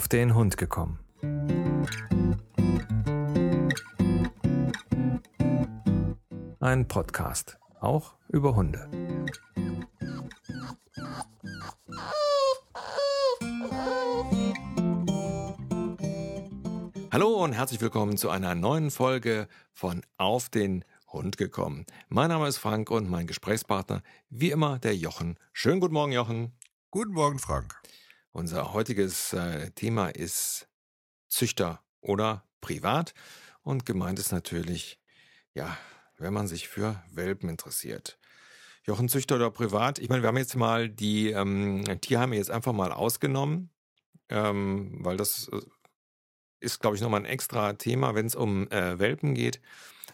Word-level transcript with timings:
auf 0.00 0.08
den 0.08 0.34
Hund 0.34 0.56
gekommen. 0.56 0.98
Ein 6.58 6.88
Podcast, 6.88 7.58
auch 7.80 8.14
über 8.28 8.56
Hunde. 8.56 8.88
Hallo 17.12 17.44
und 17.44 17.52
herzlich 17.52 17.82
willkommen 17.82 18.16
zu 18.16 18.30
einer 18.30 18.54
neuen 18.54 18.90
Folge 18.90 19.48
von 19.74 20.00
Auf 20.16 20.48
den 20.48 20.86
Hund 21.12 21.36
gekommen. 21.36 21.84
Mein 22.08 22.30
Name 22.30 22.48
ist 22.48 22.56
Frank 22.56 22.90
und 22.90 23.10
mein 23.10 23.26
Gesprächspartner, 23.26 24.02
wie 24.30 24.50
immer, 24.50 24.78
der 24.78 24.96
Jochen. 24.96 25.36
Schönen 25.52 25.80
guten 25.80 25.92
Morgen, 25.92 26.12
Jochen. 26.12 26.52
Guten 26.90 27.12
Morgen, 27.12 27.38
Frank. 27.38 27.82
Unser 28.32 28.72
heutiges 28.72 29.32
äh, 29.32 29.70
Thema 29.72 30.08
ist 30.08 30.68
Züchter 31.28 31.82
oder 32.00 32.44
privat 32.60 33.12
und 33.62 33.84
gemeint 33.86 34.18
ist 34.18 34.30
natürlich, 34.30 35.00
ja, 35.52 35.76
wenn 36.16 36.32
man 36.32 36.46
sich 36.46 36.68
für 36.68 37.02
Welpen 37.10 37.48
interessiert. 37.48 38.18
Jochen, 38.84 39.08
Züchter 39.08 39.36
oder 39.36 39.50
privat? 39.50 39.98
Ich 39.98 40.08
meine, 40.08 40.22
wir 40.22 40.28
haben 40.28 40.36
jetzt 40.36 40.56
mal 40.56 40.88
die 40.88 41.30
ähm, 41.30 41.84
Tierheime 42.00 42.36
jetzt 42.36 42.50
einfach 42.50 42.72
mal 42.72 42.92
ausgenommen, 42.92 43.70
ähm, 44.28 44.96
weil 45.00 45.16
das 45.16 45.48
äh, 45.48 45.60
ist, 46.60 46.80
glaube 46.80 46.96
ich, 46.96 47.02
nochmal 47.02 47.20
ein 47.20 47.26
extra 47.26 47.72
Thema, 47.72 48.14
wenn 48.14 48.26
es 48.26 48.34
um 48.34 48.70
äh, 48.70 48.98
Welpen 48.98 49.34
geht. 49.34 49.60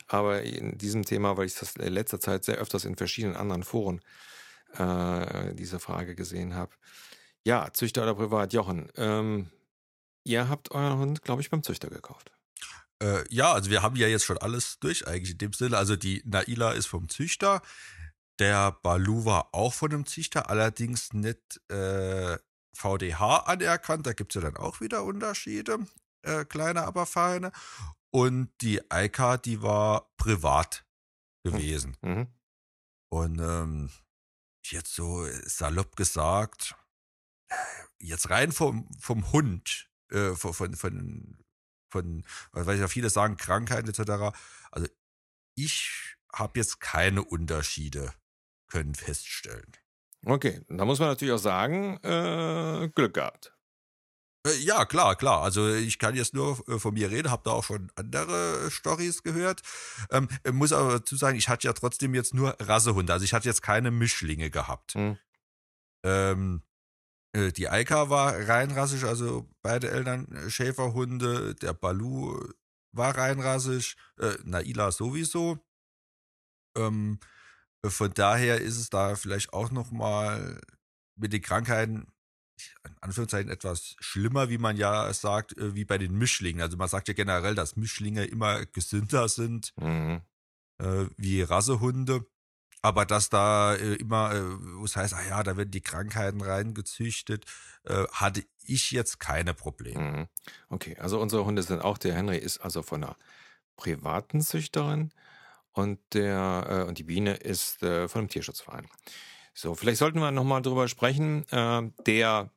Aber 0.08 0.42
in 0.42 0.78
diesem 0.78 1.04
Thema, 1.04 1.36
weil 1.36 1.46
ich 1.46 1.54
das 1.54 1.76
in 1.76 1.92
letzter 1.92 2.20
Zeit 2.20 2.44
sehr 2.44 2.56
öfters 2.56 2.84
in 2.84 2.96
verschiedenen 2.96 3.36
anderen 3.36 3.62
Foren 3.62 4.00
äh, 4.74 5.54
diese 5.54 5.80
Frage 5.80 6.14
gesehen 6.14 6.54
habe. 6.54 6.72
Ja, 7.46 7.72
Züchter 7.72 8.02
oder 8.02 8.16
privat. 8.16 8.52
Jochen, 8.52 8.90
ähm, 8.96 9.48
ihr 10.24 10.48
habt 10.48 10.72
euren 10.72 10.98
Hund, 10.98 11.22
glaube 11.22 11.42
ich, 11.42 11.48
beim 11.48 11.62
Züchter 11.62 11.88
gekauft. 11.88 12.32
Äh, 13.00 13.24
ja, 13.32 13.52
also 13.52 13.70
wir 13.70 13.82
haben 13.82 13.94
ja 13.94 14.08
jetzt 14.08 14.24
schon 14.24 14.38
alles 14.38 14.80
durch 14.80 15.06
eigentlich 15.06 15.30
in 15.30 15.38
dem 15.38 15.52
Sinne. 15.52 15.78
Also 15.78 15.94
die 15.94 16.22
Naila 16.24 16.72
ist 16.72 16.86
vom 16.86 17.08
Züchter. 17.08 17.62
Der 18.40 18.72
Balu 18.72 19.26
war 19.26 19.54
auch 19.54 19.72
von 19.72 19.92
einem 19.92 20.06
Züchter, 20.06 20.50
allerdings 20.50 21.12
nicht 21.12 21.60
äh, 21.70 22.36
VDH 22.74 23.44
anerkannt. 23.46 24.08
Da 24.08 24.12
gibt 24.12 24.34
es 24.34 24.42
ja 24.42 24.50
dann 24.50 24.60
auch 24.60 24.80
wieder 24.80 25.04
Unterschiede, 25.04 25.78
äh, 26.22 26.44
kleine, 26.46 26.82
aber 26.82 27.06
feine. 27.06 27.52
Und 28.10 28.50
die 28.60 28.90
Eika, 28.90 29.36
die 29.36 29.62
war 29.62 30.10
privat 30.16 30.84
hm. 31.46 31.52
gewesen. 31.52 31.96
Mhm. 32.00 32.26
Und 33.08 33.38
ähm, 33.38 33.90
jetzt 34.64 34.96
so 34.96 35.24
salopp 35.44 35.94
gesagt, 35.94 36.74
jetzt 37.98 38.30
rein 38.30 38.52
vom, 38.52 38.88
vom 38.98 39.32
Hund, 39.32 39.88
äh, 40.10 40.32
von, 40.32 40.52
von, 40.52 40.74
von, 40.74 41.38
von, 41.88 42.24
weil 42.52 42.78
ja 42.78 42.88
viele 42.88 43.10
sagen, 43.10 43.36
Krankheiten 43.36 43.88
etc. 43.88 44.36
Also 44.70 44.88
ich 45.54 46.16
habe 46.32 46.58
jetzt 46.58 46.80
keine 46.80 47.24
Unterschiede 47.24 48.12
können 48.68 48.94
feststellen. 48.94 49.72
Okay, 50.24 50.62
da 50.68 50.84
muss 50.84 50.98
man 50.98 51.08
natürlich 51.08 51.34
auch 51.34 51.38
sagen, 51.38 51.98
äh, 52.02 52.90
Glück 52.94 53.14
gehabt. 53.14 53.56
Äh, 54.46 54.56
ja, 54.58 54.84
klar, 54.84 55.16
klar. 55.16 55.42
Also 55.42 55.72
ich 55.74 55.98
kann 55.98 56.14
jetzt 56.14 56.34
nur 56.34 56.62
äh, 56.68 56.78
von 56.78 56.94
mir 56.94 57.10
reden, 57.10 57.30
habe 57.30 57.42
da 57.44 57.52
auch 57.52 57.64
schon 57.64 57.90
andere 57.94 58.70
Stories 58.70 59.22
gehört. 59.22 59.62
Ähm, 60.10 60.28
muss 60.52 60.72
aber 60.72 60.98
dazu 60.98 61.16
sagen, 61.16 61.38
ich 61.38 61.48
hatte 61.48 61.66
ja 61.66 61.72
trotzdem 61.72 62.14
jetzt 62.14 62.34
nur 62.34 62.56
Rassehunde. 62.60 63.12
Also 63.12 63.24
ich 63.24 63.34
hatte 63.34 63.48
jetzt 63.48 63.62
keine 63.62 63.90
Mischlinge 63.90 64.50
gehabt. 64.50 64.94
Hm. 64.94 65.18
Ähm, 66.04 66.62
äh, 66.62 66.65
die 67.52 67.68
Eika 67.68 68.08
war 68.08 68.48
reinrassig, 68.48 69.04
also 69.04 69.48
beide 69.62 69.90
Eltern 69.90 70.26
Schäferhunde. 70.48 71.54
Der 71.54 71.74
Balu 71.74 72.48
war 72.92 73.16
reinrassig. 73.16 73.96
Äh, 74.18 74.36
Naila 74.44 74.92
sowieso. 74.92 75.58
Ähm, 76.76 77.18
von 77.84 78.12
daher 78.14 78.60
ist 78.60 78.78
es 78.78 78.90
da 78.90 79.16
vielleicht 79.16 79.52
auch 79.52 79.70
nochmal 79.70 80.60
mit 81.16 81.32
den 81.32 81.42
Krankheiten 81.42 82.06
in 82.84 82.96
Anführungszeichen 83.00 83.50
etwas 83.50 83.96
schlimmer, 84.00 84.48
wie 84.48 84.58
man 84.58 84.76
ja 84.76 85.12
sagt, 85.12 85.56
äh, 85.58 85.74
wie 85.74 85.84
bei 85.84 85.98
den 85.98 86.16
Mischlingen. 86.16 86.62
Also 86.62 86.76
man 86.76 86.88
sagt 86.88 87.08
ja 87.08 87.14
generell, 87.14 87.54
dass 87.54 87.76
Mischlinge 87.76 88.24
immer 88.24 88.64
gesünder 88.66 89.28
sind 89.28 89.74
mhm. 89.76 90.22
äh, 90.78 91.06
wie 91.16 91.42
Rassehunde. 91.42 92.26
Aber 92.86 93.04
dass 93.04 93.30
da 93.30 93.74
äh, 93.74 93.94
immer, 93.94 94.32
äh, 94.32 94.40
wo 94.78 94.84
es 94.84 94.94
heißt, 94.94 95.12
ah 95.12 95.22
ja, 95.28 95.42
da 95.42 95.56
werden 95.56 95.72
die 95.72 95.80
Krankheiten 95.80 96.40
reingezüchtet, 96.40 97.44
äh, 97.82 98.04
hatte 98.12 98.44
ich 98.64 98.92
jetzt 98.92 99.18
keine 99.18 99.54
Probleme. 99.54 100.00
Mhm. 100.00 100.28
Okay, 100.68 100.96
also 101.00 101.20
unsere 101.20 101.44
Hunde 101.44 101.64
sind 101.64 101.80
auch, 101.82 101.98
der 101.98 102.14
Henry 102.14 102.38
ist 102.38 102.58
also 102.58 102.82
von 102.82 103.02
einer 103.02 103.16
privaten 103.74 104.40
Züchterin 104.40 105.10
und 105.72 105.98
der 106.12 106.66
äh, 106.68 106.88
und 106.88 106.98
die 106.98 107.02
Biene 107.02 107.34
ist 107.34 107.82
äh, 107.82 108.06
von 108.06 108.20
einem 108.20 108.28
Tierschutzverein. 108.28 108.86
So, 109.52 109.74
vielleicht 109.74 109.98
sollten 109.98 110.20
wir 110.20 110.30
nochmal 110.30 110.62
drüber 110.62 110.86
sprechen. 110.86 111.44
Äh, 111.50 111.90
der 112.06 112.52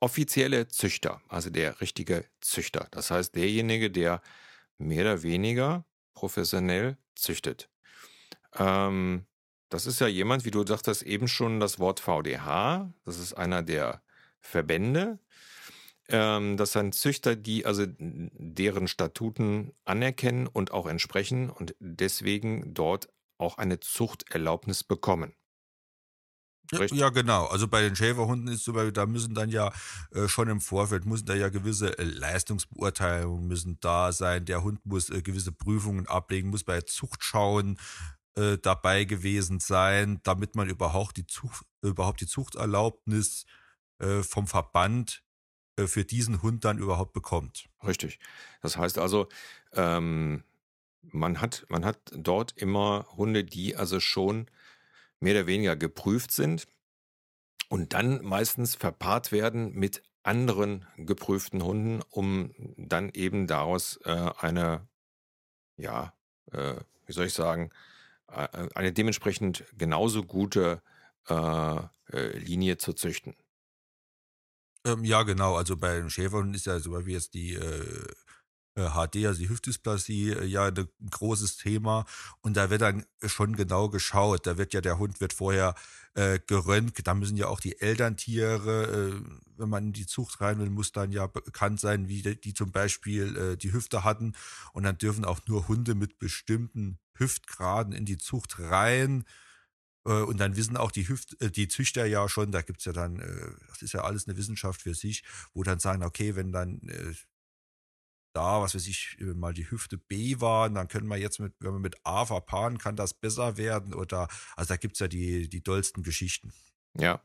offizielle 0.00 0.66
Züchter, 0.66 1.22
also 1.28 1.50
der 1.50 1.80
richtige 1.80 2.24
Züchter, 2.40 2.88
das 2.90 3.12
heißt 3.12 3.36
derjenige, 3.36 3.92
der 3.92 4.22
mehr 4.76 5.02
oder 5.02 5.22
weniger 5.22 5.84
professionell 6.14 6.96
züchtet. 7.14 7.68
Ähm, 8.56 9.24
das 9.68 9.86
ist 9.86 10.00
ja 10.00 10.06
jemand, 10.06 10.44
wie 10.44 10.50
du 10.50 10.66
sagtest, 10.66 11.02
eben 11.02 11.28
schon 11.28 11.60
das 11.60 11.78
Wort 11.78 12.00
VDH. 12.00 12.92
Das 13.04 13.18
ist 13.18 13.34
einer 13.34 13.62
der 13.62 14.02
Verbände. 14.40 15.18
Ähm, 16.08 16.56
das 16.56 16.72
sind 16.72 16.94
Züchter, 16.94 17.36
die 17.36 17.66
also 17.66 17.84
deren 17.88 18.88
Statuten 18.88 19.72
anerkennen 19.84 20.46
und 20.46 20.72
auch 20.72 20.86
entsprechen 20.86 21.50
und 21.50 21.74
deswegen 21.80 22.72
dort 22.72 23.08
auch 23.36 23.58
eine 23.58 23.78
Zuchterlaubnis 23.80 24.84
bekommen. 24.84 25.34
Richtig? 26.72 26.98
Ja, 26.98 27.08
genau. 27.08 27.46
Also 27.46 27.66
bei 27.66 27.80
den 27.80 27.96
Schäferhunden 27.96 28.52
ist 28.52 28.64
so, 28.64 28.72
da 28.90 29.06
müssen 29.06 29.34
dann 29.34 29.48
ja 29.48 29.72
äh, 30.10 30.28
schon 30.28 30.48
im 30.48 30.60
Vorfeld, 30.60 31.06
müssen 31.06 31.24
da 31.24 31.34
ja 31.34 31.48
gewisse 31.48 31.98
äh, 31.98 32.04
Leistungsbeurteilungen 32.04 33.46
müssen 33.46 33.78
da 33.80 34.12
sein. 34.12 34.44
Der 34.44 34.62
Hund 34.62 34.84
muss 34.84 35.08
äh, 35.08 35.22
gewisse 35.22 35.52
Prüfungen 35.52 36.06
ablegen, 36.06 36.50
muss 36.50 36.64
bei 36.64 36.82
Zuchtschauen 36.82 37.78
äh, 38.38 38.58
dabei 38.58 39.04
gewesen 39.04 39.58
sein, 39.58 40.20
damit 40.22 40.54
man 40.54 40.68
überhaupt 40.68 41.16
die, 41.16 41.26
Zucht, 41.26 41.64
überhaupt 41.82 42.20
die 42.20 42.26
Zuchterlaubnis 42.26 43.46
äh, 43.98 44.22
vom 44.22 44.46
Verband 44.46 45.24
äh, 45.76 45.86
für 45.88 46.04
diesen 46.04 46.40
Hund 46.40 46.64
dann 46.64 46.78
überhaupt 46.78 47.12
bekommt. 47.12 47.68
Richtig. 47.84 48.20
Das 48.62 48.76
heißt 48.76 48.98
also, 48.98 49.28
ähm, 49.72 50.44
man, 51.02 51.40
hat, 51.40 51.66
man 51.68 51.84
hat 51.84 51.98
dort 52.14 52.52
immer 52.52 53.06
Hunde, 53.16 53.42
die 53.42 53.76
also 53.76 53.98
schon 53.98 54.46
mehr 55.18 55.34
oder 55.34 55.46
weniger 55.48 55.74
geprüft 55.74 56.30
sind 56.30 56.68
und 57.68 57.92
dann 57.92 58.24
meistens 58.24 58.76
verpaart 58.76 59.32
werden 59.32 59.72
mit 59.74 60.02
anderen 60.22 60.86
geprüften 60.96 61.64
Hunden, 61.64 62.02
um 62.10 62.54
dann 62.76 63.10
eben 63.14 63.48
daraus 63.48 63.98
äh, 64.04 64.30
eine, 64.38 64.86
ja, 65.76 66.12
äh, 66.52 66.74
wie 67.06 67.12
soll 67.12 67.26
ich 67.26 67.34
sagen, 67.34 67.70
eine 68.28 68.92
dementsprechend 68.92 69.64
genauso 69.76 70.22
gute 70.22 70.82
äh, 71.28 71.80
äh, 72.12 72.38
Linie 72.38 72.78
zu 72.78 72.92
züchten. 72.92 73.34
Ähm, 74.84 75.04
ja, 75.04 75.22
genau. 75.22 75.56
Also 75.56 75.76
bei 75.76 75.98
den 75.98 76.10
Schäferhunden 76.10 76.54
ist 76.54 76.66
ja 76.66 76.78
so 76.78 77.06
wie 77.06 77.12
jetzt 77.12 77.34
die 77.34 77.54
äh, 77.54 78.06
HD, 78.76 79.16
äh, 79.16 79.26
also 79.26 79.40
die 79.40 79.48
Hüftdysplasie, 79.48 80.30
äh, 80.30 80.44
ja 80.44 80.66
ein 80.66 80.88
großes 81.10 81.56
Thema. 81.56 82.06
Und 82.40 82.56
da 82.56 82.70
wird 82.70 82.82
dann 82.82 83.04
schon 83.24 83.56
genau 83.56 83.88
geschaut. 83.88 84.46
Da 84.46 84.56
wird 84.56 84.72
ja 84.74 84.80
der 84.80 84.98
Hund 84.98 85.20
wird 85.20 85.32
vorher 85.32 85.74
äh, 86.14 86.38
geröntgt. 86.46 87.06
Da 87.06 87.14
müssen 87.14 87.36
ja 87.36 87.48
auch 87.48 87.60
die 87.60 87.80
Elterntiere, 87.80 89.20
äh, 89.20 89.30
wenn 89.56 89.68
man 89.68 89.86
in 89.88 89.92
die 89.92 90.06
Zucht 90.06 90.40
rein 90.40 90.58
will, 90.58 90.70
muss 90.70 90.92
dann 90.92 91.12
ja 91.12 91.26
bekannt 91.26 91.80
sein, 91.80 92.08
wie 92.08 92.22
die, 92.22 92.40
die 92.40 92.54
zum 92.54 92.72
Beispiel 92.72 93.36
äh, 93.36 93.56
die 93.56 93.72
Hüfte 93.72 94.04
hatten. 94.04 94.34
Und 94.72 94.84
dann 94.84 94.98
dürfen 94.98 95.24
auch 95.24 95.40
nur 95.46 95.68
Hunde 95.68 95.94
mit 95.94 96.18
bestimmten 96.18 96.98
Hüftgraden 97.18 97.92
in 97.92 98.04
die 98.04 98.18
Zucht 98.18 98.58
rein. 98.58 99.24
Äh, 100.06 100.22
und 100.22 100.38
dann 100.38 100.56
wissen 100.56 100.76
auch 100.76 100.90
die, 100.90 101.08
Hüft, 101.08 101.36
die 101.56 101.68
Züchter 101.68 102.06
ja 102.06 102.28
schon, 102.28 102.52
da 102.52 102.62
gibt 102.62 102.80
es 102.80 102.84
ja 102.86 102.92
dann, 102.92 103.18
das 103.68 103.82
ist 103.82 103.92
ja 103.92 104.02
alles 104.02 104.26
eine 104.26 104.36
Wissenschaft 104.36 104.82
für 104.82 104.94
sich, 104.94 105.24
wo 105.54 105.62
dann 105.62 105.78
sagen, 105.78 106.02
okay, 106.02 106.36
wenn 106.36 106.52
dann 106.52 106.80
da, 108.32 108.60
was 108.60 108.74
weiß 108.74 108.86
ich, 108.86 109.16
mal 109.20 109.52
die 109.52 109.70
Hüfte 109.70 109.98
B 109.98 110.40
war, 110.40 110.70
dann 110.70 110.88
können 110.88 111.08
wir 111.08 111.16
jetzt 111.16 111.40
mit, 111.40 111.54
wenn 111.60 111.72
man 111.72 111.82
mit 111.82 111.96
A 112.04 112.24
verpaaren, 112.24 112.78
kann 112.78 112.94
das 112.94 113.14
besser 113.14 113.56
werden 113.56 113.94
oder, 113.94 114.28
also 114.54 114.68
da 114.68 114.76
gibt 114.76 114.94
es 114.94 115.00
ja 115.00 115.08
die, 115.08 115.48
die 115.48 115.62
dollsten 115.62 116.02
Geschichten. 116.02 116.52
Ja, 116.94 117.20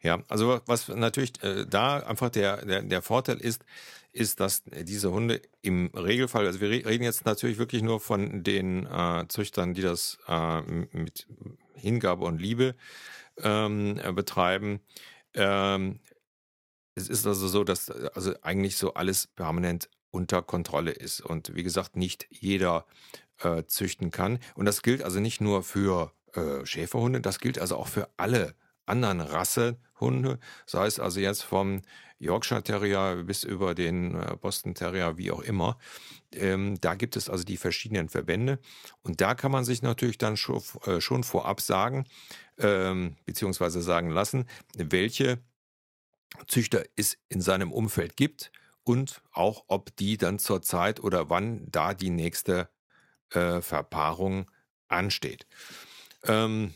ja, 0.00 0.22
also 0.28 0.60
was 0.66 0.88
natürlich 0.88 1.42
äh, 1.42 1.66
da 1.66 1.98
einfach 1.98 2.30
der, 2.30 2.64
der, 2.64 2.82
der 2.82 3.02
Vorteil 3.02 3.38
ist, 3.38 3.64
ist, 4.14 4.40
dass 4.40 4.62
diese 4.64 5.10
Hunde 5.12 5.42
im 5.60 5.90
Regelfall, 5.94 6.46
also 6.46 6.60
wir 6.60 6.70
reden 6.70 7.04
jetzt 7.04 7.26
natürlich 7.26 7.58
wirklich 7.58 7.82
nur 7.82 8.00
von 8.00 8.42
den 8.42 8.86
äh, 8.86 9.24
Züchtern, 9.28 9.74
die 9.74 9.82
das 9.82 10.18
äh, 10.28 10.62
mit 10.62 11.26
Hingabe 11.74 12.24
und 12.24 12.40
Liebe 12.40 12.74
ähm, 13.42 14.00
betreiben. 14.14 14.80
Ähm, 15.34 16.00
Es 16.96 17.08
ist 17.08 17.26
also 17.26 17.48
so, 17.48 17.64
dass 17.64 17.90
also 17.90 18.34
eigentlich 18.42 18.76
so 18.76 18.94
alles 18.94 19.26
permanent 19.26 19.88
unter 20.12 20.42
Kontrolle 20.42 20.92
ist 20.92 21.20
und 21.20 21.52
wie 21.56 21.64
gesagt, 21.64 21.96
nicht 21.96 22.28
jeder 22.30 22.86
äh, 23.42 23.64
züchten 23.66 24.12
kann. 24.12 24.38
Und 24.54 24.66
das 24.66 24.82
gilt 24.82 25.02
also 25.02 25.18
nicht 25.18 25.40
nur 25.40 25.64
für 25.64 26.12
äh, 26.34 26.64
Schäferhunde, 26.64 27.20
das 27.20 27.40
gilt 27.40 27.58
also 27.58 27.76
auch 27.76 27.88
für 27.88 28.08
alle 28.16 28.54
anderen 28.86 29.20
Rassehunde, 29.20 30.38
sei 30.66 30.86
es 30.86 31.00
also 31.00 31.18
jetzt 31.18 31.42
vom 31.42 31.82
Yorkshire 32.24 32.62
Terrier 32.62 33.22
bis 33.24 33.44
über 33.44 33.74
den 33.74 34.14
äh, 34.14 34.36
Boston 34.40 34.74
Terrier, 34.74 35.16
wie 35.16 35.30
auch 35.30 35.42
immer. 35.42 35.78
Ähm, 36.32 36.80
da 36.80 36.94
gibt 36.94 37.16
es 37.16 37.28
also 37.28 37.44
die 37.44 37.56
verschiedenen 37.56 38.08
Verbände 38.08 38.58
und 39.02 39.20
da 39.20 39.34
kann 39.34 39.52
man 39.52 39.64
sich 39.64 39.82
natürlich 39.82 40.18
dann 40.18 40.36
schon, 40.36 40.62
äh, 40.86 41.00
schon 41.00 41.22
vorab 41.22 41.60
sagen, 41.60 42.06
ähm, 42.58 43.16
beziehungsweise 43.24 43.82
sagen 43.82 44.10
lassen, 44.10 44.46
welche 44.76 45.38
Züchter 46.48 46.84
es 46.96 47.18
in 47.28 47.40
seinem 47.40 47.72
Umfeld 47.72 48.16
gibt 48.16 48.50
und 48.82 49.22
auch, 49.32 49.64
ob 49.68 49.94
die 49.96 50.16
dann 50.16 50.38
zur 50.38 50.62
Zeit 50.62 51.00
oder 51.00 51.30
wann 51.30 51.66
da 51.70 51.94
die 51.94 52.10
nächste 52.10 52.68
äh, 53.30 53.60
Verpaarung 53.60 54.50
ansteht. 54.88 55.46
Ähm, 56.24 56.74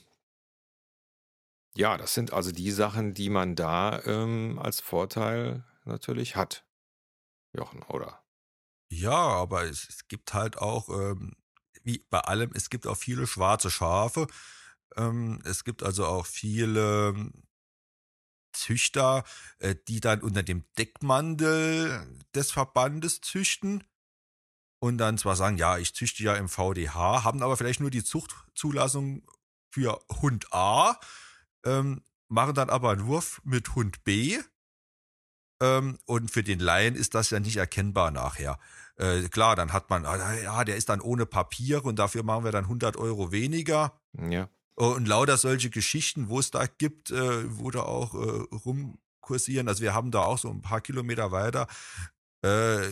ja, 1.79 1.97
das 1.97 2.13
sind 2.13 2.33
also 2.33 2.51
die 2.51 2.73
Sachen, 2.73 3.15
die 3.15 3.31
man 3.31 3.55
da 3.55 4.03
ähm, 4.05 4.59
als 4.59 4.81
Vorteil 4.81 5.65
natürlich 5.85 6.35
hat, 6.35 6.67
Jochen, 7.53 7.85
oder? 7.85 8.25
Ja, 8.91 9.15
aber 9.15 9.65
es, 9.65 9.89
es 9.89 10.09
gibt 10.09 10.35
halt 10.35 10.59
auch, 10.59 10.89
ähm, 10.89 11.37
wie 11.85 12.05
bei 12.11 12.19
allem, 12.19 12.51
es 12.55 12.69
gibt 12.69 12.89
auch 12.89 12.97
viele 12.97 13.29
schwarze 13.29 13.71
Schafe. 13.71 14.27
Ähm, 14.97 15.41
es 15.45 15.63
gibt 15.63 15.85
also 15.85 16.05
auch 16.05 16.27
viele 16.27 17.31
Züchter, 18.53 19.23
äh, 19.61 19.77
die 19.87 20.01
dann 20.01 20.21
unter 20.23 20.43
dem 20.43 20.65
Deckmantel 20.79 22.25
des 22.35 22.51
Verbandes 22.51 23.21
züchten 23.21 23.85
und 24.81 24.99
dann 24.99 25.17
zwar 25.17 25.37
sagen, 25.37 25.59
ja, 25.59 25.79
ich 25.79 25.95
züchte 25.95 26.25
ja 26.25 26.35
im 26.35 26.49
VDH, 26.49 27.23
haben 27.23 27.41
aber 27.41 27.57
vielleicht 27.57 27.79
nur 27.79 27.91
die 27.93 28.03
Zuchtzulassung 28.03 29.23
für 29.71 30.01
Hund 30.21 30.53
A, 30.53 30.99
ähm, 31.69 32.03
machen 32.29 32.55
dann 32.55 32.71
aber 32.71 32.91
einen 32.91 33.07
Wurf 33.07 33.41
mit 33.45 33.75
Hund 33.75 34.05
B. 34.05 34.39
Ähm, 35.61 35.99
und 36.07 36.31
für 36.31 36.43
den 36.43 36.61
Laien 36.61 36.95
ist 36.95 37.15
das 37.15 37.31
ja 37.31 37.41
nicht 37.41 37.57
erkennbar 37.57 38.11
nachher. 38.11 38.59
Äh, 38.97 39.29
klar, 39.29 39.57
dann 39.57 39.73
hat 39.73 39.91
man, 39.91 40.07
ah, 40.07 40.35
ja, 40.35 40.65
der 40.65 40.77
ist 40.77 40.89
dann 40.89 41.01
ohne 41.01 41.27
Papiere 41.27 41.83
und 41.83 41.99
dafür 41.99 42.23
machen 42.23 42.45
wir 42.45 42.53
dann 42.53 42.65
100 42.65 42.97
Euro 42.97 43.33
weniger. 43.33 44.01
Ja. 44.31 44.49
Und 44.75 45.09
lauter 45.09 45.37
solche 45.37 45.71
Geschichten, 45.71 46.29
wo 46.29 46.39
es 46.39 46.53
da 46.53 46.67
gibt, 46.67 47.11
äh, 47.11 47.59
wo 47.59 47.71
da 47.71 47.81
auch 47.81 48.15
äh, 48.15 48.57
rumkursieren. 48.65 49.67
Also 49.67 49.83
wir 49.83 49.95
haben 49.95 50.13
da 50.13 50.21
auch 50.21 50.39
so 50.39 50.49
ein 50.51 50.63
paar 50.63 50.81
Kilometer 50.81 51.33
weiter, 51.33 51.67
äh, 52.45 52.87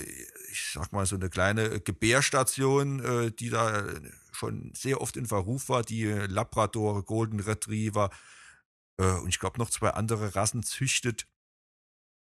ich 0.50 0.72
sag 0.72 0.92
mal, 0.92 1.06
so 1.06 1.14
eine 1.14 1.30
kleine 1.30 1.80
Gebärstation, 1.80 3.00
äh, 3.04 3.30
die 3.30 3.50
da 3.50 3.84
schon 4.32 4.72
sehr 4.74 5.00
oft 5.00 5.16
in 5.16 5.26
Verruf 5.26 5.68
war, 5.68 5.82
die 5.82 6.04
Labrador, 6.06 7.04
Golden 7.04 7.40
Retriever 7.40 8.10
äh, 8.98 9.12
und 9.18 9.28
ich 9.28 9.38
glaube 9.38 9.58
noch 9.58 9.70
zwei 9.70 9.90
andere 9.90 10.34
Rassen 10.34 10.62
züchtet. 10.62 11.26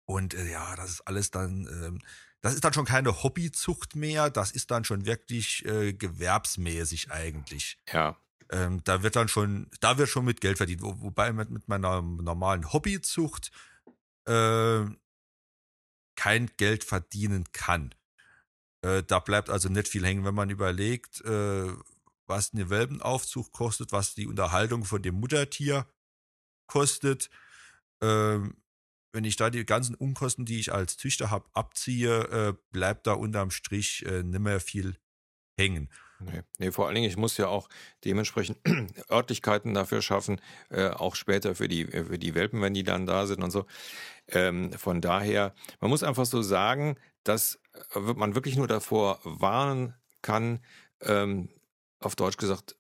Und 0.07 0.35
äh, 0.35 0.51
ja, 0.51 0.75
das 0.77 0.91
ist 0.91 1.01
alles 1.03 1.31
dann, 1.31 1.67
ähm, 1.67 2.03
das 2.41 2.55
ist 2.55 2.65
dann 2.65 2.73
schon 2.73 2.87
keine 2.87 3.23
Hobbyzucht 3.23 3.97
mehr, 3.97 4.31
das 4.31 4.51
ist 4.51 4.71
dann 4.71 4.85
schon 4.85 5.07
wirklich 5.07 5.65
äh, 5.67 5.93
gewerbsmäßig 5.93 7.11
eigentlich. 7.11 7.79
Ja. 7.93 8.17
Ähm, 8.51 8.83
da 8.85 9.03
wird 9.03 9.15
dann 9.17 9.29
schon, 9.29 9.71
da 9.81 9.99
wird 9.99 10.09
schon 10.09 10.25
mit 10.25 10.41
Geld 10.41 10.57
verdient. 10.57 10.83
Wo, 10.83 11.01
wobei 11.01 11.33
mit, 11.33 11.51
mit 11.51 11.69
meiner 11.69 12.03
normalen 12.03 12.73
Hobbyzucht 12.73 13.53
äh, 14.27 14.85
kein 16.17 16.51
Geld 16.57 16.85
verdienen 16.85 17.45
kann. 17.53 17.95
Äh, 18.83 19.03
da 19.05 19.21
bleibt 19.21 19.51
also 19.51 19.69
nicht 19.69 19.89
viel 19.89 20.05
hängen, 20.05 20.25
wenn 20.25 20.35
man 20.35 20.51
überlegt, 20.51 21.21
äh, 21.25 21.69
was 22.27 22.53
eine 22.53 22.71
Welpenaufzug 22.71 23.53
kostet, 23.53 23.93
was 23.93 24.15
die 24.15 24.27
Unterhaltung 24.27 24.85
von 24.85 25.03
dem 25.03 25.17
Muttertier 25.17 25.87
kostet. 26.71 27.31
Ähm, 28.01 28.57
wenn 29.13 29.25
ich 29.25 29.37
da 29.37 29.51
die 29.51 29.67
ganzen 29.67 29.97
Unkosten, 29.97 30.45
die 30.45 30.61
ich 30.61 30.73
als 30.73 30.97
Züchter 30.97 31.31
habe, 31.31 31.49
abziehe, 31.53 32.21
äh, 32.21 32.55
bleibt 32.71 33.07
da 33.07 33.13
unterm 33.13 33.51
Strich 33.51 34.07
äh, 34.07 34.23
nicht 34.23 34.41
mehr 34.41 34.61
viel 34.61 34.97
hängen. 35.59 35.91
Nee, 36.21 36.43
nee, 36.59 36.71
vor 36.71 36.87
allen 36.87 36.95
Dingen, 36.95 37.09
ich 37.09 37.17
muss 37.17 37.39
ja 37.39 37.49
auch 37.49 37.69
dementsprechend 38.05 38.59
Örtlichkeiten 39.11 39.75
dafür 39.75 40.03
schaffen, 40.03 40.41
äh, 40.69 40.89
auch 40.89 41.17
später 41.17 41.55
für 41.55 41.67
die, 41.67 41.87
für 41.87 42.19
die 42.19 42.35
Welpen, 42.35 42.61
wenn 42.61 42.75
die 42.75 42.85
dann 42.85 43.07
da 43.07 43.27
sind 43.27 43.43
und 43.43 43.51
so. 43.51 43.67
Ähm, 44.29 44.73
von 44.73 45.01
daher, 45.01 45.55
man 45.81 45.91
muss 45.91 46.03
einfach 46.03 46.27
so 46.27 46.43
sagen, 46.43 46.97
dass 47.25 47.59
äh, 47.95 48.01
man 48.01 48.35
wirklich 48.35 48.57
nur 48.57 48.69
davor 48.69 49.19
warnen 49.25 49.95
kann, 50.23 50.61
ähm, 51.01 51.49
auf 52.01 52.17
Deutsch 52.17 52.37
gesagt, 52.37 52.73
äh, 52.73 52.80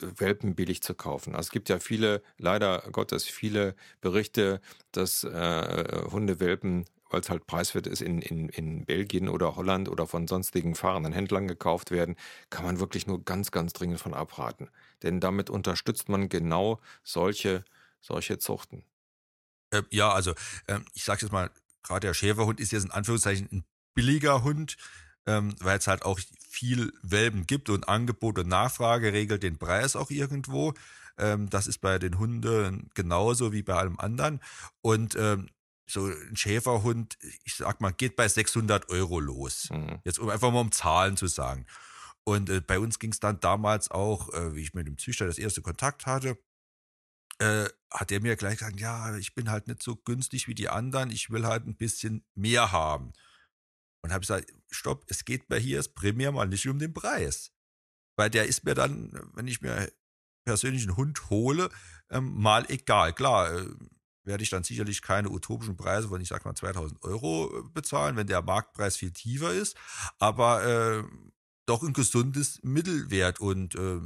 Welpen 0.00 0.54
billig 0.54 0.82
zu 0.82 0.94
kaufen. 0.94 1.34
Also 1.34 1.48
es 1.48 1.50
gibt 1.50 1.68
ja 1.68 1.78
viele, 1.78 2.22
leider 2.38 2.80
Gottes, 2.92 3.24
viele 3.24 3.74
Berichte, 4.00 4.60
dass 4.92 5.24
äh, 5.24 6.02
Hundewelpen 6.10 6.84
weil 7.12 7.20
es 7.20 7.30
halt 7.30 7.46
preiswert 7.46 7.86
ist, 7.86 8.00
in, 8.00 8.22
in, 8.22 8.48
in 8.48 8.84
Belgien 8.84 9.28
oder 9.28 9.56
Holland 9.56 9.88
oder 9.88 10.06
von 10.06 10.26
sonstigen 10.26 10.74
fahrenden 10.74 11.12
Händlern 11.12 11.46
gekauft 11.46 11.90
werden, 11.90 12.16
kann 12.50 12.64
man 12.64 12.80
wirklich 12.80 13.06
nur 13.06 13.22
ganz, 13.24 13.50
ganz 13.50 13.72
dringend 13.72 14.00
von 14.00 14.14
abraten. 14.14 14.70
Denn 15.02 15.20
damit 15.20 15.50
unterstützt 15.50 16.08
man 16.08 16.28
genau 16.28 16.80
solche, 17.02 17.64
solche 18.00 18.38
Zuchten. 18.38 18.84
Äh, 19.70 19.82
ja, 19.90 20.10
also 20.10 20.32
äh, 20.66 20.78
ich 20.94 21.04
sage 21.04 21.22
jetzt 21.22 21.32
mal, 21.32 21.50
gerade 21.82 22.06
der 22.06 22.14
Schäferhund 22.14 22.60
ist 22.60 22.72
jetzt 22.72 22.84
in 22.84 22.90
Anführungszeichen 22.90 23.48
ein 23.52 23.64
billiger 23.94 24.42
Hund, 24.42 24.76
ähm, 25.26 25.54
weil 25.60 25.78
es 25.78 25.86
halt 25.86 26.04
auch 26.04 26.18
viel 26.48 26.92
Welpen 27.02 27.46
gibt 27.46 27.70
und 27.70 27.88
Angebot 27.88 28.38
und 28.38 28.48
Nachfrage 28.48 29.12
regelt 29.12 29.42
den 29.42 29.58
Preis 29.58 29.96
auch 29.96 30.10
irgendwo. 30.10 30.74
Ähm, 31.18 31.48
das 31.50 31.66
ist 31.66 31.78
bei 31.78 31.98
den 31.98 32.18
Hunden 32.18 32.90
genauso 32.94 33.52
wie 33.52 33.62
bei 33.62 33.74
allem 33.74 33.98
anderen. 33.98 34.40
Und 34.80 35.14
ähm, 35.16 35.48
so 35.86 36.06
ein 36.06 36.36
Schäferhund, 36.36 37.18
ich 37.44 37.56
sag 37.56 37.80
mal, 37.80 37.92
geht 37.92 38.16
bei 38.16 38.28
600 38.28 38.88
Euro 38.90 39.20
los. 39.20 39.68
Mhm. 39.70 40.00
Jetzt 40.04 40.18
um 40.18 40.28
einfach 40.28 40.50
mal 40.50 40.60
um 40.60 40.72
Zahlen 40.72 41.16
zu 41.16 41.26
sagen. 41.26 41.66
Und 42.24 42.50
äh, 42.50 42.60
bei 42.60 42.78
uns 42.78 42.98
ging 42.98 43.12
es 43.12 43.20
dann 43.20 43.40
damals 43.40 43.90
auch, 43.90 44.32
äh, 44.32 44.54
wie 44.54 44.62
ich 44.62 44.74
mit 44.74 44.86
dem 44.86 44.98
Züchter 44.98 45.26
das 45.26 45.38
erste 45.38 45.60
Kontakt 45.60 46.06
hatte, 46.06 46.38
äh, 47.38 47.68
hat 47.90 48.12
er 48.12 48.20
mir 48.20 48.36
gleich 48.36 48.58
gesagt, 48.58 48.80
ja, 48.80 49.16
ich 49.16 49.34
bin 49.34 49.50
halt 49.50 49.66
nicht 49.66 49.82
so 49.82 49.96
günstig 49.96 50.46
wie 50.48 50.54
die 50.54 50.68
anderen, 50.68 51.10
ich 51.10 51.30
will 51.30 51.46
halt 51.46 51.66
ein 51.66 51.76
bisschen 51.76 52.24
mehr 52.34 52.72
haben. 52.72 53.12
Und 54.02 54.12
habe 54.12 54.20
gesagt, 54.20 54.52
stopp, 54.70 55.04
es 55.08 55.24
geht 55.24 55.48
bei 55.48 55.58
hier 55.58 55.82
primär 55.94 56.32
mal 56.32 56.46
nicht 56.46 56.66
um 56.68 56.78
den 56.78 56.92
Preis. 56.92 57.52
Weil 58.16 58.30
der 58.30 58.46
ist 58.46 58.64
mir 58.64 58.74
dann, 58.74 59.30
wenn 59.34 59.46
ich 59.46 59.62
mir 59.62 59.90
persönlich 60.44 60.82
einen 60.82 60.96
Hund 60.96 61.30
hole, 61.30 61.70
ähm, 62.10 62.34
mal 62.34 62.66
egal. 62.68 63.12
Klar, 63.12 63.52
äh, 63.52 63.68
werde 64.24 64.42
ich 64.42 64.50
dann 64.50 64.64
sicherlich 64.64 65.02
keine 65.02 65.30
utopischen 65.30 65.76
Preise 65.76 66.08
von, 66.08 66.20
ich 66.20 66.28
sag 66.28 66.44
mal, 66.44 66.54
2000 66.54 67.02
Euro 67.02 67.58
äh, 67.58 67.62
bezahlen, 67.72 68.16
wenn 68.16 68.26
der 68.26 68.42
Marktpreis 68.42 68.96
viel 68.96 69.12
tiefer 69.12 69.52
ist, 69.52 69.76
aber 70.18 70.64
äh, 70.64 71.04
doch 71.66 71.82
ein 71.82 71.92
gesundes 71.92 72.60
Mittelwert 72.62 73.40
und 73.40 73.74
äh, 73.74 74.00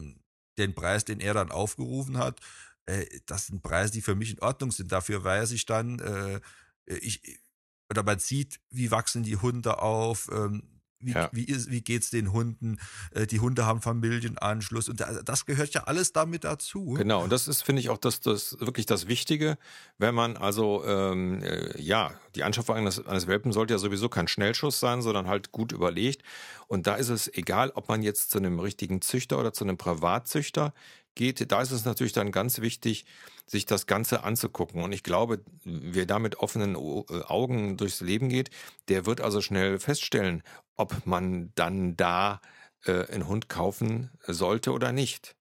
den 0.58 0.74
Preis, 0.74 1.04
den 1.04 1.20
er 1.20 1.34
dann 1.34 1.50
aufgerufen 1.50 2.18
hat, 2.18 2.40
äh, 2.86 3.06
das 3.26 3.46
sind 3.46 3.62
Preise, 3.62 3.92
die 3.92 4.02
für 4.02 4.14
mich 4.14 4.30
in 4.30 4.40
Ordnung 4.40 4.70
sind. 4.70 4.92
Dafür 4.92 5.24
weiß 5.24 5.50
ich 5.52 5.66
dann, 5.66 5.98
äh, 5.98 6.40
ich, 6.86 7.40
oder 7.90 8.02
man 8.02 8.18
sieht, 8.18 8.60
wie 8.70 8.90
wachsen 8.90 9.22
die 9.22 9.36
Hunde 9.36 9.80
auf, 9.82 10.28
ähm, 10.32 10.75
wie, 10.98 11.12
ja. 11.12 11.28
wie, 11.32 11.44
ist, 11.44 11.70
wie 11.70 11.82
geht's 11.82 12.10
den 12.10 12.32
Hunden? 12.32 12.78
Äh, 13.12 13.26
die 13.26 13.40
Hunde 13.40 13.66
haben 13.66 13.82
Familienanschluss 13.82 14.88
und 14.88 15.04
das 15.24 15.46
gehört 15.46 15.74
ja 15.74 15.84
alles 15.84 16.12
damit 16.12 16.44
dazu. 16.44 16.94
Genau, 16.94 17.22
und 17.24 17.30
das 17.30 17.48
ist, 17.48 17.62
finde 17.62 17.80
ich, 17.80 17.90
auch 17.90 17.98
das, 17.98 18.20
das 18.20 18.58
wirklich 18.60 18.86
das 18.86 19.06
Wichtige, 19.06 19.58
wenn 19.98 20.14
man 20.14 20.36
also, 20.36 20.84
ähm, 20.84 21.42
äh, 21.42 21.80
ja, 21.80 22.12
die 22.34 22.44
Anschaffung 22.44 22.76
eines, 22.76 23.04
eines 23.06 23.26
Welpen 23.26 23.52
sollte 23.52 23.74
ja 23.74 23.78
sowieso 23.78 24.08
kein 24.08 24.28
Schnellschuss 24.28 24.80
sein, 24.80 25.02
sondern 25.02 25.26
halt 25.26 25.52
gut 25.52 25.72
überlegt. 25.72 26.22
Und 26.66 26.86
da 26.86 26.96
ist 26.96 27.08
es 27.08 27.32
egal, 27.34 27.70
ob 27.74 27.88
man 27.88 28.02
jetzt 28.02 28.30
zu 28.30 28.38
einem 28.38 28.58
richtigen 28.58 29.00
Züchter 29.02 29.38
oder 29.38 29.52
zu 29.52 29.64
einem 29.64 29.76
Privatzüchter 29.76 30.72
geht. 31.14 31.50
Da 31.50 31.60
ist 31.60 31.72
es 31.72 31.84
natürlich 31.84 32.12
dann 32.12 32.30
ganz 32.30 32.60
wichtig, 32.60 33.06
sich 33.46 33.64
das 33.64 33.86
Ganze 33.86 34.22
anzugucken. 34.22 34.82
Und 34.82 34.92
ich 34.92 35.02
glaube, 35.02 35.40
wer 35.64 36.06
da 36.06 36.18
mit 36.18 36.36
offenen 36.36 36.74
äh, 36.74 37.22
Augen 37.22 37.76
durchs 37.76 38.00
Leben 38.00 38.28
geht, 38.28 38.50
der 38.88 39.06
wird 39.06 39.20
also 39.20 39.40
schnell 39.40 39.78
feststellen, 39.78 40.42
ob 40.76 41.06
man 41.06 41.52
dann 41.54 41.96
da 41.96 42.40
äh, 42.84 43.06
einen 43.06 43.26
Hund 43.26 43.48
kaufen 43.48 44.10
sollte 44.26 44.72
oder 44.72 44.92
nicht. 44.92 45.36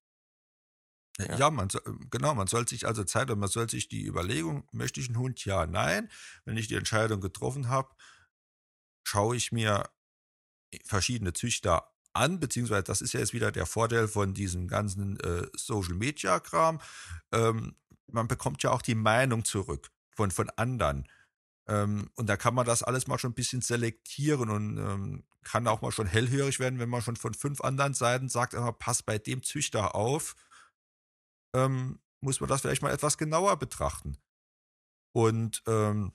Ja, 1.18 1.38
ja 1.38 1.50
man, 1.50 1.70
genau, 2.10 2.34
man 2.36 2.48
soll 2.48 2.68
sich 2.68 2.88
also 2.88 3.04
Zeit 3.04 3.30
und 3.32 3.40
man 3.40 3.50
soll 3.50 3.70
sich 3.70 3.88
die 3.88 4.06
Überlegung, 4.06 4.68
möchte 4.72 5.00
ich 5.00 5.08
einen 5.08 5.20
Hund? 5.20 5.46
Ja, 5.46 5.66
nein. 5.66 6.10
Wenn 6.44 6.58
ich 6.58 6.68
die 6.68 6.76
Entscheidung 6.76 7.22
getroffen 7.22 7.70
habe, 7.70 7.96
schaue 9.04 9.36
ich 9.36 9.52
mir 9.52 9.90
verschiedene 10.84 11.34
Züchter 11.34 11.92
an, 12.14 12.40
beziehungsweise 12.40 12.84
das 12.84 13.02
ist 13.02 13.14
ja 13.14 13.20
jetzt 13.20 13.34
wieder 13.34 13.52
der 13.52 13.66
Vorteil 13.66 14.08
von 14.08 14.34
diesem 14.34 14.68
ganzen 14.68 15.20
äh, 15.20 15.48
Social 15.56 15.96
Media 15.96 16.40
Kram. 16.40 16.82
Ähm, 17.32 17.76
man 18.08 18.28
bekommt 18.28 18.64
ja 18.64 18.72
auch 18.72 18.82
die 18.82 18.96
Meinung 18.96 19.46
zurück 19.46 19.92
von, 20.16 20.32
von 20.32 20.50
anderen. 20.52 21.08
Ähm, 21.68 22.10
und 22.16 22.28
da 22.28 22.38
kann 22.38 22.54
man 22.54 22.66
das 22.66 22.84
alles 22.84 23.08
mal 23.08 23.18
schon 23.18 23.32
ein 23.32 23.36
bisschen 23.36 23.62
selektieren 23.62 24.50
und 24.50 24.78
ähm, 24.78 25.24
kann 25.44 25.68
auch 25.68 25.82
mal 25.82 25.92
schon 25.92 26.08
hellhörig 26.08 26.60
werden, 26.60 26.80
wenn 26.80 26.90
man 26.90 27.02
schon 27.02 27.16
von 27.16 27.34
fünf 27.34 27.62
anderen 27.62 27.94
Seiten 27.94 28.30
sagt, 28.30 28.54
immer, 28.54 28.74
pass 28.74 29.04
bei 29.04 29.18
dem 29.18 29.44
Züchter 29.44 29.96
auf, 29.96 30.36
ähm, 31.56 32.00
muss 32.20 32.40
man 32.40 32.50
das 32.50 32.62
vielleicht 32.62 32.82
mal 32.82 32.94
etwas 32.94 33.18
genauer 33.18 33.58
betrachten. 33.58 34.18
Und 35.14 35.64
ähm, 35.68 36.14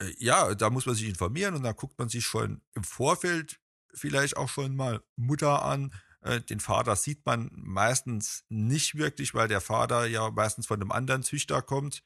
äh, 0.00 0.12
ja, 0.18 0.54
da 0.54 0.70
muss 0.70 0.86
man 0.86 0.94
sich 0.94 1.08
informieren 1.08 1.54
und 1.54 1.62
dann 1.62 1.76
guckt 1.76 1.98
man 1.98 2.08
sich 2.08 2.24
schon 2.24 2.62
im 2.74 2.84
Vorfeld 2.84 3.60
vielleicht 3.94 4.36
auch 4.36 4.48
schon 4.48 4.74
mal 4.74 5.02
Mutter 5.16 5.64
an. 5.64 5.92
Äh, 6.22 6.40
den 6.40 6.60
Vater 6.60 6.96
sieht 6.96 7.24
man 7.26 7.50
meistens 7.54 8.44
nicht 8.48 8.96
wirklich, 8.96 9.34
weil 9.34 9.48
der 9.48 9.60
Vater 9.60 10.06
ja 10.06 10.30
meistens 10.30 10.66
von 10.66 10.80
einem 10.80 10.92
anderen 10.92 11.22
Züchter 11.22 11.62
kommt. 11.62 12.02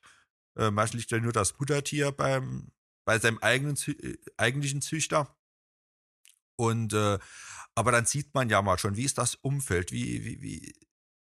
Äh, 0.57 0.71
meistens 0.71 1.01
liegt 1.01 1.11
ja 1.11 1.19
nur 1.19 1.33
das 1.33 1.59
Muttertier 1.59 2.13
beim, 2.13 2.73
bei 3.05 3.19
seinem 3.19 3.39
eigenen, 3.39 3.77
äh, 3.87 4.17
eigentlichen 4.37 4.83
Züchter. 4.83 5.35
Und 6.57 6.93
äh, 6.93 7.19
aber 7.75 7.93
dann 7.93 8.05
sieht 8.05 8.35
man 8.35 8.51
ja 8.51 8.61
mal 8.63 8.79
schon, 8.79 8.97
wie 8.97 9.05
ist 9.05 9.19
das 9.19 9.35
Umfeld, 9.37 9.93
wie, 9.93 10.25
wie, 10.25 10.43
wie, 10.43 10.75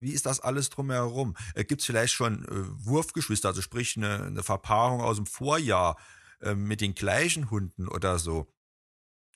wie 0.00 0.12
ist 0.12 0.26
das 0.26 0.40
alles 0.40 0.70
drumherum? 0.70 1.36
Äh, 1.54 1.64
Gibt 1.64 1.80
es 1.80 1.86
vielleicht 1.86 2.14
schon 2.14 2.44
äh, 2.44 2.86
Wurfgeschwister, 2.86 3.48
also 3.48 3.62
sprich 3.62 3.96
eine, 3.96 4.24
eine 4.24 4.42
Verpaarung 4.42 5.00
aus 5.00 5.16
dem 5.16 5.26
Vorjahr 5.26 5.98
äh, 6.40 6.54
mit 6.54 6.80
den 6.80 6.94
gleichen 6.94 7.50
Hunden 7.50 7.88
oder 7.88 8.18
so, 8.18 8.52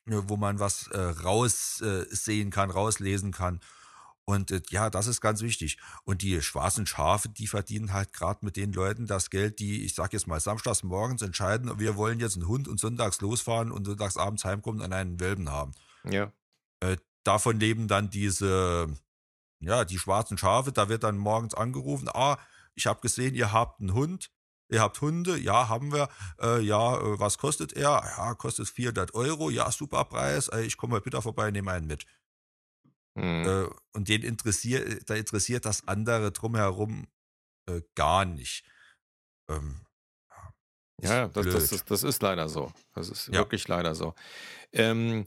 wo 0.06 0.36
man 0.36 0.58
was 0.58 0.88
äh, 0.88 0.98
raussehen 0.98 2.50
kann, 2.50 2.70
rauslesen 2.70 3.32
kann. 3.32 3.60
Und 4.24 4.50
äh, 4.50 4.62
ja, 4.70 4.90
das 4.90 5.06
ist 5.06 5.20
ganz 5.20 5.42
wichtig. 5.42 5.78
Und 6.04 6.22
die 6.22 6.40
schwarzen 6.42 6.86
Schafe, 6.86 7.28
die 7.28 7.46
verdienen 7.46 7.92
halt 7.92 8.12
gerade 8.12 8.44
mit 8.44 8.56
den 8.56 8.72
Leuten 8.72 9.06
das 9.06 9.30
Geld, 9.30 9.58
die, 9.58 9.84
ich 9.84 9.94
sag 9.94 10.12
jetzt 10.12 10.26
mal, 10.26 10.40
samstags 10.40 10.82
morgens 10.82 11.22
entscheiden, 11.22 11.78
wir 11.78 11.96
wollen 11.96 12.20
jetzt 12.20 12.36
einen 12.36 12.48
Hund 12.48 12.68
und 12.68 12.78
sonntags 12.78 13.20
losfahren 13.20 13.72
und 13.72 13.84
sonntags 13.84 14.16
abends 14.16 14.44
heimkommen 14.44 14.80
und 14.80 14.92
einen 14.92 15.18
Welpen 15.18 15.50
haben. 15.50 15.72
Ja. 16.08 16.32
Äh, 16.80 16.96
davon 17.24 17.58
leben 17.58 17.88
dann 17.88 18.10
diese, 18.10 18.88
ja, 19.60 19.84
die 19.84 19.98
schwarzen 19.98 20.38
Schafe, 20.38 20.72
da 20.72 20.88
wird 20.88 21.02
dann 21.04 21.18
morgens 21.18 21.54
angerufen, 21.54 22.08
ah, 22.12 22.38
ich 22.74 22.86
habe 22.86 23.00
gesehen, 23.00 23.34
ihr 23.34 23.52
habt 23.52 23.80
einen 23.80 23.92
Hund, 23.92 24.30
ihr 24.68 24.80
habt 24.80 25.00
Hunde, 25.00 25.38
ja, 25.38 25.68
haben 25.68 25.92
wir, 25.92 26.08
äh, 26.40 26.60
ja, 26.60 26.96
äh, 26.96 27.18
was 27.18 27.38
kostet 27.38 27.72
er? 27.74 28.02
Ja, 28.16 28.34
kostet 28.34 28.68
400 28.68 29.14
Euro, 29.14 29.50
ja, 29.50 29.70
super 29.70 30.04
Preis, 30.04 30.48
äh, 30.48 30.62
ich 30.62 30.76
komme 30.76 30.94
mal 30.94 31.00
bitte 31.00 31.20
vorbei, 31.20 31.50
nehme 31.50 31.70
einen 31.72 31.86
mit. 31.86 32.06
Mhm. 33.14 33.44
Äh, 33.46 33.68
und 33.92 34.08
den 34.08 34.22
interessiert, 34.22 35.08
da 35.08 35.14
interessiert 35.14 35.64
das 35.64 35.86
andere 35.86 36.32
drumherum 36.32 37.06
äh, 37.66 37.82
gar 37.94 38.24
nicht. 38.24 38.64
Ähm, 39.48 39.86
ja, 41.00 41.28
das, 41.28 41.46
das, 41.46 41.72
ist, 41.72 41.90
das 41.90 42.04
ist 42.04 42.22
leider 42.22 42.48
so. 42.48 42.72
Das 42.94 43.08
ist 43.08 43.28
ja. 43.28 43.34
wirklich 43.34 43.66
leider 43.66 43.94
so. 43.94 44.14
Ähm, 44.72 45.26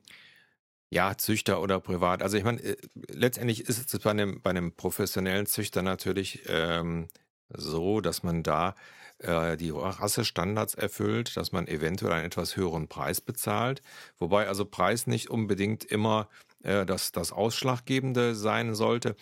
ja, 0.89 1.17
Züchter 1.17 1.61
oder 1.61 1.79
privat. 1.79 2.21
Also 2.21 2.37
ich 2.37 2.43
meine, 2.43 2.61
äh, 2.61 2.77
letztendlich 3.09 3.67
ist 3.67 3.93
es 3.93 4.01
bei 4.01 4.11
einem, 4.11 4.41
bei 4.41 4.51
einem 4.51 4.71
professionellen 4.71 5.45
Züchter 5.45 5.81
natürlich 5.81 6.43
ähm, 6.47 7.09
so, 7.49 8.01
dass 8.01 8.23
man 8.23 8.43
da 8.43 8.75
äh, 9.19 9.57
die 9.57 9.71
Rassestandards 9.71 10.75
erfüllt, 10.75 11.35
dass 11.37 11.51
man 11.51 11.67
eventuell 11.67 12.13
einen 12.13 12.25
etwas 12.25 12.55
höheren 12.55 12.87
Preis 12.87 13.21
bezahlt. 13.21 13.81
Wobei 14.17 14.47
also 14.47 14.65
Preis 14.65 15.07
nicht 15.07 15.29
unbedingt 15.29 15.83
immer 15.83 16.29
äh, 16.65 16.86
das, 16.86 17.12
das 17.12 17.31
Ausschlaggebende 17.31 18.36
sein 18.36 18.75
sollte. 18.75 19.15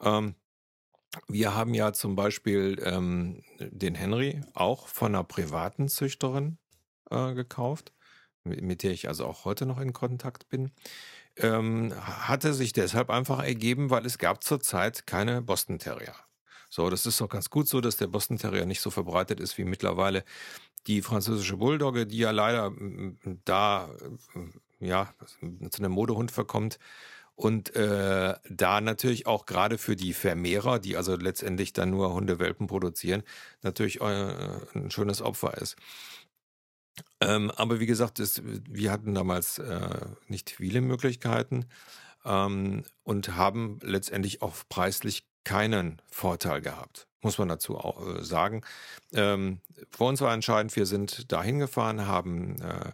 Ähm, 0.00 0.34
wir 1.26 1.54
haben 1.54 1.74
ja 1.74 1.92
zum 1.92 2.16
Beispiel 2.16 2.80
ähm, 2.84 3.42
den 3.58 3.94
Henry 3.94 4.42
auch 4.54 4.88
von 4.88 5.14
einer 5.14 5.24
privaten 5.24 5.88
Züchterin 5.88 6.58
äh, 7.10 7.34
gekauft, 7.34 7.92
mit, 8.44 8.62
mit, 8.62 8.82
der 8.82 8.92
ich 8.92 9.08
also 9.08 9.26
auch 9.26 9.44
heute 9.44 9.64
noch 9.64 9.80
in 9.80 9.92
Kontakt 9.92 10.48
bin. 10.48 10.72
Ähm, 11.36 11.94
hatte 11.96 12.52
sich 12.52 12.72
deshalb 12.72 13.10
einfach 13.10 13.42
ergeben, 13.42 13.90
weil 13.90 14.04
es 14.04 14.18
gab 14.18 14.42
zurzeit 14.42 15.06
keine 15.06 15.40
Boston 15.40 15.78
Terrier. 15.78 16.14
So, 16.70 16.90
das 16.90 17.06
ist 17.06 17.20
doch 17.20 17.28
ganz 17.28 17.48
gut 17.48 17.68
so, 17.68 17.80
dass 17.80 17.96
der 17.96 18.08
Boston 18.08 18.36
Terrier 18.36 18.66
nicht 18.66 18.80
so 18.80 18.90
verbreitet 18.90 19.40
ist 19.40 19.56
wie 19.56 19.64
mittlerweile 19.64 20.24
die 20.86 21.00
französische 21.00 21.56
Bulldogge, 21.56 22.06
die 22.06 22.18
ja 22.18 22.30
leider 22.30 22.72
da 23.44 23.88
ja 24.80 25.12
zu 25.70 25.82
einem 25.82 25.92
Modehund 25.92 26.30
verkommt. 26.30 26.78
Und 27.34 27.76
äh, 27.76 28.34
da 28.50 28.80
natürlich 28.80 29.26
auch 29.28 29.46
gerade 29.46 29.78
für 29.78 29.94
die 29.94 30.12
Vermehrer, 30.12 30.80
die 30.80 30.96
also 30.96 31.14
letztendlich 31.14 31.72
dann 31.72 31.90
nur 31.90 32.12
Hundewelpen 32.12 32.66
produzieren, 32.66 33.22
natürlich 33.62 34.00
äh, 34.00 34.04
ein 34.74 34.90
schönes 34.90 35.22
Opfer 35.22 35.56
ist. 35.58 35.76
Ähm, 37.20 37.52
aber 37.52 37.78
wie 37.78 37.86
gesagt, 37.86 38.18
das, 38.18 38.42
wir 38.44 38.90
hatten 38.90 39.14
damals 39.14 39.58
äh, 39.58 40.06
nicht 40.26 40.50
viele 40.50 40.80
Möglichkeiten 40.80 41.66
ähm, 42.24 42.82
und 43.04 43.36
haben 43.36 43.78
letztendlich 43.82 44.42
auch 44.42 44.56
preislich 44.68 45.24
keinen 45.44 46.02
Vorteil 46.10 46.60
gehabt, 46.60 47.06
muss 47.22 47.38
man 47.38 47.48
dazu 47.48 47.78
auch, 47.78 48.04
äh, 48.06 48.24
sagen. 48.24 48.62
Ähm, 49.12 49.60
für 49.90 50.04
uns 50.04 50.20
war 50.20 50.34
entscheidend, 50.34 50.74
wir 50.76 50.86
sind 50.86 51.32
dahin 51.32 51.58
gefahren, 51.58 52.06
haben 52.06 52.60
äh, 52.60 52.92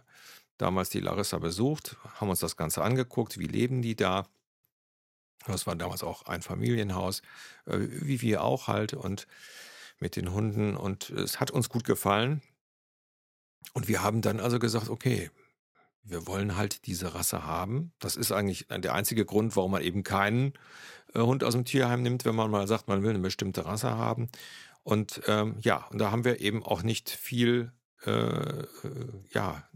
damals 0.57 0.89
die 0.89 0.99
Larissa 0.99 1.39
besucht, 1.39 1.97
haben 2.15 2.29
uns 2.29 2.39
das 2.39 2.57
Ganze 2.57 2.83
angeguckt, 2.83 3.37
wie 3.37 3.47
leben 3.47 3.81
die 3.81 3.95
da. 3.95 4.27
Das 5.45 5.67
war 5.67 5.75
damals 5.75 6.03
auch 6.03 6.23
ein 6.23 6.41
Familienhaus, 6.41 7.21
äh, 7.65 7.77
wie 7.77 8.21
wir 8.21 8.43
auch 8.43 8.67
halt 8.67 8.93
und 8.93 9.27
mit 9.99 10.15
den 10.15 10.33
Hunden 10.33 10.75
und 10.75 11.09
es 11.09 11.39
hat 11.39 11.51
uns 11.51 11.69
gut 11.69 11.83
gefallen. 11.83 12.41
Und 13.73 13.87
wir 13.87 14.03
haben 14.03 14.21
dann 14.21 14.39
also 14.39 14.59
gesagt, 14.59 14.89
okay, 14.89 15.29
wir 16.03 16.27
wollen 16.27 16.55
halt 16.55 16.85
diese 16.85 17.15
Rasse 17.15 17.45
haben. 17.45 17.91
Das 17.99 18.15
ist 18.15 18.31
eigentlich 18.31 18.67
der 18.67 18.93
einzige 18.93 19.25
Grund, 19.25 19.55
warum 19.55 19.71
man 19.71 19.81
eben 19.81 20.03
keinen 20.03 20.53
äh, 21.13 21.19
Hund 21.19 21.43
aus 21.43 21.53
dem 21.53 21.65
Tierheim 21.65 22.03
nimmt, 22.03 22.25
wenn 22.25 22.35
man 22.35 22.51
mal 22.51 22.67
sagt, 22.67 22.87
man 22.87 23.03
will 23.03 23.09
eine 23.09 23.19
bestimmte 23.19 23.65
Rasse 23.65 23.91
haben. 23.91 24.29
Und 24.83 25.21
ähm, 25.27 25.57
ja, 25.61 25.87
und 25.87 25.97
da 25.99 26.11
haben 26.11 26.25
wir 26.25 26.41
eben 26.41 26.63
auch 26.63 26.83
nicht 26.83 27.09
viel, 27.09 27.71
äh, 28.05 28.11
äh, 28.11 28.65
ja, 29.31 29.67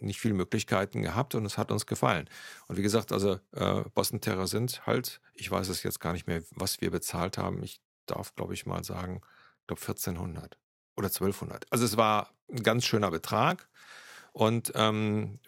nicht 0.00 0.20
viele 0.20 0.34
Möglichkeiten 0.34 1.02
gehabt 1.02 1.34
und 1.34 1.44
es 1.44 1.58
hat 1.58 1.70
uns 1.70 1.86
gefallen. 1.86 2.28
Und 2.68 2.76
wie 2.76 2.82
gesagt, 2.82 3.12
also 3.12 3.38
äh, 3.52 3.84
Boston 3.94 4.20
Terror 4.20 4.46
sind 4.46 4.86
halt, 4.86 5.20
ich 5.34 5.50
weiß 5.50 5.68
es 5.68 5.82
jetzt 5.82 6.00
gar 6.00 6.12
nicht 6.12 6.26
mehr, 6.26 6.42
was 6.50 6.80
wir 6.80 6.90
bezahlt 6.90 7.38
haben. 7.38 7.62
Ich 7.62 7.80
darf, 8.06 8.34
glaube 8.34 8.54
ich, 8.54 8.66
mal 8.66 8.84
sagen, 8.84 9.20
ich 9.60 9.66
glaube 9.66 9.80
1400 9.80 10.58
oder 10.96 11.08
1200. 11.08 11.66
Also 11.70 11.84
es 11.84 11.96
war 11.96 12.30
ein 12.50 12.62
ganz 12.62 12.84
schöner 12.84 13.10
Betrag. 13.10 13.68
Und 14.32 14.72
ähm, 14.74 15.38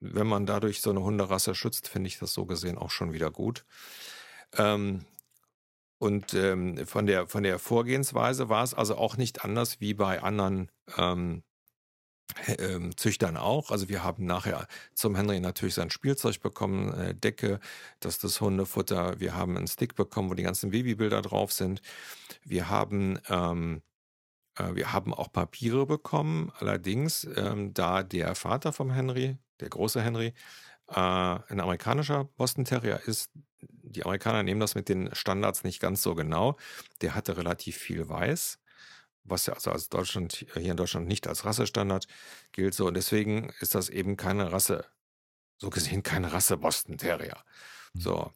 wenn 0.00 0.26
man 0.26 0.46
dadurch 0.46 0.80
so 0.80 0.90
eine 0.90 1.02
Hunderasse 1.02 1.54
schützt, 1.54 1.88
finde 1.88 2.08
ich 2.08 2.18
das 2.18 2.32
so 2.32 2.46
gesehen 2.46 2.78
auch 2.78 2.90
schon 2.90 3.12
wieder 3.12 3.30
gut. 3.30 3.64
Ähm, 4.56 5.04
und 5.98 6.32
ähm, 6.32 6.86
von, 6.86 7.06
der, 7.06 7.28
von 7.28 7.42
der 7.42 7.58
Vorgehensweise 7.58 8.48
war 8.48 8.64
es 8.64 8.72
also 8.72 8.96
auch 8.96 9.16
nicht 9.18 9.44
anders 9.44 9.80
wie 9.80 9.92
bei 9.92 10.22
anderen 10.22 10.70
ähm, 10.96 11.42
ähm, 12.58 12.96
Züchtern 12.96 13.36
auch. 13.36 13.70
Also 13.70 13.88
wir 13.88 14.04
haben 14.04 14.26
nachher 14.26 14.66
zum 14.94 15.14
Henry 15.14 15.40
natürlich 15.40 15.74
sein 15.74 15.90
Spielzeug 15.90 16.40
bekommen, 16.40 16.92
eine 16.92 17.14
Decke, 17.14 17.60
das 18.00 18.14
ist 18.14 18.24
das 18.24 18.40
Hundefutter. 18.40 19.20
Wir 19.20 19.34
haben 19.34 19.56
einen 19.56 19.68
Stick 19.68 19.94
bekommen, 19.94 20.30
wo 20.30 20.34
die 20.34 20.42
ganzen 20.42 20.70
Babybilder 20.70 21.22
drauf 21.22 21.52
sind. 21.52 21.82
Wir 22.44 22.68
haben 22.68 23.18
ähm, 23.28 23.82
äh, 24.60 24.74
wir 24.74 24.92
haben 24.92 25.14
auch 25.14 25.32
Papiere 25.32 25.86
bekommen. 25.86 26.52
Allerdings, 26.58 27.26
ähm, 27.36 27.74
da 27.74 28.02
der 28.02 28.34
Vater 28.34 28.72
vom 28.72 28.90
Henry, 28.90 29.38
der 29.60 29.68
große 29.68 30.00
Henry, 30.02 30.34
äh, 30.88 30.94
ein 30.94 31.60
amerikanischer 31.60 32.24
Boston 32.36 32.64
Terrier 32.64 33.00
ist, 33.06 33.30
die 33.60 34.04
Amerikaner 34.04 34.42
nehmen 34.42 34.60
das 34.60 34.74
mit 34.74 34.88
den 34.88 35.14
Standards 35.14 35.64
nicht 35.64 35.80
ganz 35.80 36.02
so 36.02 36.14
genau. 36.14 36.56
Der 37.02 37.14
hatte 37.14 37.36
relativ 37.36 37.76
viel 37.76 38.08
Weiß, 38.08 38.58
was 39.24 39.46
ja 39.46 39.54
also 39.54 39.70
als 39.70 39.88
Deutschland, 39.88 40.32
hier 40.32 40.70
in 40.70 40.76
Deutschland 40.76 41.06
nicht 41.08 41.26
als 41.26 41.44
Rassestandard 41.44 42.06
gilt 42.52 42.74
so. 42.74 42.86
Und 42.86 42.94
deswegen 42.94 43.52
ist 43.60 43.74
das 43.74 43.88
eben 43.88 44.16
keine 44.16 44.52
Rasse, 44.52 44.84
so 45.58 45.70
gesehen 45.70 46.02
keine 46.02 46.32
Rasse 46.32 46.56
Boston 46.56 46.98
Terrier. 46.98 47.44
Mhm. 47.94 48.00
So. 48.00 48.32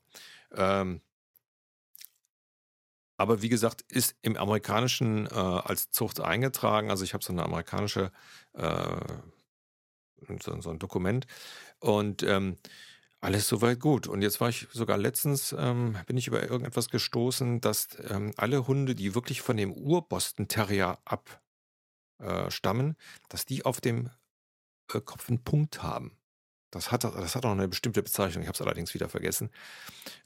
Ähm, 0.53 1.00
aber 3.17 3.43
wie 3.43 3.49
gesagt, 3.49 3.83
ist 3.83 4.17
im 4.23 4.37
amerikanischen 4.37 5.26
äh, 5.26 5.35
als 5.35 5.91
Zucht 5.91 6.21
eingetragen. 6.21 6.91
Also 6.91 7.05
ich 7.05 7.14
habe 7.14 7.25
so 7.25 7.33
eine 7.33 7.45
amerikanische, 7.45 8.11
äh, 8.55 9.00
so, 10.43 10.61
so, 10.61 10.71
ein 10.71 10.79
Dokument. 10.79 11.26
Und 11.79 12.23
ähm, 12.25 12.59
alles 13.25 13.49
soweit 13.49 13.81
gut. 13.81 14.07
Und 14.07 14.23
jetzt 14.23 14.40
war 14.40 14.50
ich 14.50 14.69
sogar 14.71 14.99
letztens, 14.99 15.54
ähm, 15.59 15.97
bin 16.07 16.16
ich 16.16 16.26
über 16.26 16.43
irgendetwas 16.43 16.90
gestoßen, 16.90 17.61
dass 17.61 17.88
ähm, 18.11 18.33
alle 18.37 18.66
Hunde, 18.66 18.95
die 18.95 19.14
wirklich 19.14 19.40
von 19.40 19.57
dem 19.57 19.73
Ur-Boston 19.73 20.47
Terrier 20.47 20.99
abstammen, 22.19 22.90
äh, 22.90 22.95
dass 23.31 23.47
die 23.47 23.64
auf 23.64 23.81
dem 23.81 24.11
äh, 24.93 25.00
Kopf 25.00 25.28
einen 25.28 25.43
Punkt 25.43 25.83
haben. 25.83 26.19
Das 26.75 26.90
hat, 26.90 27.04
das 27.04 27.37
hat 27.37 27.45
auch 27.45 27.52
eine 27.52 27.69
bestimmte 27.69 28.02
Bezeichnung, 28.02 28.43
ich 28.43 28.49
habe 28.49 28.57
es 28.57 28.62
allerdings 28.62 28.95
wieder 28.95 29.09
vergessen. 29.09 29.50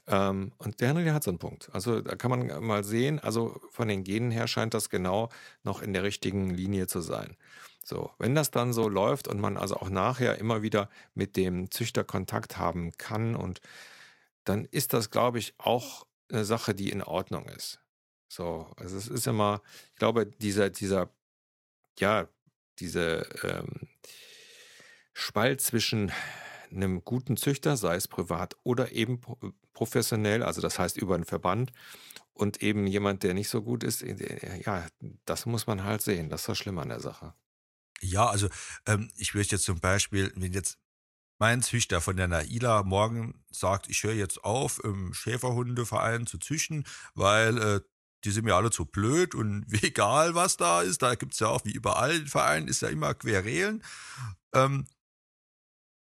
Ähm, 0.07 0.51
und 0.57 0.81
der 0.81 0.89
Henry, 0.89 1.03
der 1.03 1.13
hat 1.13 1.23
so 1.23 1.31
einen 1.31 1.39
Punkt. 1.39 1.69
Also 1.73 2.01
da 2.01 2.15
kann 2.15 2.31
man 2.31 2.63
mal 2.63 2.83
sehen, 2.83 3.19
also 3.19 3.59
von 3.71 3.87
den 3.87 4.03
Genen 4.03 4.31
her 4.31 4.47
scheint 4.47 4.73
das 4.73 4.89
genau 4.89 5.29
noch 5.63 5.81
in 5.81 5.93
der 5.93 6.03
richtigen 6.03 6.49
Linie 6.49 6.87
zu 6.87 7.01
sein. 7.01 7.37
So, 7.83 8.11
wenn 8.19 8.35
das 8.35 8.51
dann 8.51 8.73
so 8.73 8.87
läuft 8.87 9.27
und 9.27 9.39
man 9.39 9.57
also 9.57 9.75
auch 9.77 9.89
nachher 9.89 10.37
immer 10.37 10.61
wieder 10.61 10.89
mit 11.15 11.35
dem 11.35 11.71
Züchter 11.71 12.03
Kontakt 12.03 12.57
haben 12.57 12.91
kann 12.97 13.35
und 13.35 13.61
dann 14.43 14.65
ist 14.65 14.93
das, 14.93 15.11
glaube 15.11 15.39
ich, 15.39 15.53
auch 15.57 16.05
eine 16.31 16.45
Sache, 16.45 16.75
die 16.75 16.89
in 16.89 17.03
Ordnung 17.03 17.47
ist. 17.49 17.79
So, 18.27 18.67
also 18.77 18.97
es 18.97 19.07
ist 19.07 19.27
immer, 19.27 19.61
ich 19.93 19.99
glaube, 19.99 20.27
dieser, 20.27 20.69
dieser, 20.69 21.09
ja, 21.99 22.27
diese 22.79 23.27
ähm, 23.43 23.88
Spalt 25.19 25.61
zwischen 25.61 26.11
einem 26.71 27.03
guten 27.03 27.35
Züchter, 27.35 27.77
sei 27.77 27.95
es 27.95 28.07
privat 28.07 28.55
oder 28.63 28.91
eben 28.91 29.19
professionell, 29.73 30.43
also 30.43 30.61
das 30.61 30.79
heißt 30.79 30.97
über 30.97 31.15
einen 31.15 31.25
Verband, 31.25 31.71
und 32.33 32.63
eben 32.63 32.87
jemand, 32.87 33.23
der 33.23 33.33
nicht 33.33 33.49
so 33.49 33.61
gut 33.61 33.83
ist, 33.83 34.01
ja, 34.01 34.87
das 35.25 35.45
muss 35.45 35.67
man 35.67 35.83
halt 35.83 36.01
sehen. 36.01 36.29
Das 36.29 36.41
ist 36.41 36.49
das 36.49 36.57
Schlimme 36.57 36.81
an 36.81 36.87
der 36.87 37.01
Sache. 37.01 37.33
Ja, 37.99 38.27
also 38.27 38.47
ähm, 38.85 39.11
ich 39.17 39.33
würde 39.33 39.49
jetzt 39.49 39.65
zum 39.65 39.81
Beispiel, 39.81 40.31
wenn 40.37 40.53
jetzt 40.53 40.77
mein 41.37 41.61
Züchter 41.61 41.99
von 41.99 42.15
der 42.15 42.29
Naila 42.29 42.83
morgen 42.83 43.43
sagt, 43.51 43.89
ich 43.89 44.03
höre 44.03 44.13
jetzt 44.13 44.43
auf, 44.43 44.81
im 44.83 45.13
Schäferhundeverein 45.13 46.27
zu 46.27 46.37
züchten, 46.37 46.85
weil 47.13 47.57
äh, 47.57 47.81
die 48.23 48.31
sind 48.31 48.45
mir 48.45 48.55
alle 48.55 48.71
zu 48.71 48.85
blöd 48.85 49.35
und 49.35 49.65
egal 49.83 50.33
was 50.33 50.55
da 50.55 50.81
ist, 50.81 51.01
da 51.01 51.15
gibt 51.15 51.33
es 51.33 51.39
ja 51.39 51.47
auch 51.47 51.65
wie 51.65 51.73
überall 51.73 52.15
in 52.15 52.27
Vereinen, 52.27 52.69
ist 52.69 52.81
ja 52.81 52.87
immer 52.87 53.13
Querelen. 53.15 53.83
Ähm, 54.53 54.87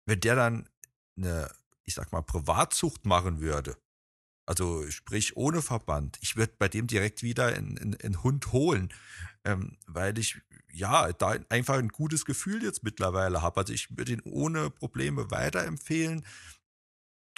wenn 0.05 0.19
der 0.19 0.35
dann 0.35 0.69
eine, 1.17 1.51
ich 1.83 1.93
sag 1.93 2.11
mal, 2.11 2.21
Privatzucht 2.21 3.05
machen 3.05 3.41
würde, 3.41 3.77
also 4.47 4.89
sprich 4.91 5.35
ohne 5.37 5.61
Verband, 5.61 6.17
ich 6.21 6.35
würde 6.35 6.53
bei 6.57 6.67
dem 6.67 6.87
direkt 6.87 7.23
wieder 7.23 7.47
einen 7.47 8.23
Hund 8.23 8.51
holen, 8.51 8.93
ähm, 9.43 9.77
weil 9.87 10.17
ich 10.19 10.39
ja 10.71 11.11
da 11.13 11.35
einfach 11.49 11.75
ein 11.75 11.89
gutes 11.89 12.25
Gefühl 12.25 12.63
jetzt 12.63 12.83
mittlerweile 12.83 13.41
habe. 13.41 13.61
Also 13.61 13.73
ich 13.73 13.97
würde 13.97 14.13
ihn 14.13 14.21
ohne 14.23 14.69
Probleme 14.69 15.31
weiterempfehlen. 15.31 16.25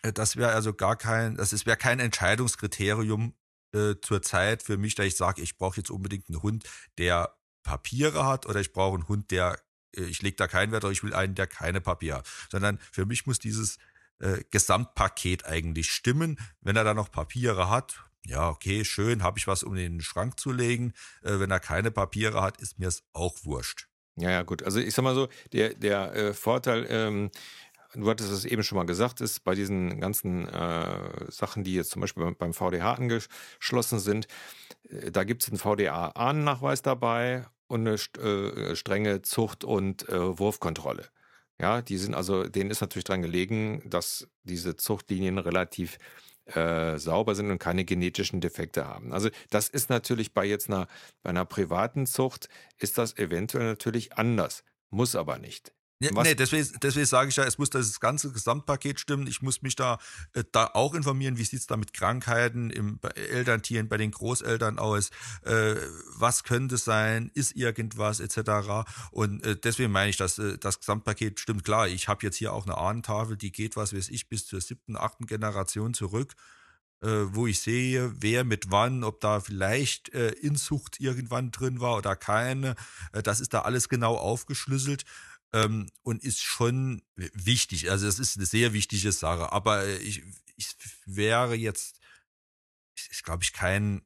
Äh, 0.03 0.13
das 0.13 0.35
wäre 0.35 0.51
also 0.53 0.73
gar 0.73 0.95
kein, 0.97 1.35
das 1.35 1.65
wäre 1.65 1.77
kein 1.77 1.99
Entscheidungskriterium 1.99 3.33
äh, 3.73 3.95
zur 4.01 4.21
Zeit 4.21 4.63
für 4.63 4.77
mich, 4.77 4.95
da 4.95 5.03
ich 5.03 5.15
sage, 5.15 5.41
ich 5.41 5.57
brauche 5.57 5.77
jetzt 5.77 5.91
unbedingt 5.91 6.29
einen 6.29 6.41
Hund, 6.41 6.65
der 6.97 7.37
Papiere 7.63 8.25
hat 8.25 8.45
oder 8.45 8.59
ich 8.59 8.73
brauche 8.73 8.95
einen 8.95 9.07
Hund, 9.07 9.31
der, 9.31 9.59
ich 10.05 10.21
lege 10.21 10.35
da 10.35 10.47
keinen 10.47 10.71
Wert, 10.71 10.83
aber 10.83 10.91
ich 10.91 11.03
will 11.03 11.13
einen, 11.13 11.35
der 11.35 11.47
keine 11.47 11.81
Papiere 11.81 12.17
hat. 12.19 12.27
Sondern 12.49 12.79
für 12.91 13.05
mich 13.05 13.25
muss 13.25 13.39
dieses 13.39 13.77
äh, 14.19 14.43
Gesamtpaket 14.51 15.45
eigentlich 15.45 15.91
stimmen. 15.91 16.39
Wenn 16.61 16.75
er 16.75 16.83
da 16.83 16.93
noch 16.93 17.11
Papiere 17.11 17.69
hat, 17.69 18.03
ja, 18.25 18.49
okay, 18.49 18.83
schön, 18.83 19.23
habe 19.23 19.39
ich 19.39 19.47
was, 19.47 19.63
um 19.63 19.75
in 19.75 19.93
den 19.93 20.01
Schrank 20.01 20.39
zu 20.39 20.51
legen. 20.51 20.93
Äh, 21.23 21.39
wenn 21.39 21.51
er 21.51 21.59
keine 21.59 21.91
Papiere 21.91 22.41
hat, 22.41 22.59
ist 22.61 22.79
mir 22.79 22.87
es 22.87 23.03
auch 23.13 23.35
wurscht. 23.43 23.87
Ja, 24.17 24.31
ja, 24.31 24.43
gut. 24.43 24.63
Also 24.63 24.79
ich 24.79 24.93
sag 24.93 25.03
mal 25.03 25.15
so, 25.15 25.29
der, 25.53 25.75
der 25.75 26.13
äh, 26.13 26.33
Vorteil, 26.33 26.87
ähm, 26.89 27.29
du 27.93 28.09
hattest 28.09 28.31
es 28.31 28.45
eben 28.45 28.63
schon 28.63 28.77
mal 28.77 28.85
gesagt, 28.85 29.21
ist 29.21 29.43
bei 29.43 29.55
diesen 29.55 30.01
ganzen 30.01 30.47
äh, 30.49 31.31
Sachen, 31.31 31.63
die 31.63 31.75
jetzt 31.75 31.91
zum 31.91 32.01
Beispiel 32.01 32.23
beim, 32.23 32.35
beim 32.35 32.53
VDH 32.53 32.93
angeschlossen 32.93 33.99
sind, 33.99 34.27
äh, 34.89 35.11
da 35.11 35.23
gibt 35.23 35.43
es 35.43 35.49
einen 35.49 35.59
VDA-Ahnennachweis 35.59 36.81
dabei 36.81 37.45
und 37.67 37.87
eine 37.87 37.95
äh, 37.95 38.75
strenge 38.75 39.21
Zucht- 39.21 39.63
und 39.63 40.07
äh, 40.09 40.39
Wurfkontrolle. 40.39 41.07
Ja, 41.59 41.81
die 41.81 41.97
sind 41.97 42.13
also, 42.13 42.43
denen 42.43 42.69
ist 42.69 42.81
natürlich 42.81 43.05
dran 43.05 43.21
gelegen, 43.21 43.81
dass 43.89 44.27
diese 44.43 44.75
Zuchtlinien 44.75 45.37
relativ 45.39 45.97
äh, 46.45 46.97
sauber 46.97 47.35
sind 47.35 47.51
und 47.51 47.59
keine 47.59 47.83
genetischen 47.83 48.41
Defekte 48.41 48.85
haben. 48.87 49.11
Also 49.11 49.29
das 49.49 49.69
ist 49.69 49.89
natürlich 49.89 50.33
bei 50.33 50.45
jetzt 50.45 50.69
einer, 50.69 50.87
bei 51.23 51.31
einer 51.31 51.45
privaten 51.45 52.05
Zucht 52.05 52.47
ist 52.77 52.97
das 52.97 53.17
eventuell 53.17 53.65
natürlich 53.65 54.13
anders, 54.13 54.63
muss 54.89 55.15
aber 55.15 55.39
nicht. 55.39 55.73
Ja, 55.99 56.11
nee, 56.21 56.35
deswegen, 56.35 56.67
deswegen 56.83 57.07
sage 57.07 57.29
ich 57.29 57.37
ja, 57.37 57.43
es 57.45 57.57
muss 57.57 57.71
das 57.71 57.99
ganze 57.99 58.31
Gesamtpaket 58.31 58.99
stimmen. 58.99 59.25
Ich 59.25 59.41
muss 59.41 59.63
mich 59.63 59.75
da, 59.75 59.97
äh, 60.33 60.43
da 60.51 60.69
auch 60.73 60.93
informieren, 60.93 61.37
wie 61.37 61.43
sieht 61.43 61.61
es 61.61 61.65
da 61.65 61.75
mit 61.75 61.93
Krankheiten 61.93 62.69
im 62.69 62.99
bei 62.99 63.09
Elterntieren, 63.09 63.89
bei 63.89 63.97
den 63.97 64.11
Großeltern 64.11 64.77
aus, 64.77 65.09
äh, 65.41 65.75
was 66.15 66.43
könnte 66.43 66.77
sein, 66.77 67.31
ist 67.33 67.55
irgendwas 67.55 68.19
etc. 68.19 68.87
Und 69.09 69.43
äh, 69.43 69.55
deswegen 69.55 69.91
meine 69.91 70.11
ich, 70.11 70.17
dass 70.17 70.37
äh, 70.37 70.59
das 70.59 70.79
Gesamtpaket 70.79 71.39
stimmt. 71.39 71.63
Klar, 71.63 71.87
ich 71.87 72.07
habe 72.07 72.23
jetzt 72.23 72.37
hier 72.37 72.53
auch 72.53 72.67
eine 72.67 72.77
Ahnentafel, 72.77 73.35
die 73.35 73.51
geht, 73.51 73.75
was 73.75 73.95
weiß 73.95 74.09
ich, 74.09 74.29
bis 74.29 74.45
zur 74.45 74.61
siebten, 74.61 74.97
achten 74.97 75.25
Generation 75.25 75.95
zurück. 75.95 76.35
Äh, 77.03 77.35
wo 77.35 77.45
ich 77.45 77.59
sehe, 77.59 78.11
wer 78.21 78.43
mit 78.43 78.71
wann, 78.71 79.03
ob 79.03 79.19
da 79.19 79.39
vielleicht 79.39 80.09
äh, 80.15 80.29
Inzucht 80.29 80.99
irgendwann 80.99 81.51
drin 81.51 81.79
war 81.79 81.95
oder 81.95 82.15
keine. 82.15 82.75
Äh, 83.13 83.21
das 83.21 83.39
ist 83.39 83.53
da 83.53 83.61
alles 83.61 83.87
genau 83.87 84.15
aufgeschlüsselt 84.15 85.05
ähm, 85.63 85.89
und 86.03 86.23
ist 86.23 86.41
schon 86.41 87.01
wichtig. 87.15 87.89
Also 87.91 88.07
es 88.07 88.19
ist 88.19 88.37
eine 88.37 88.45
sehr 88.45 88.73
wichtige 88.73 89.11
Sache. 89.11 89.51
Aber 89.51 89.83
äh, 89.83 89.97
ich, 89.97 90.23
ich 90.55 90.75
wäre 91.05 91.55
jetzt, 91.55 91.99
ist 92.95 93.23
glaube 93.23 93.43
ich 93.43 93.53
kein 93.53 94.01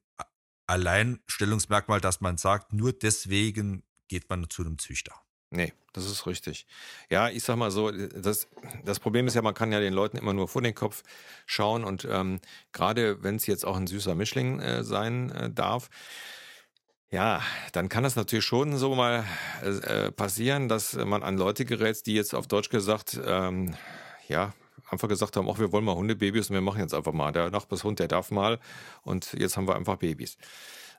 Alleinstellungsmerkmal, 0.66 2.00
dass 2.00 2.20
man 2.20 2.38
sagt, 2.38 2.72
nur 2.72 2.92
deswegen 2.92 3.82
geht 4.08 4.28
man 4.30 4.48
zu 4.48 4.62
einem 4.62 4.78
Züchter. 4.78 5.14
Nee, 5.50 5.74
das 5.92 6.06
ist 6.06 6.26
richtig. 6.26 6.66
Ja, 7.10 7.28
ich 7.28 7.44
sag 7.44 7.56
mal 7.56 7.70
so, 7.70 7.90
das, 7.90 8.48
das 8.84 9.00
Problem 9.00 9.26
ist 9.26 9.34
ja, 9.34 9.42
man 9.42 9.52
kann 9.52 9.70
ja 9.70 9.80
den 9.80 9.92
Leuten 9.92 10.16
immer 10.16 10.32
nur 10.32 10.48
vor 10.48 10.62
den 10.62 10.74
Kopf 10.74 11.02
schauen 11.44 11.84
und 11.84 12.06
ähm, 12.10 12.40
gerade 12.72 13.22
wenn 13.22 13.36
es 13.36 13.46
jetzt 13.46 13.66
auch 13.66 13.76
ein 13.76 13.86
süßer 13.86 14.14
Mischling 14.14 14.60
äh, 14.60 14.82
sein 14.82 15.30
äh, 15.30 15.50
darf, 15.50 15.90
ja, 17.12 17.42
dann 17.72 17.90
kann 17.90 18.04
das 18.04 18.16
natürlich 18.16 18.46
schon 18.46 18.78
so 18.78 18.94
mal 18.94 19.24
äh, 19.62 20.10
passieren, 20.10 20.68
dass 20.70 20.94
man 20.94 21.22
an 21.22 21.36
Leute 21.36 21.66
gerät, 21.66 22.06
die 22.06 22.14
jetzt 22.14 22.34
auf 22.34 22.46
Deutsch 22.46 22.70
gesagt, 22.70 23.20
ähm, 23.24 23.74
ja, 24.28 24.54
einfach 24.90 25.08
gesagt 25.08 25.36
haben, 25.36 25.48
ach, 25.50 25.58
wir 25.58 25.72
wollen 25.72 25.84
mal 25.84 25.94
Hundebabys 25.94 26.48
und 26.48 26.54
wir 26.54 26.62
machen 26.62 26.80
jetzt 26.80 26.94
einfach 26.94 27.12
mal. 27.12 27.30
Der 27.30 27.50
Nachbarshund, 27.50 27.98
der 27.98 28.08
darf 28.08 28.30
mal 28.30 28.58
und 29.02 29.34
jetzt 29.34 29.58
haben 29.58 29.68
wir 29.68 29.76
einfach 29.76 29.96
Babys. 29.96 30.38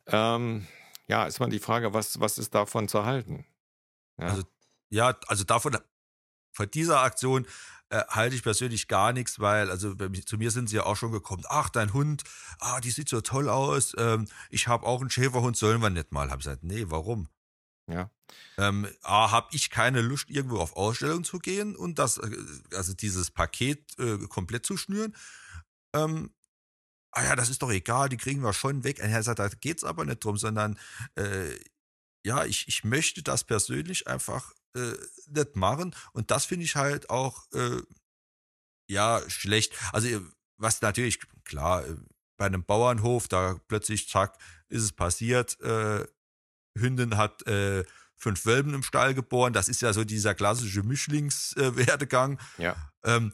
Ähm, 0.05 0.67
ja, 1.07 1.25
ist 1.25 1.39
mal 1.39 1.49
die 1.49 1.59
Frage, 1.59 1.95
was, 1.95 2.19
was 2.19 2.37
ist 2.37 2.53
davon 2.53 2.87
zu 2.87 3.05
halten? 3.05 3.45
Ja. 4.19 4.27
Also, 4.27 4.43
ja, 4.89 5.17
also 5.27 5.43
davon, 5.43 5.77
von 6.51 6.69
dieser 6.69 7.01
Aktion 7.01 7.47
äh, 7.93 8.05
halte 8.09 8.35
ich 8.35 8.41
persönlich 8.41 8.87
gar 8.87 9.13
nichts, 9.13 9.39
weil, 9.39 9.69
also 9.69 9.93
zu 9.93 10.37
mir 10.37 10.49
sind 10.49 10.67
sie 10.67 10.77
ja 10.77 10.83
auch 10.83 10.95
schon 10.95 11.11
gekommen, 11.11 11.43
ach, 11.47 11.69
dein 11.69 11.93
Hund, 11.93 12.23
ah, 12.59 12.81
die 12.81 12.89
sieht 12.89 13.07
so 13.07 13.21
toll 13.21 13.47
aus, 13.47 13.93
ähm, 13.99 14.27
ich 14.49 14.67
habe 14.67 14.87
auch 14.87 15.01
einen 15.01 15.11
Schäferhund, 15.11 15.55
sollen 15.57 15.79
wir 15.79 15.91
nicht 15.91 16.11
mal? 16.11 16.31
Hab 16.31 16.39
gesagt, 16.39 16.63
nee, 16.63 16.85
warum? 16.87 17.29
Ja. 17.87 18.09
Ähm, 18.57 18.87
A, 19.03 19.29
habe 19.29 19.49
ich 19.51 19.69
keine 19.69 20.01
Lust, 20.01 20.31
irgendwo 20.31 20.57
auf 20.57 20.75
Ausstellung 20.75 21.23
zu 21.23 21.37
gehen 21.37 21.75
und 21.75 21.99
das, 21.99 22.17
äh, 22.17 22.35
also 22.73 22.95
dieses 22.95 23.29
Paket 23.29 23.99
äh, 23.99 24.17
komplett 24.27 24.65
zu 24.65 24.75
schnüren. 24.75 25.15
Ähm, 25.93 26.31
ah 27.11 27.23
ja, 27.23 27.35
das 27.35 27.49
ist 27.49 27.61
doch 27.61 27.71
egal, 27.71 28.09
die 28.09 28.17
kriegen 28.17 28.41
wir 28.41 28.53
schon 28.53 28.83
weg. 28.83 28.99
Er 28.99 29.21
sagt, 29.21 29.37
da 29.37 29.49
geht's 29.49 29.83
aber 29.83 30.03
nicht 30.03 30.23
drum, 30.23 30.37
sondern 30.37 30.79
äh, 31.13 31.59
ja, 32.25 32.43
ich, 32.45 32.67
ich 32.67 32.83
möchte 32.83 33.21
das 33.21 33.43
persönlich 33.43 34.07
einfach 34.07 34.51
äh, 34.75 34.93
nicht 35.27 35.55
machen. 35.55 35.95
Und 36.13 36.31
das 36.31 36.45
finde 36.45 36.65
ich 36.65 36.75
halt 36.75 37.09
auch, 37.09 37.51
äh, 37.53 37.81
ja, 38.89 39.21
schlecht. 39.29 39.73
Also, 39.91 40.07
äh, 40.07 40.21
was 40.57 40.81
natürlich, 40.81 41.19
klar, 41.43 41.85
äh, 41.85 41.95
bei 42.37 42.45
einem 42.45 42.63
Bauernhof, 42.63 43.27
da 43.27 43.59
plötzlich, 43.67 44.09
zack, 44.09 44.37
ist 44.69 44.83
es 44.83 44.91
passiert, 44.91 45.59
äh, 45.61 46.05
Hündin 46.77 47.17
hat 47.17 47.45
äh, 47.47 47.83
fünf 48.15 48.45
Wölben 48.45 48.73
im 48.73 48.83
Stall 48.83 49.13
geboren. 49.13 49.53
Das 49.53 49.67
ist 49.67 49.81
ja 49.81 49.93
so 49.93 50.03
dieser 50.03 50.33
klassische 50.33 50.83
Mischlingswerdegang. 50.83 52.39
Äh, 52.57 52.63
ja. 52.63 52.91
Ähm, 53.03 53.33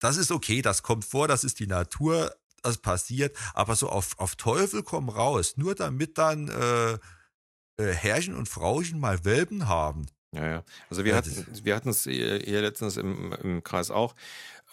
das 0.00 0.16
ist 0.16 0.30
okay, 0.30 0.62
das 0.62 0.82
kommt 0.82 1.04
vor, 1.04 1.28
das 1.28 1.44
ist 1.44 1.58
die 1.58 1.66
Natur, 1.66 2.34
das 2.62 2.78
passiert, 2.78 3.36
aber 3.54 3.76
so 3.76 3.88
auf, 3.88 4.18
auf 4.18 4.36
Teufel 4.36 4.82
komm 4.82 5.08
raus, 5.08 5.56
nur 5.56 5.74
damit 5.74 6.18
dann 6.18 6.48
äh, 6.48 6.92
äh, 6.92 7.92
Herrchen 7.94 8.34
und 8.34 8.48
Frauchen 8.48 9.00
mal 9.00 9.24
Welpen 9.24 9.68
haben. 9.68 10.06
Ja, 10.32 10.46
ja. 10.46 10.64
Also 10.90 11.04
wir 11.04 11.16
hatten 11.16 11.46
wir 11.62 11.74
hatten 11.74 11.88
es 11.88 12.04
hier 12.04 12.60
letztens 12.60 12.96
im, 12.96 13.32
im 13.42 13.64
Kreis 13.64 13.90
auch 13.90 14.14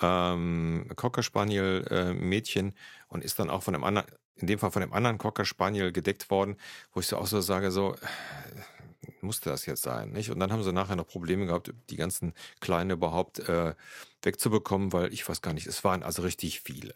ähm, 0.01 0.87
Cocker 0.95 1.23
Spaniel 1.23 1.85
äh, 1.89 2.13
Mädchen 2.13 2.73
und 3.07 3.23
ist 3.23 3.39
dann 3.39 3.49
auch 3.49 3.63
von 3.63 3.75
einem 3.75 3.83
anderen, 3.83 4.09
in 4.35 4.47
dem 4.47 4.59
Fall 4.59 4.71
von 4.71 4.81
einem 4.81 4.93
anderen 4.93 5.17
Cocker 5.17 5.45
Spaniel 5.45 5.91
gedeckt 5.91 6.29
worden, 6.29 6.57
wo 6.93 6.99
ich 6.99 7.07
so 7.07 7.17
auch 7.17 7.27
so 7.27 7.41
sage, 7.41 7.71
so 7.71 7.93
äh, 7.93 9.07
musste 9.21 9.49
das 9.49 9.65
jetzt 9.65 9.83
sein, 9.83 10.11
nicht? 10.11 10.29
Und 10.29 10.39
dann 10.39 10.51
haben 10.51 10.63
sie 10.63 10.73
nachher 10.73 10.95
noch 10.95 11.07
Probleme 11.07 11.45
gehabt, 11.45 11.73
die 11.89 11.95
ganzen 11.95 12.33
Kleinen 12.59 12.91
überhaupt 12.91 13.39
äh, 13.39 13.75
wegzubekommen, 14.21 14.93
weil 14.93 15.13
ich 15.13 15.27
weiß 15.27 15.41
gar 15.41 15.53
nicht, 15.53 15.67
es 15.67 15.83
waren 15.83 16.03
also 16.03 16.21
richtig 16.23 16.61
viele. 16.61 16.93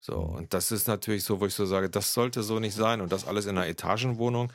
So, 0.00 0.22
mhm. 0.22 0.34
und 0.36 0.54
das 0.54 0.70
ist 0.70 0.86
natürlich 0.86 1.24
so, 1.24 1.40
wo 1.40 1.46
ich 1.46 1.54
so 1.54 1.66
sage, 1.66 1.90
das 1.90 2.14
sollte 2.14 2.42
so 2.42 2.60
nicht 2.60 2.74
sein 2.74 3.00
und 3.00 3.12
das 3.12 3.26
alles 3.26 3.46
in 3.46 3.58
einer 3.58 3.66
Etagenwohnung. 3.66 4.52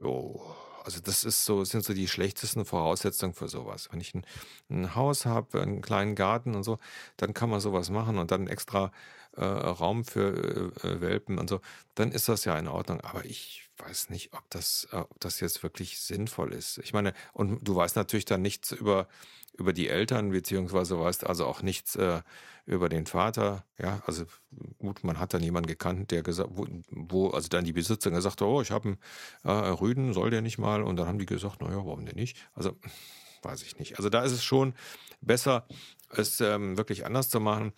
Oh, 0.00 0.42
also 0.84 1.00
das 1.00 1.24
ist 1.24 1.44
so, 1.44 1.64
sind 1.64 1.84
so 1.84 1.94
die 1.94 2.08
schlechtesten 2.08 2.64
Voraussetzungen 2.64 3.34
für 3.34 3.48
sowas. 3.48 3.88
Wenn 3.90 4.00
ich 4.00 4.14
ein, 4.14 4.26
ein 4.70 4.94
Haus 4.94 5.24
habe, 5.24 5.62
einen 5.62 5.80
kleinen 5.80 6.14
Garten 6.14 6.54
und 6.54 6.62
so, 6.62 6.78
dann 7.16 7.34
kann 7.34 7.50
man 7.50 7.60
sowas 7.60 7.90
machen 7.90 8.18
und 8.18 8.30
dann 8.30 8.46
extra 8.46 8.92
äh, 9.36 9.44
Raum 9.44 10.04
für 10.04 10.72
äh, 10.84 10.88
äh, 10.88 11.00
Welpen 11.00 11.38
und 11.38 11.48
so, 11.48 11.60
dann 11.94 12.12
ist 12.12 12.28
das 12.28 12.44
ja 12.44 12.58
in 12.58 12.68
Ordnung. 12.68 13.00
Aber 13.00 13.24
ich 13.24 13.68
weiß 13.78 14.10
nicht, 14.10 14.32
ob 14.34 14.48
das, 14.50 14.86
äh, 14.92 14.96
ob 14.96 15.20
das 15.20 15.40
jetzt 15.40 15.62
wirklich 15.62 16.00
sinnvoll 16.00 16.52
ist. 16.52 16.78
Ich 16.78 16.92
meine, 16.92 17.14
und 17.32 17.66
du 17.66 17.74
weißt 17.74 17.96
natürlich 17.96 18.26
dann 18.26 18.42
nichts 18.42 18.70
über, 18.72 19.08
über 19.56 19.72
die 19.72 19.88
Eltern, 19.88 20.30
beziehungsweise 20.30 20.98
weißt 20.98 21.26
also 21.26 21.46
auch 21.46 21.62
nichts 21.62 21.96
äh, 21.96 22.22
über 22.66 22.88
den 22.88 23.06
Vater. 23.06 23.64
Ja, 23.78 24.02
also 24.06 24.24
gut, 24.78 25.04
man 25.04 25.18
hat 25.18 25.34
dann 25.34 25.42
jemanden 25.42 25.68
gekannt, 25.68 26.10
der 26.10 26.22
gesagt, 26.22 26.50
wo, 26.52 26.66
wo 26.90 27.30
also 27.30 27.48
dann 27.48 27.64
die 27.64 27.72
Besitzer 27.72 28.10
gesagt 28.10 28.40
hat, 28.40 28.48
oh, 28.48 28.62
ich 28.62 28.70
habe 28.70 28.90
einen 28.90 28.98
äh, 29.44 29.68
Rüden, 29.70 30.12
soll 30.12 30.30
der 30.30 30.42
nicht 30.42 30.58
mal? 30.58 30.82
Und 30.82 30.96
dann 30.96 31.06
haben 31.06 31.18
die 31.18 31.26
gesagt, 31.26 31.60
naja, 31.60 31.76
warum 31.76 32.04
denn 32.06 32.16
nicht? 32.16 32.36
Also 32.54 32.76
weiß 33.42 33.62
ich 33.62 33.78
nicht. 33.78 33.96
Also 33.96 34.08
da 34.08 34.22
ist 34.22 34.32
es 34.32 34.42
schon 34.42 34.74
besser, 35.20 35.66
es 36.10 36.40
ähm, 36.40 36.76
wirklich 36.76 37.06
anders 37.06 37.28
zu 37.28 37.40
machen. 37.40 37.72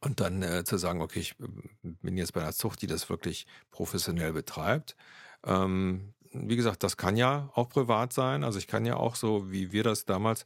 Und 0.00 0.20
dann 0.20 0.42
äh, 0.42 0.64
zu 0.64 0.78
sagen, 0.78 1.00
okay, 1.00 1.20
ich 1.20 1.36
bin 1.82 2.16
jetzt 2.16 2.32
bei 2.32 2.40
einer 2.40 2.52
Zucht, 2.52 2.82
die 2.82 2.88
das 2.88 3.08
wirklich 3.08 3.46
professionell 3.70 4.32
betreibt. 4.32 4.96
Ähm, 5.44 6.14
wie 6.44 6.56
gesagt, 6.56 6.82
das 6.82 6.96
kann 6.96 7.16
ja 7.16 7.50
auch 7.54 7.68
privat 7.68 8.12
sein. 8.12 8.44
Also 8.44 8.58
ich 8.58 8.66
kann 8.66 8.86
ja 8.86 8.96
auch 8.96 9.16
so, 9.16 9.50
wie 9.50 9.72
wir 9.72 9.82
das 9.82 10.04
damals 10.04 10.44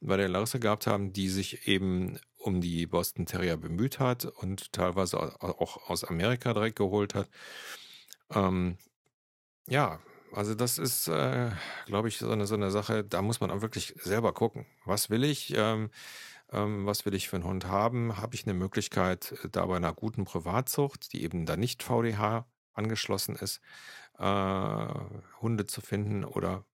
bei 0.00 0.16
der 0.16 0.28
Larissa 0.28 0.58
gehabt 0.58 0.86
haben, 0.86 1.12
die 1.12 1.28
sich 1.28 1.68
eben 1.68 2.18
um 2.36 2.60
die 2.60 2.86
Boston 2.86 3.26
Terrier 3.26 3.56
bemüht 3.56 3.98
hat 3.98 4.24
und 4.24 4.72
teilweise 4.72 5.18
auch 5.18 5.88
aus 5.88 6.04
Amerika 6.04 6.52
direkt 6.52 6.76
geholt 6.76 7.14
hat. 7.14 7.28
Ähm, 8.30 8.78
ja, 9.68 10.00
also 10.32 10.54
das 10.54 10.78
ist, 10.78 11.08
äh, 11.08 11.50
glaube 11.86 12.08
ich, 12.08 12.18
so 12.18 12.30
eine, 12.30 12.46
so 12.46 12.54
eine 12.54 12.70
Sache, 12.70 13.04
da 13.04 13.22
muss 13.22 13.40
man 13.40 13.50
auch 13.50 13.60
wirklich 13.60 13.94
selber 14.02 14.32
gucken. 14.32 14.66
Was 14.84 15.10
will 15.10 15.24
ich? 15.24 15.54
Ähm, 15.56 15.90
ähm, 16.50 16.86
was 16.86 17.04
will 17.06 17.14
ich 17.14 17.28
für 17.28 17.36
einen 17.36 17.44
Hund 17.44 17.66
haben? 17.66 18.16
Habe 18.18 18.34
ich 18.34 18.44
eine 18.44 18.54
Möglichkeit, 18.54 19.32
äh, 19.44 19.48
da 19.50 19.66
bei 19.66 19.76
einer 19.76 19.92
guten 19.92 20.24
Privatzucht, 20.24 21.12
die 21.12 21.22
eben 21.22 21.46
da 21.46 21.56
nicht 21.56 21.82
VDH 21.82 22.46
angeschlossen 22.74 23.36
ist, 23.36 23.60
äh, 24.18 24.94
Hunde 25.40 25.66
zu 25.66 25.80
finden 25.80 26.24
oder 26.24 26.64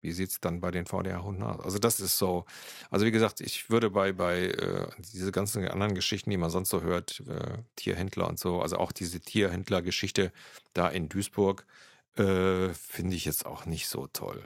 wie 0.00 0.12
sieht 0.12 0.30
es 0.30 0.40
dann 0.40 0.60
bei 0.60 0.70
den 0.70 0.86
VDH-Hunden 0.86 1.42
aus? 1.42 1.60
Also 1.64 1.78
das 1.78 2.00
ist 2.00 2.18
so, 2.18 2.44
also 2.90 3.04
wie 3.04 3.10
gesagt, 3.10 3.40
ich 3.40 3.68
würde 3.68 3.90
bei, 3.90 4.12
bei 4.12 4.46
äh, 4.46 4.86
diese 5.12 5.32
ganzen 5.32 5.66
anderen 5.66 5.94
Geschichten, 5.94 6.30
die 6.30 6.36
man 6.36 6.50
sonst 6.50 6.68
so 6.68 6.82
hört, 6.82 7.20
äh, 7.26 7.58
Tierhändler 7.76 8.28
und 8.28 8.38
so, 8.38 8.62
also 8.62 8.76
auch 8.76 8.92
diese 8.92 9.20
Tierhändler-Geschichte 9.20 10.32
da 10.72 10.88
in 10.88 11.08
Duisburg, 11.08 11.66
äh, 12.16 12.68
finde 12.74 13.16
ich 13.16 13.24
jetzt 13.24 13.44
auch 13.46 13.66
nicht 13.66 13.88
so 13.88 14.06
toll. 14.06 14.42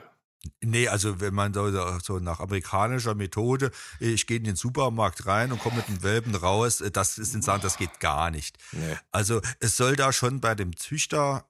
Nee, 0.61 0.89
also 0.89 1.21
wenn 1.21 1.33
man 1.33 1.53
so, 1.53 1.71
so 1.99 2.19
nach 2.19 2.39
amerikanischer 2.41 3.15
Methode, 3.15 3.71
ich 3.99 4.27
gehe 4.27 4.37
in 4.37 4.43
den 4.43 4.57
Supermarkt 4.57 5.25
rein 5.25 5.53
und 5.53 5.59
komme 5.59 5.77
mit 5.77 5.87
dem 5.87 6.03
Welpen 6.03 6.35
raus, 6.35 6.81
äh, 6.81 6.91
das 6.91 7.17
ist 7.17 7.33
interessant, 7.33 7.63
das 7.63 7.77
geht 7.77 7.99
gar 7.99 8.31
nicht. 8.31 8.57
Nee. 8.71 8.97
Also 9.11 9.41
es 9.59 9.77
soll 9.77 9.95
da 9.95 10.11
schon 10.11 10.41
bei 10.41 10.55
dem 10.55 10.75
Züchter, 10.75 11.45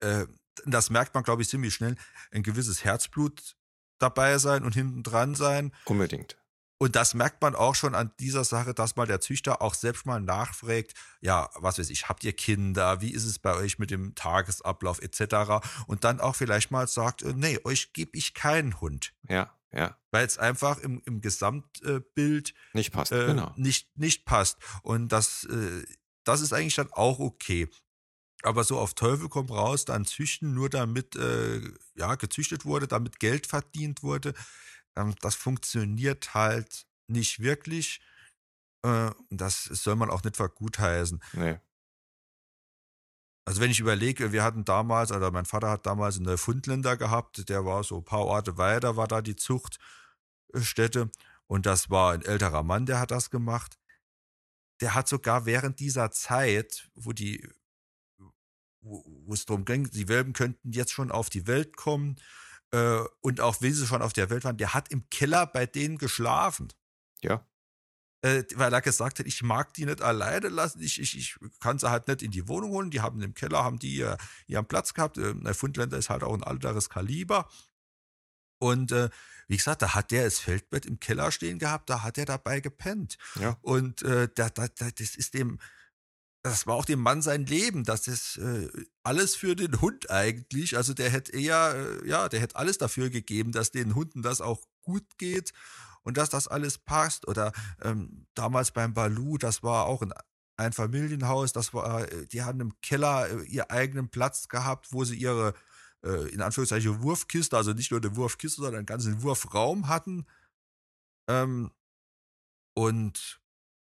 äh, 0.00 0.26
das 0.66 0.90
merkt 0.90 1.14
man, 1.14 1.24
glaube 1.24 1.42
ich, 1.42 1.48
ziemlich 1.48 1.74
schnell, 1.74 1.96
ein 2.32 2.42
gewisses 2.42 2.84
Herzblut 2.84 3.56
dabei 3.98 4.38
sein 4.38 4.64
und 4.64 4.74
hinten 4.74 5.02
dran 5.02 5.34
sein. 5.34 5.72
Unbedingt. 5.84 6.36
Und 6.80 6.94
das 6.94 7.12
merkt 7.14 7.42
man 7.42 7.56
auch 7.56 7.74
schon 7.74 7.96
an 7.96 8.12
dieser 8.20 8.44
Sache, 8.44 8.72
dass 8.72 8.94
mal 8.94 9.06
der 9.06 9.20
Züchter 9.20 9.62
auch 9.62 9.74
selbst 9.74 10.06
mal 10.06 10.20
nachfragt, 10.20 10.94
ja, 11.20 11.50
was 11.56 11.78
weiß 11.78 11.90
ich, 11.90 12.08
habt 12.08 12.22
ihr 12.22 12.32
Kinder, 12.32 13.00
wie 13.00 13.10
ist 13.10 13.24
es 13.24 13.40
bei 13.40 13.54
euch 13.54 13.80
mit 13.80 13.90
dem 13.90 14.14
Tagesablauf 14.14 15.02
etc. 15.02 15.66
Und 15.88 16.04
dann 16.04 16.20
auch 16.20 16.36
vielleicht 16.36 16.70
mal 16.70 16.86
sagt, 16.86 17.22
äh, 17.22 17.32
nee, 17.34 17.58
euch 17.64 17.92
gebe 17.92 18.16
ich 18.16 18.32
keinen 18.32 18.80
Hund. 18.80 19.12
Ja, 19.28 19.52
ja. 19.72 19.96
Weil 20.12 20.24
es 20.24 20.38
einfach 20.38 20.78
im, 20.78 21.02
im 21.04 21.20
Gesamtbild 21.20 22.54
nicht 22.72 22.92
passt, 22.92 23.10
äh, 23.10 23.26
genau. 23.26 23.52
Nicht, 23.56 23.98
nicht 23.98 24.24
passt. 24.24 24.58
Und 24.82 25.08
das, 25.08 25.44
äh, 25.44 25.84
das 26.22 26.40
ist 26.40 26.52
eigentlich 26.52 26.76
dann 26.76 26.92
auch 26.92 27.18
okay. 27.18 27.68
Aber 28.48 28.64
so 28.64 28.78
auf 28.78 28.94
Teufel 28.94 29.28
kommt 29.28 29.50
raus, 29.50 29.84
dann 29.84 30.04
züchten, 30.04 30.54
nur 30.54 30.70
damit 30.70 31.16
äh, 31.16 31.60
ja, 31.94 32.14
gezüchtet 32.14 32.64
wurde, 32.64 32.88
damit 32.88 33.20
Geld 33.20 33.46
verdient 33.46 34.02
wurde 34.02 34.34
ähm, 34.98 35.14
das 35.20 35.34
funktioniert 35.34 36.34
halt 36.34 36.86
nicht 37.06 37.40
wirklich. 37.40 38.00
Äh, 38.84 39.10
das 39.30 39.64
soll 39.64 39.96
man 39.96 40.10
auch 40.10 40.22
nicht 40.24 40.36
vergutheißen. 40.36 41.22
Nee. 41.32 41.58
Also 43.46 43.62
wenn 43.62 43.70
ich 43.70 43.80
überlege, 43.80 44.32
wir 44.32 44.42
hatten 44.42 44.64
damals, 44.64 45.10
oder 45.10 45.30
mein 45.30 45.46
Vater 45.46 45.70
hat 45.70 45.86
damals 45.86 46.16
einen 46.16 46.26
Neufundländer 46.26 46.98
gehabt, 46.98 47.48
der 47.48 47.64
war 47.64 47.82
so 47.82 47.98
ein 47.98 48.04
paar 48.04 48.26
Orte 48.26 48.58
weiter, 48.58 48.96
war 48.96 49.08
da 49.08 49.22
die 49.22 49.36
Zuchtstätte. 49.36 51.10
Und 51.46 51.64
das 51.64 51.88
war 51.88 52.12
ein 52.12 52.22
älterer 52.22 52.62
Mann, 52.62 52.84
der 52.84 53.00
hat 53.00 53.10
das 53.10 53.30
gemacht. 53.30 53.78
Der 54.82 54.94
hat 54.94 55.08
sogar 55.08 55.46
während 55.46 55.80
dieser 55.80 56.10
Zeit, 56.10 56.90
wo 56.94 57.12
die, 57.12 57.48
wo 58.80 59.32
es 59.32 59.46
darum 59.46 59.64
ging, 59.64 59.90
die 59.90 60.08
Welpen 60.08 60.32
könnten 60.32 60.72
jetzt 60.72 60.92
schon 60.92 61.10
auf 61.10 61.30
die 61.30 61.46
Welt 61.46 61.76
kommen, 61.76 62.16
äh, 62.70 63.00
und 63.20 63.40
auch 63.40 63.60
wenn 63.60 63.72
sie 63.72 63.86
schon 63.86 64.02
auf 64.02 64.12
der 64.12 64.30
Welt 64.30 64.44
waren, 64.44 64.56
der 64.56 64.74
hat 64.74 64.90
im 64.90 65.08
Keller 65.10 65.46
bei 65.46 65.66
denen 65.66 65.98
geschlafen. 65.98 66.68
Ja. 67.22 67.46
Äh, 68.20 68.44
weil 68.56 68.72
er 68.72 68.80
gesagt 68.82 69.20
hat, 69.20 69.26
ich 69.26 69.42
mag 69.42 69.72
die 69.74 69.86
nicht 69.86 70.02
alleine 70.02 70.48
lassen, 70.48 70.82
ich, 70.82 71.00
ich, 71.00 71.16
ich 71.16 71.38
kann 71.60 71.78
sie 71.78 71.88
halt 71.88 72.08
nicht 72.08 72.22
in 72.22 72.30
die 72.30 72.48
Wohnung 72.48 72.72
holen. 72.72 72.90
Die 72.90 73.00
haben 73.00 73.22
im 73.22 73.34
Keller, 73.34 73.64
haben 73.64 73.78
die 73.78 73.96
ihr, 73.96 74.18
ihren 74.46 74.66
Platz 74.66 74.92
gehabt. 74.92 75.18
Äh, 75.18 75.34
der 75.34 75.54
Fundländer 75.54 75.96
ist 75.96 76.10
halt 76.10 76.22
auch 76.22 76.34
ein 76.34 76.42
alteres 76.42 76.90
Kaliber. 76.90 77.48
Und 78.58 78.92
äh, 78.92 79.08
wie 79.46 79.56
gesagt, 79.56 79.82
da 79.82 79.94
hat 79.94 80.10
der 80.10 80.24
das 80.24 80.40
Feldbett 80.40 80.84
im 80.84 81.00
Keller 81.00 81.30
stehen 81.30 81.58
gehabt, 81.58 81.88
da 81.88 82.02
hat 82.02 82.18
er 82.18 82.26
dabei 82.26 82.60
gepennt. 82.60 83.16
Ja. 83.40 83.56
Und 83.62 84.02
äh, 84.02 84.28
da, 84.34 84.50
da, 84.50 84.66
da, 84.66 84.90
das 84.90 85.14
ist 85.14 85.34
dem, 85.34 85.58
das 86.42 86.66
war 86.66 86.74
auch 86.74 86.84
dem 86.84 87.00
Mann 87.00 87.22
sein 87.22 87.46
Leben. 87.46 87.84
Das 87.84 88.08
ist 88.08 88.38
äh, 88.38 88.68
alles 89.02 89.34
für 89.34 89.56
den 89.56 89.80
Hund 89.80 90.10
eigentlich. 90.10 90.76
Also 90.76 90.94
der 90.94 91.10
hätte 91.10 91.32
eher, 91.32 92.00
äh, 92.02 92.08
ja, 92.08 92.28
der 92.28 92.40
hätte 92.40 92.56
alles 92.56 92.78
dafür 92.78 93.10
gegeben, 93.10 93.52
dass 93.52 93.70
den 93.70 93.94
Hunden 93.94 94.22
das 94.22 94.40
auch 94.40 94.62
gut 94.82 95.18
geht 95.18 95.52
und 96.02 96.16
dass 96.16 96.30
das 96.30 96.48
alles 96.48 96.78
passt. 96.78 97.26
Oder 97.28 97.52
ähm, 97.82 98.26
damals 98.34 98.70
beim 98.70 98.94
Balu, 98.94 99.38
das 99.38 99.62
war 99.62 99.86
auch 99.86 100.02
ein 100.02 100.12
ein 100.58 100.72
Familienhaus, 100.72 101.52
das 101.52 101.72
war, 101.72 102.10
äh, 102.12 102.26
die 102.26 102.42
hatten 102.42 102.60
im 102.60 102.80
Keller 102.80 103.30
äh, 103.30 103.44
ihren 103.44 103.70
eigenen 103.70 104.08
Platz 104.08 104.48
gehabt, 104.48 104.92
wo 104.92 105.04
sie 105.04 105.16
ihre, 105.16 105.54
äh, 106.04 106.28
in 106.30 106.42
Anführungszeichen, 106.42 107.00
Wurfkiste, 107.00 107.56
also 107.56 107.72
nicht 107.72 107.92
nur 107.92 108.00
eine 108.00 108.16
Wurfkiste, 108.16 108.60
sondern 108.60 108.78
einen 108.78 108.86
ganzen 108.86 109.22
Wurfraum 109.22 109.86
hatten. 109.86 110.26
Ähm, 111.28 111.70
und 112.74 113.40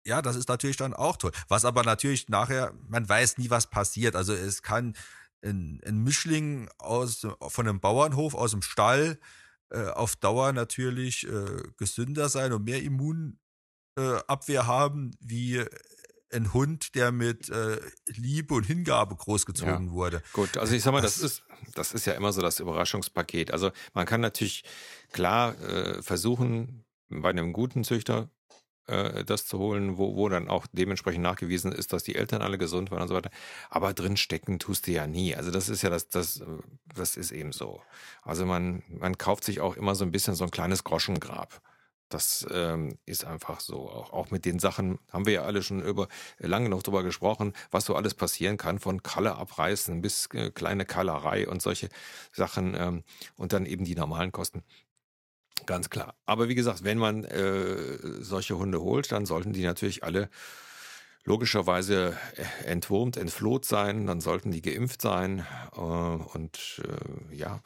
ja, 0.06 0.22
das 0.22 0.36
ist 0.36 0.50
natürlich 0.50 0.78
dann 0.78 0.94
auch 0.94 1.18
toll. 1.18 1.32
Was 1.48 1.66
aber 1.66 1.84
natürlich 1.84 2.30
nachher, 2.30 2.74
man 2.88 3.08
weiß 3.08 3.38
nie, 3.38 3.50
was 3.50 3.70
passiert. 3.70 4.16
Also 4.16 4.34
es 4.34 4.62
kann 4.62 4.96
ein, 5.44 5.82
ein 5.86 6.00
Mischling 6.00 6.70
aus, 6.78 7.28
von 7.40 7.68
einem 7.68 7.80
Bauernhof, 7.80 8.34
aus 8.34 8.52
dem 8.52 8.62
Stall, 8.62 9.20
äh, 9.70 9.88
auf 9.88 10.16
Dauer 10.16 10.54
natürlich 10.54 11.28
äh, 11.28 11.64
gesünder 11.78 12.30
sein 12.30 12.54
und 12.54 12.64
mehr 12.64 12.82
Immunabwehr 12.82 13.38
äh, 13.98 14.58
haben, 14.58 15.12
wie 15.20 15.64
ein 16.34 16.54
Hund, 16.54 16.96
der 16.96 17.12
mit 17.12 17.50
äh, 17.50 17.80
Liebe 18.08 18.54
und 18.54 18.66
Hingabe 18.66 19.16
großgezogen 19.16 19.88
ja. 19.88 19.92
wurde. 19.92 20.24
Gut, 20.34 20.58
also 20.58 20.74
ich 20.74 20.84
sag 20.84 20.94
mal, 20.94 21.02
das, 21.02 21.20
das, 21.20 21.24
ist, 21.24 21.44
das 21.74 21.94
ist 21.94 22.06
ja 22.06 22.14
immer 22.14 22.32
so 22.32 22.42
das 22.42 22.60
Überraschungspaket. 22.60 23.52
Also 23.52 23.72
man 23.94 24.06
kann 24.06 24.22
natürlich 24.22 24.64
klar 25.12 25.60
äh, 25.62 26.02
versuchen, 26.02 26.86
bei 27.10 27.30
einem 27.30 27.52
guten 27.52 27.84
Züchter 27.84 28.30
äh, 28.92 29.26
das 29.26 29.46
zu 29.46 29.58
holen, 29.60 29.98
wo, 29.98 30.16
wo 30.16 30.30
dann 30.30 30.50
auch 30.50 30.68
dementsprechend 30.72 31.24
nachgewiesen 31.24 31.72
ist, 31.72 31.94
dass 31.94 32.04
die 32.04 32.16
Eltern 32.16 32.42
alle 32.42 32.58
gesund 32.58 32.92
waren 32.92 33.02
und 33.02 33.08
so 33.08 33.16
weiter. 33.16 33.32
Aber 33.70 33.94
drin 33.94 34.18
stecken 34.18 34.60
tust 34.60 34.88
du 34.88 34.92
ja 34.92 35.08
nie. 35.08 35.36
Also 35.36 35.52
das 35.52 35.70
ist 35.70 35.82
ja 35.82 35.90
das, 35.90 36.10
das, 36.10 36.44
das 36.96 37.18
ist 37.18 37.32
eben 37.32 37.52
so. 37.52 37.82
Also 38.22 38.46
man, 38.46 38.84
man 38.90 39.18
kauft 39.18 39.44
sich 39.44 39.62
auch 39.62 39.78
immer 39.78 39.96
so 39.96 40.06
ein 40.06 40.12
bisschen 40.12 40.36
so 40.36 40.44
ein 40.44 40.52
kleines 40.52 40.84
Groschengrab. 40.84 41.62
Das 42.12 42.46
ähm, 42.52 42.98
ist 43.06 43.26
einfach 43.26 43.62
so. 43.62 43.90
Auch, 43.90 44.12
auch 44.12 44.32
mit 44.32 44.44
den 44.46 44.60
Sachen 44.60 45.00
haben 45.12 45.26
wir 45.26 45.34
ja 45.34 45.44
alle 45.44 45.64
schon 45.64 45.82
über 45.82 46.10
lange 46.40 46.68
noch 46.70 46.84
drüber 46.84 47.04
gesprochen, 47.04 47.54
was 47.72 47.86
so 47.86 47.96
alles 47.96 48.14
passieren 48.14 48.58
kann, 48.58 48.80
von 48.80 49.02
Kalle 49.02 49.36
abreißen 49.36 50.02
bis 50.02 50.28
äh, 50.34 50.52
kleine 50.52 50.86
Kallerei 50.86 51.48
und 51.48 51.62
solche 51.62 51.90
Sachen 52.34 52.76
ähm, 52.76 53.04
und 53.38 53.54
dann 53.54 53.66
eben 53.66 53.86
die 53.86 53.96
normalen 53.96 54.34
Kosten. 54.34 54.64
Ganz 55.66 55.90
klar. 55.90 56.16
Aber 56.26 56.50
wie 56.50 56.56
gesagt, 56.56 56.84
wenn 56.84 56.98
man 56.98 57.24
äh, 57.24 58.22
solche 58.22 58.58
Hunde 58.58 58.82
holt, 58.82 59.12
dann 59.12 59.26
sollten 59.26 59.54
die 59.54 59.64
natürlich 59.64 60.04
alle 60.04 60.30
logischerweise 61.24 62.18
äh, 62.36 62.66
entwurmt, 62.66 63.18
entfloht 63.18 63.66
sein, 63.66 64.08
dann 64.08 64.22
sollten 64.22 64.52
die 64.52 64.62
geimpft 64.62 65.02
sein 65.02 65.46
äh, 65.76 65.80
und 65.80 66.82
äh, 66.84 67.36
ja, 67.36 67.62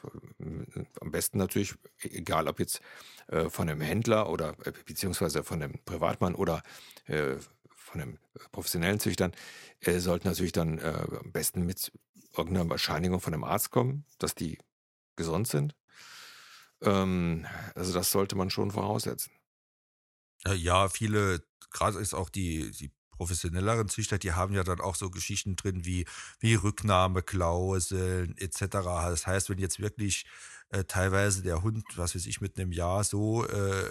am 1.00 1.10
besten 1.10 1.38
natürlich, 1.38 1.74
egal 2.02 2.48
ob 2.48 2.60
jetzt 2.60 2.80
äh, 3.28 3.48
von 3.48 3.68
einem 3.68 3.80
Händler 3.80 4.28
oder 4.28 4.56
äh, 4.64 4.72
beziehungsweise 4.84 5.42
von 5.42 5.62
einem 5.62 5.80
Privatmann 5.84 6.34
oder 6.34 6.62
äh, 7.06 7.36
von 7.74 8.00
einem 8.00 8.18
professionellen 8.52 9.00
Züchtern, 9.00 9.32
sollten 9.98 10.26
natürlich 10.26 10.52
dann 10.52 10.80
am 10.80 11.30
besten 11.30 11.64
mit 11.64 11.92
irgendeiner 12.36 12.64
Bescheinigung 12.64 13.20
von 13.20 13.32
einem 13.32 13.44
Arzt 13.44 13.70
kommen, 13.70 14.04
dass 14.18 14.34
die 14.34 14.58
gesund 15.14 15.46
sind. 15.46 15.76
Ähm, 16.82 17.46
also 17.74 17.92
das 17.92 18.10
sollte 18.10 18.36
man 18.36 18.50
schon 18.50 18.70
voraussetzen. 18.70 19.32
Äh, 20.46 20.54
ja, 20.54 20.88
viele, 20.88 21.42
gerade 21.70 21.98
ist 21.98 22.14
auch 22.14 22.28
die, 22.28 22.70
die 22.70 22.92
professionelleren 23.10 23.88
Züchter, 23.88 24.18
die 24.18 24.32
haben 24.32 24.54
ja 24.54 24.62
dann 24.62 24.80
auch 24.80 24.94
so 24.94 25.10
Geschichten 25.10 25.56
drin 25.56 25.84
wie, 25.84 26.06
wie 26.38 26.54
Rücknahmeklauseln 26.54 28.36
etc. 28.36 28.60
Das 28.70 29.26
heißt, 29.26 29.48
wenn 29.48 29.58
jetzt 29.58 29.80
wirklich 29.80 30.26
äh, 30.68 30.84
teilweise 30.84 31.42
der 31.42 31.62
Hund, 31.62 31.84
was 31.96 32.14
weiß 32.14 32.26
ich, 32.26 32.40
mit 32.40 32.58
einem 32.58 32.72
Jahr 32.72 33.04
so 33.04 33.46
äh, 33.46 33.90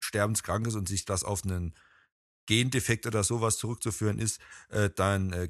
sterbenskrank 0.00 0.66
ist 0.66 0.74
und 0.74 0.88
sich 0.88 1.04
das 1.04 1.24
auf 1.24 1.44
einen 1.44 1.74
Gendefekt 2.46 3.06
oder 3.06 3.24
sowas 3.24 3.56
zurückzuführen 3.58 4.18
ist, 4.18 4.40
äh, 4.68 4.90
dann 4.90 5.32
äh, 5.32 5.48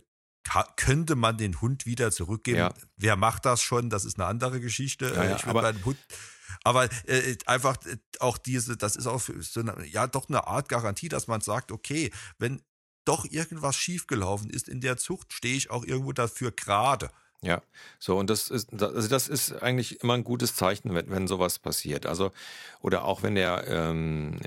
könnte 0.76 1.14
man 1.14 1.36
den 1.36 1.60
Hund 1.60 1.86
wieder 1.86 2.10
zurückgeben. 2.10 2.58
Ja. 2.58 2.74
Wer 2.96 3.16
macht 3.16 3.44
das 3.44 3.62
schon? 3.62 3.90
Das 3.90 4.04
ist 4.04 4.18
eine 4.18 4.26
andere 4.26 4.60
Geschichte. 4.60 5.12
Ja, 5.14 5.24
ja, 5.24 5.36
ich 5.36 5.46
aber, 5.46 5.72
Hund, 5.84 5.98
aber 6.64 6.88
äh, 7.06 7.36
einfach 7.46 7.76
äh, 7.86 7.96
auch 8.20 8.38
diese, 8.38 8.76
das 8.76 8.96
ist 8.96 9.06
auch 9.06 9.20
so 9.20 9.60
eine, 9.60 9.86
ja 9.86 10.06
doch 10.06 10.28
eine 10.28 10.46
Art 10.46 10.68
Garantie, 10.68 11.08
dass 11.08 11.26
man 11.26 11.40
sagt, 11.40 11.72
okay, 11.72 12.10
wenn 12.38 12.62
doch 13.04 13.24
irgendwas 13.24 13.76
schiefgelaufen 13.76 14.50
ist 14.50 14.68
in 14.68 14.80
der 14.80 14.96
Zucht, 14.96 15.32
stehe 15.32 15.56
ich 15.56 15.70
auch 15.70 15.84
irgendwo 15.84 16.12
dafür 16.12 16.52
gerade. 16.52 17.10
Ja, 17.44 17.60
so 17.98 18.16
und 18.18 18.30
das 18.30 18.50
ist, 18.50 18.72
also 18.80 19.08
das 19.08 19.28
ist 19.28 19.52
eigentlich 19.62 20.00
immer 20.00 20.14
ein 20.14 20.22
gutes 20.22 20.54
Zeichen, 20.54 20.94
wenn, 20.94 21.10
wenn 21.10 21.26
sowas 21.26 21.58
passiert. 21.58 22.06
Also, 22.06 22.30
oder 22.80 23.04
auch 23.04 23.24
wenn 23.24 23.34
der 23.34 23.66
ähm, 23.66 24.38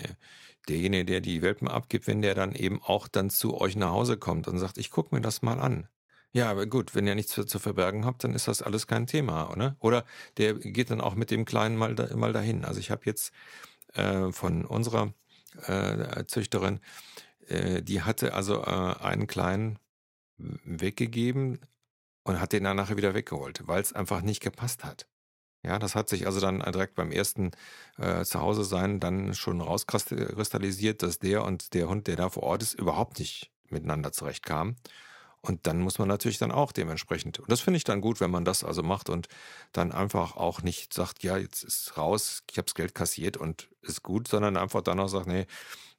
derjenige, 0.70 1.06
der 1.06 1.22
die 1.22 1.42
Welpen 1.42 1.68
abgibt, 1.68 2.08
wenn 2.08 2.22
der 2.22 2.36
dann 2.36 2.56
eben 2.56 2.82
auch 2.82 3.08
dann 3.08 3.30
zu 3.30 3.60
euch 3.60 3.76
nach 3.76 3.92
Hause 3.92 4.18
kommt 4.18 4.48
und 4.48 4.60
sagt, 4.60 4.78
ich 4.78 4.92
gucke 4.92 5.14
mir 5.14 5.22
das 5.22 5.42
mal 5.42 5.60
an. 5.60 5.90
Ja, 6.36 6.52
aber 6.52 6.66
gut, 6.66 6.96
wenn 6.96 7.08
ihr 7.08 7.16
nichts 7.16 7.32
zu, 7.34 7.60
verbergen 7.60 8.06
habt, 8.06 8.24
dann 8.26 8.34
ist 8.34 8.50
das 8.50 8.62
alles 8.62 8.88
kein 8.88 9.08
Thema, 9.08 9.50
oder? 9.52 9.78
Oder 9.80 10.06
der 10.38 10.56
geht 10.56 10.92
dann 10.92 11.00
auch 11.00 11.16
mit 11.16 11.32
dem 11.32 11.46
Kleinen 11.46 11.78
mal, 11.78 11.96
da, 11.96 12.14
mal 12.16 12.34
dahin. 12.34 12.66
Also 12.66 12.80
ich 12.80 12.92
habe 12.92 13.04
jetzt 13.06 13.32
äh, 13.94 14.32
von 14.34 14.66
unserer 14.66 15.14
äh, 15.68 16.26
Züchterin, 16.26 16.82
äh, 17.48 17.82
die 17.82 18.02
hatte 18.02 18.34
also 18.34 18.62
äh, 18.64 18.96
einen 19.02 19.28
Kleinen 19.28 19.80
weggegeben, 20.38 21.60
und 22.26 22.40
hat 22.40 22.52
den 22.54 22.64
dann 22.64 22.76
nachher 22.76 22.98
wieder 22.98 23.14
weggeholt, 23.14 23.68
weil 23.68 23.82
es 23.82 23.94
einfach 23.94 24.22
nicht 24.22 24.42
gepasst 24.42 24.84
hat. 24.84 25.08
Ja, 25.64 25.80
das 25.80 25.96
hat 25.96 26.10
sich 26.10 26.28
also 26.28 26.40
dann 26.40 26.60
direkt 26.60 26.96
beim 26.96 27.12
ersten 27.12 27.52
äh, 27.98 28.24
Zuhause 28.24 28.66
sein 28.66 29.00
dann 29.00 29.34
schon 29.34 29.62
rauskristallisiert, 29.62 31.02
dass 31.02 31.20
der 31.20 31.44
und 31.44 31.74
der 31.74 31.88
Hund, 31.88 32.08
der 32.08 32.18
da 32.18 32.30
vor 32.30 32.44
Ort 32.44 32.64
ist, 32.64 32.74
überhaupt 32.74 33.20
nicht 33.20 33.52
miteinander 33.70 34.12
zurechtkamen. 34.12 34.76
Und 35.46 35.68
dann 35.68 35.80
muss 35.80 36.00
man 36.00 36.08
natürlich 36.08 36.40
dann 36.40 36.52
auch 36.52 36.72
dementsprechend. 36.72 37.40
Und 37.40 37.52
das 37.52 37.62
finde 37.62 37.78
ich 37.78 37.84
dann 37.84 38.02
gut, 38.02 38.20
wenn 38.20 38.32
man 38.32 38.46
das 38.46 38.64
also 38.64 38.82
macht 38.82 39.10
und 39.10 39.28
dann 39.74 39.92
einfach 39.92 40.36
auch 40.36 40.64
nicht 40.64 40.94
sagt, 40.94 41.24
ja, 41.24 41.38
jetzt 41.38 41.64
ist 41.64 41.98
raus, 41.98 42.44
ich 42.50 42.58
habe 42.58 42.66
das 42.66 42.74
Geld 42.74 42.96
kassiert 42.96 43.38
und 43.38 43.70
ist 43.82 44.02
gut, 44.02 44.28
sondern 44.28 44.58
einfach 44.58 44.82
dann 44.82 45.00
auch 45.00 45.08
sagt, 45.08 45.28
nee, 45.28 45.46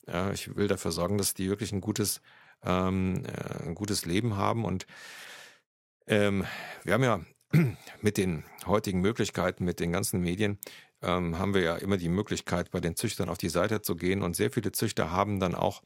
äh, 0.08 0.34
ich 0.34 0.56
will 0.56 0.66
dafür 0.66 0.90
sorgen, 0.90 1.16
dass 1.16 1.34
die 1.34 1.48
wirklich 1.48 1.72
ein 1.72 1.80
gutes, 1.80 2.20
ähm, 2.64 3.24
äh, 3.24 3.66
ein 3.66 3.76
gutes 3.76 4.04
Leben 4.04 4.36
haben 4.36 4.64
und 4.64 4.86
ähm, 6.08 6.44
wir 6.82 6.94
haben 6.94 7.04
ja 7.04 7.20
mit 8.00 8.16
den 8.16 8.44
heutigen 8.66 9.00
Möglichkeiten, 9.00 9.64
mit 9.64 9.78
den 9.78 9.92
ganzen 9.92 10.20
Medien, 10.20 10.58
ähm, 11.02 11.38
haben 11.38 11.54
wir 11.54 11.62
ja 11.62 11.76
immer 11.76 11.98
die 11.98 12.08
Möglichkeit, 12.08 12.70
bei 12.70 12.80
den 12.80 12.96
Züchtern 12.96 13.28
auf 13.28 13.38
die 13.38 13.48
Seite 13.48 13.82
zu 13.82 13.96
gehen. 13.96 14.22
Und 14.22 14.34
sehr 14.34 14.50
viele 14.50 14.72
Züchter 14.72 15.10
haben 15.10 15.40
dann 15.40 15.54
auch 15.54 15.82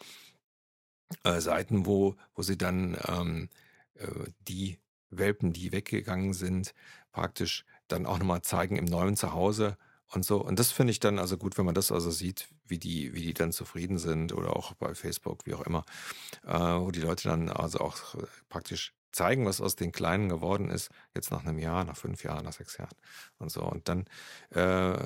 äh, 1.24 1.40
Seiten, 1.40 1.86
wo, 1.86 2.16
wo 2.34 2.42
sie 2.42 2.58
dann 2.58 2.96
ähm, 3.08 3.48
äh, 3.94 4.06
die 4.48 4.78
Welpen, 5.10 5.52
die 5.52 5.72
weggegangen 5.72 6.32
sind, 6.32 6.74
praktisch 7.12 7.64
dann 7.88 8.06
auch 8.06 8.18
nochmal 8.18 8.42
zeigen 8.42 8.76
im 8.76 8.84
neuen 8.84 9.16
Zuhause 9.16 9.76
und 10.12 10.24
so. 10.24 10.38
Und 10.42 10.58
das 10.58 10.72
finde 10.72 10.92
ich 10.92 11.00
dann 11.00 11.18
also 11.18 11.36
gut, 11.36 11.58
wenn 11.58 11.66
man 11.66 11.74
das 11.74 11.92
also 11.92 12.10
sieht, 12.10 12.48
wie 12.66 12.78
die, 12.78 13.14
wie 13.14 13.22
die 13.22 13.34
dann 13.34 13.52
zufrieden 13.52 13.98
sind 13.98 14.32
oder 14.32 14.56
auch 14.56 14.74
bei 14.74 14.94
Facebook, 14.94 15.46
wie 15.46 15.54
auch 15.54 15.62
immer, 15.62 15.84
äh, 16.46 16.58
wo 16.58 16.90
die 16.90 17.00
Leute 17.00 17.28
dann 17.28 17.48
also 17.48 17.80
auch 17.80 18.14
äh, 18.14 18.26
praktisch 18.48 18.92
zeigen, 19.12 19.44
was 19.44 19.60
aus 19.60 19.76
den 19.76 19.92
Kleinen 19.92 20.28
geworden 20.28 20.70
ist, 20.70 20.90
jetzt 21.14 21.30
nach 21.30 21.44
einem 21.44 21.58
Jahr, 21.58 21.84
nach 21.84 21.96
fünf 21.96 22.22
Jahren, 22.22 22.44
nach 22.44 22.52
sechs 22.52 22.78
Jahren 22.78 22.94
und 23.38 23.50
so. 23.50 23.62
Und 23.62 23.88
dann, 23.88 24.06
äh, 24.50 24.96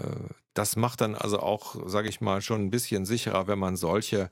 das 0.53 0.77
macht 0.77 1.01
dann 1.01 1.14
also 1.14 1.40
auch, 1.40 1.77
sage 1.88 2.09
ich 2.09 2.21
mal, 2.21 2.43
schon 2.43 2.62
ein 2.62 2.71
bisschen 2.71 3.07
sicherer, 3.07 3.47
wenn 3.47 3.59
man 3.59 3.77
solche, 3.77 4.31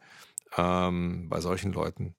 ähm, 0.57 1.29
bei 1.29 1.41
solchen 1.41 1.73
Leuten 1.73 2.15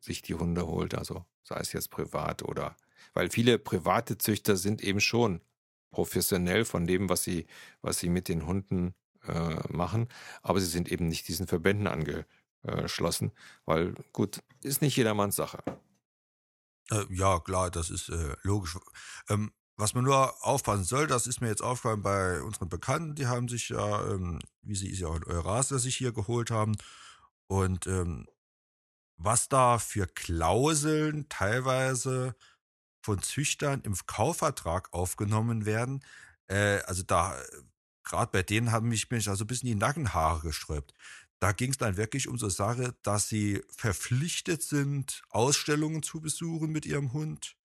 sich 0.00 0.22
die 0.22 0.34
Hunde 0.34 0.66
holt, 0.66 0.94
also 0.94 1.24
sei 1.42 1.58
es 1.60 1.72
jetzt 1.72 1.90
privat 1.90 2.42
oder, 2.42 2.76
weil 3.12 3.30
viele 3.30 3.58
private 3.58 4.18
Züchter 4.18 4.56
sind 4.56 4.82
eben 4.82 5.00
schon 5.00 5.40
professionell 5.90 6.64
von 6.64 6.86
dem, 6.86 7.08
was 7.08 7.22
sie, 7.22 7.46
was 7.82 7.98
sie 7.98 8.08
mit 8.08 8.28
den 8.28 8.46
Hunden 8.46 8.94
äh, 9.26 9.56
machen, 9.68 10.08
aber 10.42 10.60
sie 10.60 10.66
sind 10.66 10.90
eben 10.90 11.08
nicht 11.08 11.28
diesen 11.28 11.46
Verbänden 11.46 11.86
angeschlossen, 12.62 13.32
weil 13.64 13.94
gut, 14.12 14.42
ist 14.62 14.82
nicht 14.82 14.96
jedermanns 14.96 15.36
Sache. 15.36 15.62
Äh, 16.90 17.04
ja, 17.10 17.40
klar, 17.40 17.70
das 17.70 17.90
ist 17.90 18.08
äh, 18.08 18.36
logisch. 18.42 18.78
Ähm, 19.28 19.52
was 19.76 19.94
man 19.94 20.04
nur 20.04 20.44
aufpassen 20.44 20.84
soll, 20.84 21.06
das 21.06 21.26
ist 21.26 21.40
mir 21.40 21.48
jetzt 21.48 21.62
aufgefallen 21.62 22.02
bei 22.02 22.42
unseren 22.42 22.68
Bekannten, 22.68 23.14
die 23.14 23.26
haben 23.26 23.48
sich 23.48 23.70
ja, 23.70 24.06
ähm, 24.10 24.38
wie 24.62 24.74
sie 24.74 24.90
es 24.92 25.00
ja 25.00 25.08
auch 25.08 25.16
in 25.16 25.24
Eurasien 25.24 25.78
sich 25.78 25.96
hier 25.96 26.12
geholt 26.12 26.50
haben. 26.50 26.76
Und 27.50 27.88
ähm, 27.88 28.28
was 29.16 29.48
da 29.48 29.80
für 29.80 30.06
Klauseln 30.06 31.28
teilweise 31.28 32.36
von 33.02 33.20
Züchtern 33.22 33.80
im 33.80 33.96
Kaufvertrag 34.06 34.92
aufgenommen 34.92 35.66
werden, 35.66 36.04
äh, 36.46 36.78
also 36.82 37.02
da, 37.02 37.36
gerade 38.04 38.30
bei 38.30 38.44
denen 38.44 38.70
haben 38.70 38.88
mich, 38.88 39.10
mich 39.10 39.28
also 39.28 39.42
ein 39.42 39.46
bisschen 39.48 39.66
die 39.66 39.74
Nackenhaare 39.74 40.42
gesträubt. 40.42 40.94
Da 41.40 41.50
ging 41.50 41.72
es 41.72 41.76
dann 41.78 41.96
wirklich 41.96 42.28
um 42.28 42.38
so 42.38 42.48
Sache, 42.48 42.94
dass 43.02 43.28
sie 43.28 43.64
verpflichtet 43.76 44.62
sind, 44.62 45.22
Ausstellungen 45.30 46.04
zu 46.04 46.20
besuchen 46.20 46.70
mit 46.70 46.86
ihrem 46.86 47.12
Hund, 47.12 47.56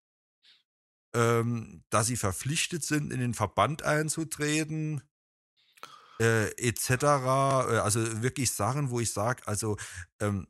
ähm, 1.14 1.84
dass 1.92 2.08
sie 2.08 2.18
verpflichtet 2.18 2.84
sind, 2.84 3.14
in 3.14 3.20
den 3.20 3.36
Verband 3.36 3.84
einzutreten, 3.84 5.04
äh, 6.20 6.50
etc. 6.58 6.90
Äh, 6.90 7.78
also 7.80 8.22
wirklich 8.22 8.52
Sachen, 8.52 8.90
wo 8.90 9.00
ich 9.00 9.12
sage, 9.12 9.48
also 9.48 9.78
ähm, 10.20 10.48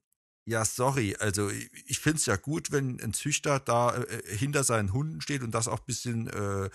ja, 0.48 0.64
sorry, 0.64 1.16
also 1.20 1.50
ich 1.50 2.00
finde 2.00 2.18
es 2.18 2.26
ja 2.28 2.36
gut, 2.36 2.72
wenn 2.72 3.02
ein 3.02 3.14
Züchter 3.14 3.60
da 3.60 3.96
äh, 3.98 4.38
hinter 4.38 4.64
seinen 4.64 4.94
Hunden 4.94 5.22
steht 5.22 5.42
und 5.42 5.52
das 5.52 5.68
auch 5.68 5.80
ein 5.80 5.86
bisschen, 5.88 6.28
äh, 6.28 6.70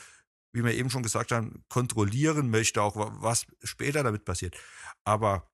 wie 0.53 0.65
wir 0.65 0.75
eben 0.75 0.91
schon 0.91 1.05
gesagt 1.05 1.31
haben, 1.33 1.65
kontrollieren 1.69 2.51
möchte, 2.51 2.83
auch 2.83 2.97
was 2.97 3.47
später 3.63 4.03
damit 4.03 4.25
passiert. 4.25 4.57
Aber 5.05 5.51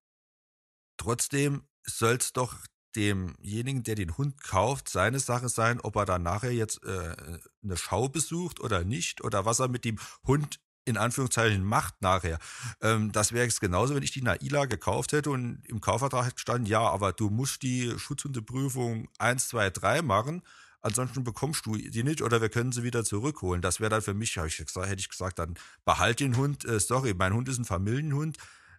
Trotzdem 0.97 1.63
soll 1.85 2.17
es 2.17 2.33
doch 2.33 2.57
demjenigen, 2.95 3.83
der 3.83 3.95
den 3.95 4.17
Hund 4.17 4.43
kauft, 4.43 4.89
seine 4.89 5.21
Sache 5.21 5.49
sein, 5.49 5.81
ob 5.81 5.97
er 5.97 6.07
dann 6.07 6.23
nachher 6.23 6.53
jetzt 6.53 6.83
äh, 6.85 7.39
eine 7.63 7.77
Schau 7.77 8.09
besucht 8.09 8.61
oder 8.61 8.85
nicht 8.85 9.23
oder 9.23 9.45
was 9.45 9.61
er 9.61 9.69
mit 9.69 9.85
dem 9.85 9.99
Hund 10.27 10.61
in 10.87 10.97
Anführungszeichen 10.97 11.65
macht 11.65 12.01
nachher. 12.01 12.39
Ähm, 12.81 13.13
das 13.13 13.33
wäre 13.33 13.45
jetzt 13.45 13.61
genauso, 13.61 13.95
wenn 13.95 14.03
ich 14.03 14.13
die 14.13 14.23
Naila 14.23 14.65
gekauft 14.65 15.13
hätte 15.13 15.31
und 15.31 15.63
im 15.67 15.81
Kaufvertrag 15.81 16.39
stand, 16.39 16.69
ja, 16.69 16.81
aber 16.81 17.13
du 17.13 17.29
musst 17.29 17.63
die 17.63 17.93
Schutzhundeprüfung 17.99 19.09
1, 19.19 19.49
2, 19.49 19.71
3 19.71 20.03
machen, 20.03 20.43
ansonsten 20.81 21.25
bekommst 21.25 21.67
du 21.67 21.77
die 21.77 22.05
nicht 22.05 22.23
oder 22.23 22.41
wir 22.41 22.49
können 22.49 22.73
sie 22.73 22.85
wieder 22.85 23.05
zurückholen. 23.05 23.61
Das 23.61 23.81
wäre 23.81 23.91
dann 23.91 24.03
für 24.03 24.15
mich, 24.15 24.37
ich 24.37 24.57
gesagt, 24.57 24.89
hätte 24.89 25.01
ich 25.01 25.09
gesagt, 25.09 25.41
dann 25.41 25.55
behalt 25.85 26.21
den 26.21 26.37
Hund, 26.37 26.65
äh, 26.65 26.79
sorry, 26.79 27.15
mein 27.15 27.35
Hund 27.35 27.49
ist 27.49 27.59
ein 27.59 27.65
Familienhund, 27.65 28.39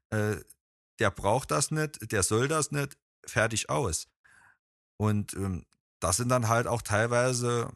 äh, 0.10 0.38
der 1.00 1.12
braucht 1.12 1.52
das 1.52 1.72
nicht, 1.72 2.12
der 2.12 2.24
soll 2.24 2.48
das 2.48 2.72
nicht, 2.72 2.98
fertig 3.26 3.70
aus. 3.70 4.08
Und 4.96 5.34
ähm, 5.34 5.66
das 6.00 6.18
sind 6.18 6.30
dann 6.30 6.48
halt 6.48 6.68
auch 6.68 6.82
teilweise, 6.82 7.70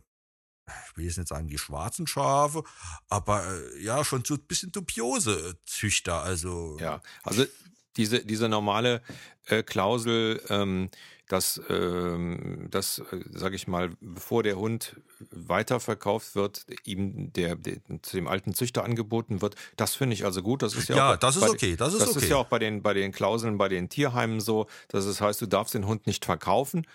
ich 0.67 0.97
will 0.97 1.05
jetzt 1.05 1.17
nicht 1.17 1.27
sagen 1.27 1.47
die 1.47 1.57
schwarzen 1.57 2.07
Schafe, 2.07 2.63
aber 3.09 3.43
äh, 3.45 3.83
ja, 3.83 4.03
schon 4.03 4.23
so 4.25 4.35
ein 4.35 4.43
bisschen 4.47 4.71
dubiose 4.71 5.57
Züchter. 5.65 6.21
Also 6.21 6.77
ja, 6.79 7.01
also 7.23 7.45
diese, 7.97 8.25
diese 8.25 8.47
normale 8.47 9.01
äh, 9.47 9.63
Klausel, 9.63 10.41
ähm, 10.49 10.89
dass, 11.27 11.61
ähm, 11.69 12.67
dass 12.69 12.99
äh, 12.99 13.23
sage 13.31 13.55
ich 13.55 13.67
mal, 13.67 13.91
bevor 14.01 14.43
der 14.43 14.57
Hund 14.57 14.97
weiterverkauft 15.31 16.35
wird, 16.35 16.65
ihm 16.83 17.31
der, 17.33 17.55
der, 17.55 17.77
zu 18.01 18.17
dem 18.17 18.27
alten 18.27 18.53
Züchter 18.53 18.83
angeboten 18.83 19.41
wird, 19.41 19.55
das 19.77 19.95
finde 19.95 20.13
ich 20.13 20.25
also 20.25 20.41
gut. 20.41 20.61
Das 20.61 20.73
ist 20.75 20.89
ja, 20.89 20.95
ja 20.95 21.13
auch 21.13 21.17
das 21.17 21.37
ist 21.37 21.43
okay. 21.43 21.75
Das 21.75 21.93
ist 21.93 22.01
das 22.01 22.09
okay. 22.09 22.19
ist 22.19 22.29
ja 22.29 22.37
auch 22.37 22.47
bei 22.47 22.59
den, 22.59 22.81
bei 22.81 22.93
den 22.93 23.11
Klauseln, 23.11 23.57
bei 23.57 23.69
den 23.69 23.87
Tierheimen 23.87 24.41
so, 24.41 24.67
dass 24.89 25.05
es 25.05 25.21
heißt, 25.21 25.41
du 25.41 25.45
darfst 25.45 25.73
den 25.73 25.87
Hund 25.87 26.05
nicht 26.05 26.25
verkaufen. 26.25 26.85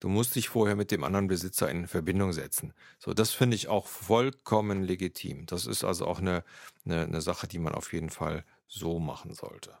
Du 0.00 0.08
musst 0.08 0.34
dich 0.34 0.48
vorher 0.48 0.76
mit 0.76 0.90
dem 0.90 1.04
anderen 1.04 1.26
Besitzer 1.26 1.70
in 1.70 1.88
Verbindung 1.88 2.32
setzen. 2.32 2.74
So, 2.98 3.14
das 3.14 3.30
finde 3.30 3.56
ich 3.56 3.68
auch 3.68 3.86
vollkommen 3.86 4.82
legitim. 4.82 5.46
Das 5.46 5.66
ist 5.66 5.84
also 5.84 6.06
auch 6.06 6.18
eine, 6.18 6.44
eine, 6.84 7.04
eine 7.04 7.20
Sache, 7.22 7.48
die 7.48 7.58
man 7.58 7.74
auf 7.74 7.92
jeden 7.92 8.10
Fall 8.10 8.44
so 8.68 8.98
machen 8.98 9.32
sollte. 9.32 9.78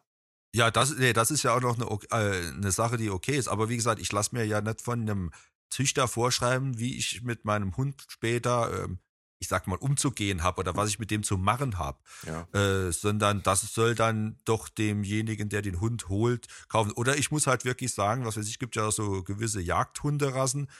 Ja, 0.54 0.70
das, 0.70 0.96
nee, 0.96 1.12
das 1.12 1.30
ist 1.30 1.42
ja 1.42 1.54
auch 1.54 1.60
noch 1.60 1.78
eine, 1.78 1.84
äh, 2.10 2.48
eine 2.48 2.72
Sache, 2.72 2.96
die 2.96 3.10
okay 3.10 3.36
ist. 3.36 3.48
Aber 3.48 3.68
wie 3.68 3.76
gesagt, 3.76 4.00
ich 4.00 4.10
lasse 4.10 4.34
mir 4.34 4.44
ja 4.44 4.62
nicht 4.62 4.80
von 4.80 5.02
einem 5.02 5.30
Züchter 5.68 6.08
vorschreiben, 6.08 6.78
wie 6.78 6.96
ich 6.96 7.22
mit 7.22 7.44
meinem 7.44 7.76
Hund 7.76 8.04
später 8.08 8.84
ähm, 8.84 8.98
ich 9.38 9.48
sag 9.48 9.66
mal, 9.66 9.76
umzugehen 9.76 10.42
habe 10.42 10.60
oder 10.60 10.76
was 10.76 10.88
ich 10.88 10.98
mit 10.98 11.10
dem 11.10 11.22
zu 11.22 11.36
machen 11.36 11.78
habe, 11.78 11.98
Ja. 12.26 12.48
äh, 12.52 12.90
sondern 12.92 13.42
das 13.42 13.60
soll 13.74 13.94
dann 13.94 14.38
doch 14.44 14.68
demjenigen, 14.68 15.48
der 15.48 15.62
den 15.62 15.80
Hund 15.80 16.08
holt, 16.08 16.46
kaufen. 16.68 16.92
Oder 16.92 17.16
ich 17.18 17.30
muss 17.30 17.46
halt 17.46 17.64
wirklich 17.64 17.92
sagen, 17.92 18.24
was 18.24 18.36
weiß 18.36 18.48
ich, 18.48 18.58
gibt 18.58 18.76
ja 18.76 18.90
so 18.90 19.22
gewisse 19.22 19.60
Jagdhunderassen, 19.60 20.70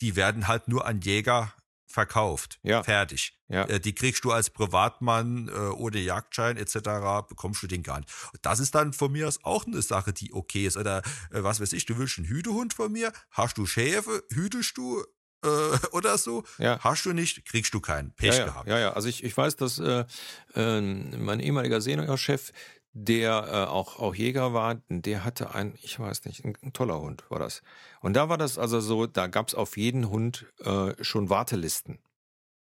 die 0.00 0.16
werden 0.16 0.48
halt 0.48 0.68
nur 0.68 0.86
an 0.86 1.00
Jäger 1.00 1.52
verkauft. 1.86 2.58
Ja. 2.62 2.82
Fertig. 2.82 3.38
Ja. 3.48 3.64
Äh, 3.64 3.78
die 3.78 3.94
kriegst 3.94 4.24
du 4.24 4.32
als 4.32 4.48
Privatmann 4.48 5.48
äh, 5.48 5.52
ohne 5.52 5.98
Jagdschein 5.98 6.56
etc. 6.56 7.28
bekommst 7.28 7.62
du 7.62 7.66
den 7.66 7.82
gar 7.82 7.98
nicht. 8.00 8.10
Das 8.40 8.60
ist 8.60 8.74
dann 8.74 8.92
von 8.94 9.12
mir 9.12 9.28
aus 9.28 9.44
auch 9.44 9.66
eine 9.66 9.82
Sache, 9.82 10.12
die 10.12 10.32
okay 10.32 10.66
ist. 10.66 10.76
Oder 10.76 10.98
äh, 11.30 11.42
was 11.42 11.60
weiß 11.60 11.72
ich, 11.74 11.84
du 11.84 11.98
willst 11.98 12.18
einen 12.18 12.28
Hütehund 12.28 12.72
von 12.72 12.90
mir, 12.90 13.12
hast 13.30 13.58
du 13.58 13.66
Schäfe, 13.66 14.24
hütest 14.30 14.76
du 14.78 15.04
oder 15.92 16.18
so, 16.18 16.44
Ja. 16.58 16.78
hast 16.80 17.04
du 17.04 17.12
nicht, 17.12 17.44
kriegst 17.44 17.74
du 17.74 17.80
keinen. 17.80 18.12
Pech 18.12 18.30
ja, 18.34 18.38
ja, 18.38 18.44
gehabt. 18.44 18.68
Ja, 18.68 18.78
ja. 18.78 18.92
Also 18.92 19.08
ich, 19.08 19.24
ich 19.24 19.36
weiß, 19.36 19.56
dass 19.56 19.78
äh, 19.78 20.04
äh, 20.54 20.80
mein 20.80 21.40
ehemaliger 21.40 21.80
Seniorchef, 21.80 22.52
der 22.94 23.48
äh, 23.48 23.70
auch, 23.70 23.98
auch 23.98 24.14
Jäger 24.14 24.52
war, 24.52 24.82
der 24.88 25.24
hatte 25.24 25.54
ein, 25.54 25.74
ich 25.82 25.98
weiß 25.98 26.24
nicht, 26.26 26.44
ein, 26.44 26.56
ein 26.62 26.72
toller 26.72 27.00
Hund 27.00 27.24
war 27.30 27.38
das. 27.38 27.62
Und 28.00 28.14
da 28.14 28.28
war 28.28 28.36
das 28.38 28.58
also 28.58 28.80
so, 28.80 29.06
da 29.06 29.26
gab 29.28 29.48
es 29.48 29.54
auf 29.54 29.76
jeden 29.76 30.10
Hund 30.10 30.46
äh, 30.60 30.92
schon 31.02 31.30
Wartelisten. 31.30 31.98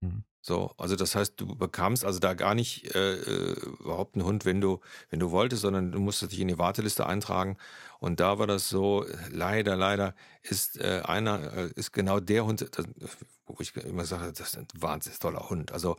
Mhm. 0.02 0.24
So, 0.46 0.74
also 0.78 0.98
das 0.98 1.16
heißt, 1.16 1.36
du 1.38 1.56
bekamst 1.56 2.04
also 2.04 2.20
da 2.20 2.34
gar 2.34 2.54
nicht 2.54 2.94
äh, 2.94 3.14
äh, 3.14 3.54
überhaupt 3.80 4.16
einen 4.16 4.26
Hund, 4.26 4.44
wenn 4.44 4.60
du, 4.60 4.82
wenn 5.10 5.22
du 5.22 5.32
wolltest, 5.32 5.62
sondern 5.62 5.94
du 5.94 6.00
musstest 6.00 6.34
dich 6.34 6.42
in 6.42 6.50
die 6.50 6.58
Warteliste 6.58 7.06
eintragen. 7.06 7.56
Und 8.00 8.20
da 8.20 8.40
war 8.40 8.46
das 8.46 8.68
so, 8.68 9.06
leider, 9.32 9.78
leider 9.78 10.14
ist 10.42 10.82
äh, 10.82 11.02
einer, 11.06 11.54
äh, 11.54 11.70
ist 11.76 11.94
genau 11.94 12.20
der 12.20 12.44
Hund, 12.44 12.60
das, 12.60 12.86
wo 13.46 13.56
ich 13.60 13.74
immer 13.78 14.04
sage, 14.04 14.34
das 14.34 14.50
ist 14.50 14.58
ein 14.58 14.68
wahnsinnig 14.76 15.18
toller 15.18 15.50
Hund. 15.50 15.72
Also 15.72 15.96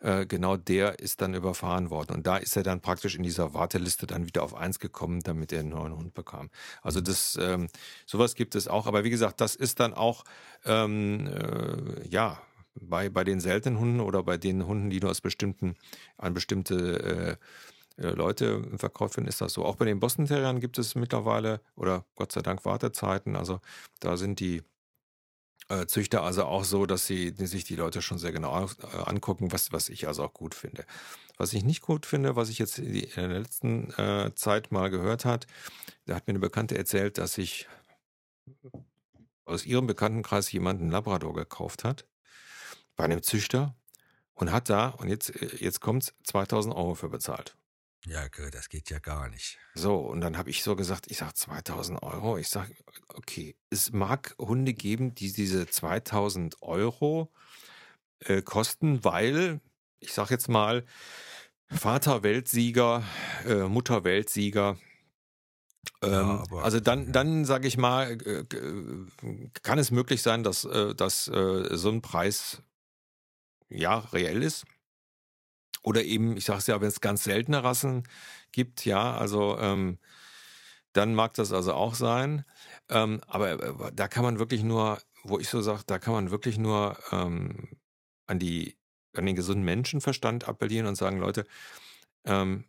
äh, 0.00 0.24
genau 0.24 0.56
der 0.56 0.98
ist 0.98 1.20
dann 1.20 1.34
überfahren 1.34 1.90
worden. 1.90 2.14
Und 2.14 2.26
da 2.26 2.38
ist 2.38 2.56
er 2.56 2.62
dann 2.62 2.80
praktisch 2.80 3.16
in 3.16 3.22
dieser 3.22 3.52
Warteliste 3.52 4.06
dann 4.06 4.26
wieder 4.26 4.42
auf 4.42 4.54
eins 4.54 4.78
gekommen, 4.78 5.20
damit 5.20 5.52
er 5.52 5.60
einen 5.60 5.68
neuen 5.68 5.94
Hund 5.94 6.14
bekam. 6.14 6.48
Also 6.80 7.02
das, 7.02 7.38
ähm, 7.38 7.68
sowas 8.06 8.36
gibt 8.36 8.54
es 8.54 8.68
auch. 8.68 8.86
Aber 8.86 9.04
wie 9.04 9.10
gesagt, 9.10 9.42
das 9.42 9.54
ist 9.54 9.80
dann 9.80 9.92
auch, 9.92 10.24
ähm, 10.64 11.26
äh, 11.26 12.08
ja, 12.08 12.40
bei, 12.74 13.08
bei 13.08 13.24
den 13.24 13.40
seltenen 13.40 13.78
Hunden 13.78 14.00
oder 14.00 14.22
bei 14.22 14.38
den 14.38 14.66
Hunden, 14.66 14.90
die 14.90 15.00
nur 15.00 15.10
aus 15.10 15.20
bestimmten, 15.20 15.76
an 16.16 16.34
bestimmte 16.34 17.38
äh, 17.98 18.02
äh, 18.02 18.10
Leute 18.10 18.64
verkauft 18.78 19.16
werden, 19.16 19.28
ist 19.28 19.40
das 19.40 19.52
so. 19.52 19.64
Auch 19.64 19.76
bei 19.76 19.84
den 19.84 20.00
Boston 20.00 20.26
Terriern 20.26 20.60
gibt 20.60 20.78
es 20.78 20.94
mittlerweile, 20.94 21.60
oder 21.76 22.04
Gott 22.14 22.32
sei 22.32 22.42
Dank 22.42 22.64
Wartezeiten. 22.64 23.36
Also 23.36 23.60
da 24.00 24.16
sind 24.16 24.40
die 24.40 24.62
äh, 25.68 25.86
Züchter 25.86 26.22
also 26.22 26.44
auch 26.44 26.64
so, 26.64 26.86
dass 26.86 27.06
sie 27.06 27.32
die 27.32 27.46
sich 27.46 27.64
die 27.64 27.76
Leute 27.76 28.02
schon 28.02 28.18
sehr 28.18 28.32
genau 28.32 28.66
äh, 28.66 28.96
angucken, 29.04 29.52
was, 29.52 29.72
was 29.72 29.88
ich 29.88 30.08
also 30.08 30.24
auch 30.24 30.34
gut 30.34 30.54
finde. 30.54 30.84
Was 31.36 31.52
ich 31.52 31.64
nicht 31.64 31.82
gut 31.82 32.06
finde, 32.06 32.36
was 32.36 32.48
ich 32.48 32.58
jetzt 32.58 32.78
in 32.78 33.08
der 33.16 33.40
letzten 33.40 33.90
äh, 33.92 34.34
Zeit 34.34 34.72
mal 34.72 34.90
gehört 34.90 35.24
hat, 35.24 35.46
da 36.06 36.14
hat 36.14 36.26
mir 36.26 36.32
eine 36.32 36.40
Bekannte 36.40 36.76
erzählt, 36.76 37.18
dass 37.18 37.34
sich 37.34 37.68
aus 39.44 39.66
ihrem 39.66 39.86
Bekanntenkreis 39.86 40.50
jemand 40.52 40.80
einen 40.80 40.90
Labrador 40.90 41.34
gekauft 41.34 41.84
hat 41.84 42.06
bei 42.96 43.04
einem 43.04 43.22
Züchter 43.22 43.74
und 44.34 44.50
hat 44.52 44.68
da, 44.70 44.88
und 44.88 45.08
jetzt, 45.08 45.30
äh, 45.30 45.56
jetzt 45.56 45.80
kommt's, 45.80 46.14
2000 46.24 46.74
Euro 46.74 46.94
für 46.94 47.08
bezahlt. 47.08 47.56
Ja, 48.04 48.26
gut, 48.26 48.52
das 48.52 48.68
geht 48.68 48.90
ja 48.90 48.98
gar 48.98 49.28
nicht. 49.28 49.58
So, 49.74 49.96
und 49.98 50.20
dann 50.22 50.36
habe 50.36 50.50
ich 50.50 50.64
so 50.64 50.74
gesagt, 50.74 51.08
ich 51.10 51.18
sag 51.18 51.36
2000 51.36 52.02
Euro. 52.02 52.36
Ich 52.36 52.48
sag, 52.48 52.68
okay, 53.14 53.54
es 53.70 53.92
mag 53.92 54.34
Hunde 54.38 54.74
geben, 54.74 55.14
die 55.14 55.32
diese 55.32 55.66
2000 55.68 56.60
Euro 56.62 57.30
äh, 58.20 58.42
kosten, 58.42 59.04
weil, 59.04 59.60
ich 60.00 60.12
sag 60.14 60.30
jetzt 60.30 60.48
mal, 60.48 60.84
Vater 61.68 62.22
Weltsieger, 62.24 63.04
äh, 63.46 63.68
Mutter 63.68 64.02
Weltsieger. 64.02 64.76
Ähm, 66.02 66.10
Ja, 66.10 66.40
aber- 66.42 66.64
also 66.64 66.80
dann, 66.80 67.12
dann 67.12 67.44
sage 67.44 67.68
ich 67.68 67.76
mal, 67.76 68.20
äh, 68.22 68.40
äh, 68.40 69.48
kann 69.62 69.78
es 69.78 69.92
möglich 69.92 70.22
sein, 70.22 70.42
dass, 70.42 70.62
dass 70.96 71.24
so 71.26 71.88
ein 71.88 72.02
Preis 72.02 72.62
ja 73.72 73.98
reell 74.12 74.42
ist. 74.42 74.64
Oder 75.82 76.04
eben, 76.04 76.36
ich 76.36 76.44
sage 76.44 76.58
es 76.60 76.66
ja, 76.66 76.80
wenn 76.80 76.88
es 76.88 77.00
ganz 77.00 77.24
seltene 77.24 77.64
Rassen 77.64 78.04
gibt, 78.52 78.84
ja, 78.84 79.16
also 79.16 79.58
ähm, 79.58 79.98
dann 80.92 81.14
mag 81.14 81.34
das 81.34 81.52
also 81.52 81.74
auch 81.74 81.94
sein. 81.94 82.44
Ähm, 82.88 83.20
aber 83.26 83.52
äh, 83.62 83.92
da 83.92 84.08
kann 84.08 84.22
man 84.22 84.38
wirklich 84.38 84.62
nur, 84.62 85.00
wo 85.24 85.38
ich 85.38 85.48
so 85.48 85.60
sage, 85.62 85.82
da 85.86 85.98
kann 85.98 86.14
man 86.14 86.30
wirklich 86.30 86.58
nur 86.58 86.98
ähm, 87.10 87.68
an 88.26 88.38
die, 88.38 88.76
an 89.14 89.26
den 89.26 89.36
gesunden 89.36 89.64
Menschenverstand 89.64 90.48
appellieren 90.48 90.86
und 90.86 90.96
sagen, 90.96 91.18
Leute, 91.18 91.46
ähm, 92.24 92.64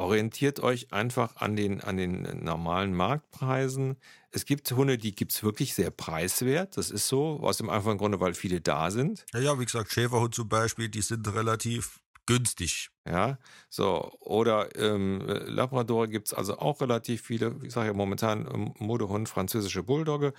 orientiert 0.00 0.60
euch 0.60 0.92
einfach 0.92 1.36
an 1.36 1.56
den, 1.56 1.80
an 1.80 1.96
den 1.96 2.42
normalen 2.42 2.94
Marktpreisen. 2.94 3.96
Es 4.30 4.46
gibt 4.46 4.70
Hunde, 4.72 4.98
die 4.98 5.14
gibt's 5.14 5.42
wirklich 5.42 5.74
sehr 5.74 5.90
preiswert. 5.90 6.76
Das 6.76 6.90
ist 6.90 7.06
so, 7.06 7.40
aus 7.42 7.58
dem 7.58 7.68
einfachen 7.68 7.98
Grunde, 7.98 8.18
weil 8.18 8.34
viele 8.34 8.60
da 8.60 8.90
sind. 8.90 9.26
Ja, 9.34 9.40
ja, 9.40 9.60
wie 9.60 9.64
gesagt, 9.64 9.92
Schäferhund 9.92 10.34
zum 10.34 10.48
Beispiel, 10.48 10.88
die 10.88 11.02
sind 11.02 11.32
relativ 11.34 12.00
günstig. 12.26 12.90
Ja, 13.06 13.38
so. 13.68 14.12
Oder 14.20 14.74
ähm, 14.76 15.22
Labrador 15.26 16.06
gibt's 16.06 16.32
also 16.32 16.58
auch 16.58 16.80
relativ 16.80 17.22
viele. 17.22 17.56
Ich 17.62 17.72
sage 17.72 17.88
ja 17.88 17.92
momentan 17.92 18.48
ähm, 18.52 18.74
Modehund, 18.78 19.28
französische 19.28 19.82
Bulldogge. 19.82 20.32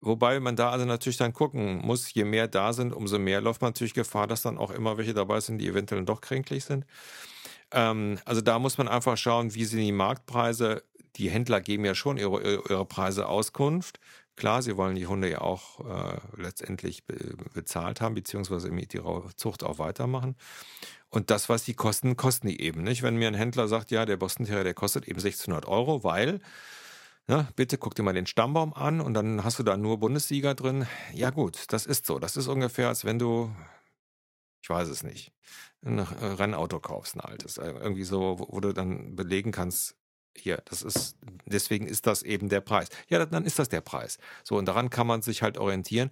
Wobei 0.00 0.38
man 0.38 0.54
da 0.54 0.70
also 0.70 0.84
natürlich 0.84 1.16
dann 1.16 1.32
gucken 1.32 1.78
muss, 1.78 2.12
je 2.12 2.24
mehr 2.24 2.46
da 2.46 2.74
sind, 2.74 2.92
umso 2.92 3.18
mehr 3.18 3.40
läuft 3.40 3.62
man 3.62 3.70
natürlich 3.70 3.94
Gefahr, 3.94 4.26
dass 4.26 4.42
dann 4.42 4.58
auch 4.58 4.70
immer 4.70 4.98
welche 4.98 5.14
dabei 5.14 5.40
sind, 5.40 5.58
die 5.58 5.66
eventuell 5.66 6.04
doch 6.04 6.20
kränklich 6.20 6.64
sind. 6.64 6.84
Ähm, 7.74 8.18
also 8.24 8.40
da 8.40 8.58
muss 8.58 8.78
man 8.78 8.88
einfach 8.88 9.16
schauen, 9.16 9.54
wie 9.54 9.64
sind 9.64 9.80
die 9.80 9.92
Marktpreise. 9.92 10.82
Die 11.16 11.28
Händler 11.28 11.60
geben 11.60 11.84
ja 11.84 11.94
schon 11.94 12.16
ihre, 12.16 12.42
ihre 12.42 12.86
Preise 12.86 13.28
Auskunft. 13.28 14.00
Klar, 14.36 14.62
sie 14.62 14.76
wollen 14.76 14.96
die 14.96 15.06
Hunde 15.06 15.30
ja 15.30 15.40
auch 15.42 15.80
äh, 15.80 16.18
letztendlich 16.36 17.04
be 17.04 17.36
bezahlt 17.52 18.00
haben, 18.00 18.14
beziehungsweise 18.14 18.70
mit 18.70 18.92
ihrer 18.94 19.30
Zucht 19.36 19.62
auch 19.62 19.78
weitermachen. 19.78 20.36
Und 21.08 21.30
das, 21.30 21.48
was 21.48 21.64
die 21.64 21.74
kosten, 21.74 22.16
kosten 22.16 22.48
die 22.48 22.60
eben. 22.60 22.82
Nicht? 22.82 23.02
Wenn 23.02 23.16
mir 23.16 23.28
ein 23.28 23.34
Händler 23.34 23.68
sagt, 23.68 23.92
ja, 23.92 24.04
der 24.04 24.16
Boston 24.16 24.46
Terrier, 24.46 24.64
der 24.64 24.74
kostet 24.74 25.04
eben 25.06 25.20
1600 25.20 25.66
Euro, 25.66 26.02
weil, 26.02 26.40
na, 27.28 27.48
bitte 27.54 27.78
guck 27.78 27.94
dir 27.94 28.02
mal 28.02 28.12
den 28.12 28.26
Stammbaum 28.26 28.74
an 28.74 29.00
und 29.00 29.14
dann 29.14 29.44
hast 29.44 29.60
du 29.60 29.62
da 29.62 29.76
nur 29.76 30.00
Bundessieger 30.00 30.56
drin. 30.56 30.86
Ja 31.12 31.30
gut, 31.30 31.72
das 31.72 31.86
ist 31.86 32.06
so. 32.06 32.18
Das 32.18 32.36
ist 32.36 32.48
ungefähr, 32.48 32.88
als 32.88 33.04
wenn 33.04 33.20
du, 33.20 33.54
ich 34.64 34.70
weiß 34.70 34.88
es 34.88 35.02
nicht, 35.02 35.30
ein 35.84 35.98
Rennauto 35.98 36.80
kaufst, 36.80 37.16
ein 37.16 37.20
altes. 37.20 37.58
Äh, 37.58 37.70
Irgendwie 37.72 38.04
so, 38.04 38.38
wo, 38.38 38.46
wo 38.48 38.60
du 38.60 38.72
dann 38.72 39.14
belegen 39.14 39.52
kannst, 39.52 39.94
hier, 40.34 40.62
das 40.64 40.80
ist, 40.80 41.18
deswegen 41.44 41.86
ist 41.86 42.06
das 42.06 42.22
eben 42.22 42.48
der 42.48 42.62
Preis. 42.62 42.88
Ja, 43.08 43.26
dann 43.26 43.44
ist 43.44 43.58
das 43.58 43.68
der 43.68 43.82
Preis. 43.82 44.16
So, 44.42 44.56
und 44.56 44.64
daran 44.64 44.88
kann 44.88 45.06
man 45.06 45.20
sich 45.20 45.42
halt 45.42 45.58
orientieren. 45.58 46.10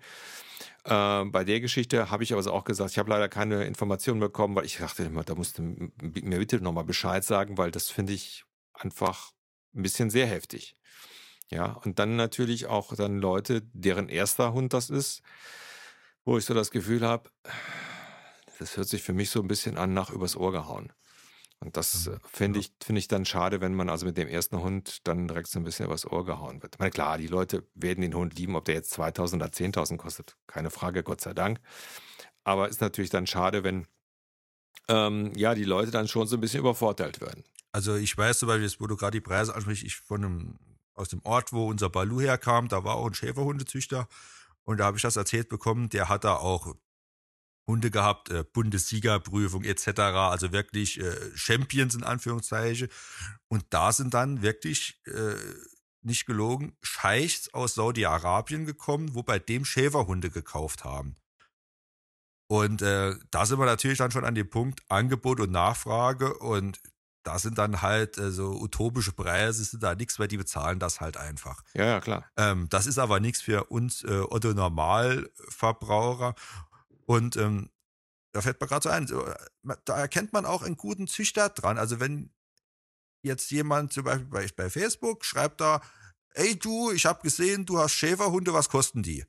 Äh, 0.84 1.24
bei 1.24 1.44
der 1.44 1.60
Geschichte 1.60 2.10
habe 2.10 2.24
ich 2.24 2.34
aber 2.34 2.46
auch 2.52 2.64
gesagt, 2.64 2.90
ich 2.90 2.98
habe 2.98 3.08
leider 3.08 3.30
keine 3.30 3.64
Informationen 3.64 4.20
bekommen, 4.20 4.54
weil 4.54 4.66
ich 4.66 4.76
dachte 4.76 5.04
immer, 5.04 5.24
da 5.24 5.34
musst 5.34 5.56
du 5.56 5.62
mir 5.62 6.38
bitte 6.38 6.60
nochmal 6.60 6.84
Bescheid 6.84 7.24
sagen, 7.24 7.56
weil 7.56 7.70
das 7.70 7.88
finde 7.88 8.12
ich 8.12 8.44
einfach 8.74 9.32
ein 9.74 9.82
bisschen 9.82 10.10
sehr 10.10 10.26
heftig. 10.26 10.76
Ja, 11.48 11.72
und 11.84 11.98
dann 11.98 12.16
natürlich 12.16 12.66
auch 12.66 12.94
dann 12.94 13.16
Leute, 13.16 13.62
deren 13.72 14.10
erster 14.10 14.52
Hund 14.52 14.74
das 14.74 14.90
ist, 14.90 15.22
wo 16.26 16.36
ich 16.36 16.44
so 16.44 16.52
das 16.52 16.70
Gefühl 16.70 17.00
habe, 17.00 17.30
das 18.62 18.76
hört 18.76 18.88
sich 18.88 19.02
für 19.02 19.12
mich 19.12 19.30
so 19.30 19.40
ein 19.40 19.48
bisschen 19.48 19.76
an 19.76 19.92
nach 19.92 20.10
übers 20.10 20.36
Ohr 20.36 20.52
gehauen. 20.52 20.92
Und 21.58 21.76
das 21.76 22.08
äh, 22.08 22.18
finde 22.24 22.58
ich, 22.58 22.72
finde 22.82 22.98
ich 22.98 23.08
dann 23.08 23.24
schade, 23.24 23.60
wenn 23.60 23.74
man 23.74 23.88
also 23.88 24.06
mit 24.06 24.16
dem 24.16 24.28
ersten 24.28 24.60
Hund 24.60 25.06
dann 25.06 25.28
direkt 25.28 25.48
so 25.48 25.60
ein 25.60 25.64
bisschen 25.64 25.86
übers 25.86 26.06
Ohr 26.10 26.24
gehauen 26.24 26.62
wird. 26.62 26.74
Ich 26.74 26.78
meine, 26.80 26.90
klar, 26.90 27.18
die 27.18 27.28
Leute 27.28 27.68
werden 27.74 28.00
den 28.00 28.14
Hund 28.14 28.36
lieben, 28.36 28.56
ob 28.56 28.64
der 28.64 28.74
jetzt 28.74 28.90
2000 28.90 29.42
oder 29.42 29.52
10.000 29.52 29.96
kostet. 29.96 30.36
Keine 30.46 30.70
Frage, 30.70 31.02
Gott 31.02 31.20
sei 31.20 31.34
Dank. 31.34 31.60
Aber 32.42 32.68
ist 32.68 32.80
natürlich 32.80 33.10
dann 33.10 33.28
schade, 33.28 33.62
wenn 33.62 33.86
ähm, 34.88 35.32
ja, 35.36 35.54
die 35.54 35.64
Leute 35.64 35.92
dann 35.92 36.08
schon 36.08 36.26
so 36.26 36.36
ein 36.36 36.40
bisschen 36.40 36.60
übervorteilt 36.60 37.20
werden. 37.20 37.44
Also 37.70 37.94
ich 37.94 38.16
weiß 38.16 38.40
zum 38.40 38.48
Beispiel, 38.48 38.70
wo 38.80 38.86
du 38.88 38.96
gerade 38.96 39.16
die 39.16 39.20
Preise 39.20 39.54
ansprichst, 39.54 39.84
ich 39.84 39.96
von 39.96 40.24
einem, 40.24 40.58
aus 40.94 41.08
dem 41.08 41.20
Ort, 41.24 41.52
wo 41.52 41.68
unser 41.68 41.90
Balu 41.90 42.20
herkam, 42.20 42.68
da 42.68 42.82
war 42.82 42.96
auch 42.96 43.06
ein 43.06 43.14
Schäferhundezüchter 43.14 44.08
und 44.64 44.78
da 44.78 44.86
habe 44.86 44.96
ich 44.96 45.02
das 45.02 45.16
erzählt 45.16 45.48
bekommen, 45.48 45.88
der 45.88 46.08
hat 46.08 46.24
da 46.24 46.36
auch 46.36 46.74
Hunde 47.66 47.90
gehabt, 47.90 48.30
äh, 48.30 48.44
Bundessiegerprüfung 48.44 49.64
etc., 49.64 49.88
also 50.00 50.52
wirklich 50.52 51.00
äh, 51.00 51.14
Champions 51.34 51.94
in 51.94 52.02
Anführungszeichen. 52.02 52.88
Und 53.48 53.64
da 53.70 53.92
sind 53.92 54.14
dann 54.14 54.42
wirklich, 54.42 55.00
äh, 55.06 55.36
nicht 56.04 56.26
gelogen, 56.26 56.76
Scheichs 56.82 57.52
aus 57.54 57.74
Saudi-Arabien 57.74 58.66
gekommen, 58.66 59.14
wo 59.14 59.22
bei 59.22 59.38
dem 59.38 59.64
Schäferhunde 59.64 60.30
gekauft 60.30 60.84
haben. 60.84 61.14
Und 62.48 62.82
äh, 62.82 63.14
da 63.30 63.46
sind 63.46 63.58
wir 63.58 63.66
natürlich 63.66 63.98
dann 63.98 64.10
schon 64.10 64.24
an 64.24 64.34
dem 64.34 64.50
Punkt 64.50 64.82
Angebot 64.88 65.40
und 65.40 65.52
Nachfrage 65.52 66.34
und 66.34 66.80
da 67.22 67.38
sind 67.38 67.56
dann 67.56 67.82
halt 67.82 68.18
äh, 68.18 68.30
so 68.30 68.60
utopische 68.60 69.12
Preise, 69.12 69.64
sind 69.64 69.82
da 69.82 69.94
nichts, 69.94 70.18
weil 70.18 70.28
die 70.28 70.36
bezahlen 70.36 70.78
das 70.78 71.00
halt 71.00 71.16
einfach. 71.16 71.62
Ja, 71.72 71.86
ja, 71.86 72.00
klar. 72.00 72.26
Ähm, 72.36 72.68
das 72.68 72.86
ist 72.86 72.98
aber 72.98 73.20
nichts 73.20 73.40
für 73.40 73.64
uns 73.64 74.02
äh, 74.02 74.22
Otto 74.28 74.52
Normalverbraucher. 74.52 76.34
Und 77.12 77.36
ähm, 77.36 77.68
da 78.32 78.40
fällt 78.40 78.58
mir 78.58 78.66
gerade 78.66 78.82
so 78.82 78.88
ein, 78.88 79.06
da 79.84 79.98
erkennt 79.98 80.32
man 80.32 80.46
auch 80.46 80.62
einen 80.62 80.78
guten 80.78 81.06
Züchter 81.06 81.50
dran. 81.50 81.76
Also 81.76 82.00
wenn 82.00 82.32
jetzt 83.22 83.50
jemand 83.50 83.92
zum 83.92 84.04
Beispiel 84.04 84.28
bei, 84.28 84.46
bei 84.56 84.70
Facebook 84.70 85.26
schreibt 85.26 85.60
da, 85.60 85.82
ey 86.30 86.58
du, 86.58 86.90
ich 86.90 87.04
habe 87.04 87.20
gesehen, 87.20 87.66
du 87.66 87.78
hast 87.78 87.92
Schäferhunde, 87.92 88.54
was 88.54 88.70
kosten 88.70 89.02
die? 89.02 89.26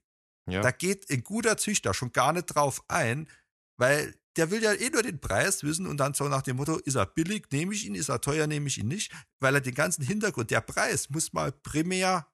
Ja. 0.50 0.62
Da 0.62 0.72
geht 0.72 1.10
ein 1.10 1.24
guter 1.24 1.58
Züchter 1.58 1.94
schon 1.94 2.14
gar 2.14 2.32
nicht 2.32 2.46
drauf 2.46 2.82
ein, 2.88 3.30
weil 3.78 4.16
der 4.38 4.50
will 4.50 4.64
ja 4.64 4.72
eh 4.72 4.90
nur 4.90 5.04
den 5.04 5.20
Preis 5.20 5.64
wissen 5.64 5.86
und 5.86 5.98
dann 5.98 6.14
so 6.14 6.30
nach 6.30 6.42
dem 6.42 6.56
Motto, 6.56 6.78
ist 6.78 6.96
er 6.96 7.06
billig, 7.06 7.48
nehme 7.52 7.74
ich 7.74 7.86
ihn, 7.86 7.96
ist 7.96 8.08
er 8.08 8.22
teuer, 8.22 8.48
nehme 8.48 8.68
ich 8.68 8.78
ihn 8.78 8.88
nicht, 8.88 9.12
weil 9.42 9.56
er 9.56 9.62
den 9.62 9.76
ganzen 9.76 10.06
Hintergrund, 10.06 10.52
der 10.52 10.62
Preis 10.62 11.10
muss 11.10 11.34
mal 11.34 11.52
primär 11.52 12.32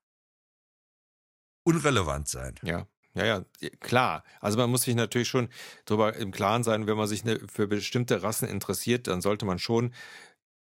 unrelevant 1.63 2.27
sein. 2.27 2.53
Ja. 2.61 2.87
Ja, 3.15 3.25
ja, 3.25 3.43
klar. 3.79 4.23
Also 4.39 4.57
man 4.57 4.69
muss 4.69 4.83
sich 4.83 4.95
natürlich 4.95 5.27
schon 5.27 5.49
darüber 5.85 6.15
im 6.15 6.31
Klaren 6.31 6.63
sein, 6.63 6.87
wenn 6.87 6.97
man 6.97 7.07
sich 7.07 7.23
ne, 7.23 7.39
für 7.51 7.67
bestimmte 7.67 8.21
Rassen 8.23 8.47
interessiert, 8.47 9.07
dann 9.07 9.21
sollte 9.21 9.45
man 9.45 9.59
schon 9.59 9.93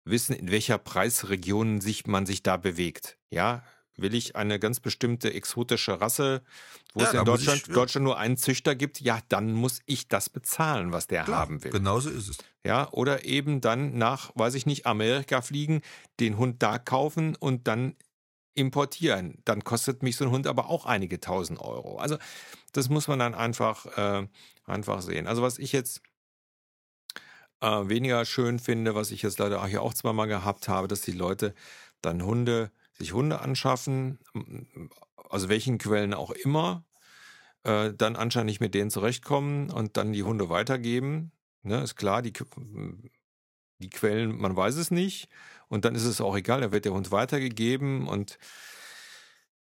wissen, 0.06 0.34
in 0.34 0.50
welcher 0.50 0.78
Preisregion 0.78 1.82
sich 1.82 2.08
man 2.08 2.26
sich 2.26 2.42
da 2.42 2.58
bewegt. 2.58 3.18
Ja, 3.30 3.64
will 4.02 4.14
ich 4.14 4.36
eine 4.36 4.60
ganz 4.60 4.80
bestimmte 4.80 5.34
exotische 5.34 6.00
Rasse, 6.02 6.42
wo 6.94 7.02
ja, 7.02 7.08
es 7.08 7.14
in 7.14 7.26
Deutschland, 7.26 7.62
ich, 7.62 7.68
ja. 7.68 7.74
Deutschland 7.74 8.06
nur 8.06 8.18
einen 8.18 8.38
Züchter 8.38 8.76
gibt, 8.76 9.02
ja, 9.02 9.20
dann 9.30 9.54
muss 9.54 9.82
ich 9.86 10.08
das 10.08 10.30
bezahlen, 10.30 10.92
was 10.92 11.08
der 11.08 11.24
Klar, 11.24 11.40
haben 11.40 11.64
will. 11.64 11.72
Genauso 11.72 12.10
ist 12.10 12.30
es. 12.30 12.38
Ja, 12.66 12.90
oder 12.92 13.26
eben 13.26 13.62
dann 13.62 13.98
nach, 13.98 14.32
weiß 14.36 14.56
ich 14.56 14.66
nicht, 14.66 14.86
Amerika 14.86 15.42
fliegen, 15.42 15.82
den 16.20 16.38
Hund 16.38 16.64
da 16.64 16.80
kaufen 16.80 17.36
und 17.36 17.68
dann 17.68 17.96
importieren. 18.60 19.42
Dann 19.46 19.64
kostet 19.64 20.04
mich 20.04 20.18
so 20.18 20.26
ein 20.26 20.32
Hund 20.32 20.48
aber 20.48 20.70
auch 20.70 20.86
einige 20.86 21.20
tausend 21.20 21.60
Euro. 21.60 21.98
Also 21.98 22.18
das 22.74 22.90
muss 22.90 23.08
man 23.08 23.20
dann 23.20 23.34
einfach, 23.34 23.86
äh, 23.98 24.28
einfach 24.66 25.02
sehen. 25.02 25.28
Also 25.28 25.42
was 25.42 25.58
ich 25.58 25.72
jetzt 25.72 26.02
äh, 27.62 27.90
weniger 27.90 28.26
schön 28.26 28.60
finde, 28.60 28.96
was 28.96 29.12
ich 29.12 29.22
jetzt 29.22 29.40
leider 29.40 29.62
auch 29.62 29.68
hier 29.68 29.82
auch 29.82 29.94
zweimal 29.94 30.28
gehabt 30.28 30.68
habe, 30.68 30.88
dass 30.88 31.02
die 31.02 31.12
Leute 31.12 31.54
dann 32.02 32.24
Hunde, 32.24 32.72
sich 32.94 33.14
Hunde 33.14 33.42
anschaffen, 33.42 34.20
aus 35.16 35.50
welchen 35.50 35.78
Quellen 35.78 36.14
auch 36.14 36.32
immer, 36.32 36.86
äh, 37.64 37.94
dann 37.94 38.16
anscheinend 38.16 38.48
nicht 38.48 38.62
mit 38.62 38.74
denen 38.74 38.90
zurechtkommen 38.90 39.70
und 39.72 39.98
dann 39.98 40.14
die 40.14 40.24
Hunde 40.24 40.50
weitergeben. 40.50 41.32
Ne, 41.62 41.82
ist 41.82 41.96
klar, 41.96 42.22
die, 42.22 42.32
die 43.80 43.90
Quellen, 43.90 44.38
man 44.38 44.56
weiß 44.56 44.76
es 44.76 44.92
nicht. 44.92 45.28
Und 45.70 45.86
dann 45.86 45.96
ist 45.96 46.04
es 46.04 46.20
auch 46.20 46.36
egal, 46.36 46.62
da 46.62 46.72
wird 46.72 46.86
der 46.86 46.94
Hund 46.94 47.12
weitergegeben 47.12 48.08
und 48.08 48.38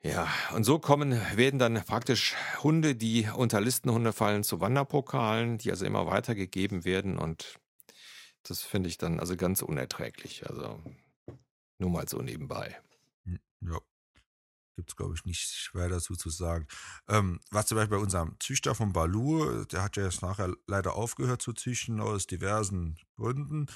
ja, 0.01 0.27
und 0.53 0.65
so 0.65 0.79
kommen, 0.79 1.17
werden 1.35 1.59
dann 1.59 1.81
praktisch 1.85 2.35
Hunde, 2.61 2.93
die 2.93 3.29
unter 3.33 3.61
Listenhunde 3.61 4.11
fallen, 4.11 4.43
zu 4.43 4.59
Wanderpokalen, 4.59 5.57
die 5.57 5.71
also 5.71 5.85
immer 5.85 6.05
weitergegeben 6.07 6.83
werden 6.83 7.17
und 7.17 7.57
das 8.43 8.61
finde 8.61 8.89
ich 8.89 8.97
dann 8.97 9.19
also 9.21 9.37
ganz 9.37 9.61
unerträglich. 9.61 10.49
Also 10.49 10.81
nur 11.77 11.89
mal 11.89 12.07
so 12.07 12.21
nebenbei. 12.21 12.77
Hm, 13.25 13.39
ja. 13.61 13.79
Gibt 14.75 14.89
es, 14.89 14.95
glaube 14.95 15.13
ich, 15.15 15.23
nicht 15.25 15.41
schwer 15.41 15.87
dazu 15.89 16.15
zu 16.15 16.29
sagen. 16.29 16.67
Ähm, 17.07 17.39
was 17.51 17.67
zum 17.67 17.77
Beispiel 17.77 17.97
bei 17.97 18.03
unserem 18.03 18.35
Züchter 18.39 18.73
von 18.73 18.91
Balu, 18.91 19.65
der 19.65 19.83
hat 19.83 19.97
ja 19.97 20.03
jetzt 20.03 20.21
nachher 20.21 20.53
leider 20.65 20.95
aufgehört 20.95 21.41
zu 21.41 21.53
züchten 21.53 22.01
aus 22.01 22.25
diversen 22.25 22.97
Gründen. 23.15 23.67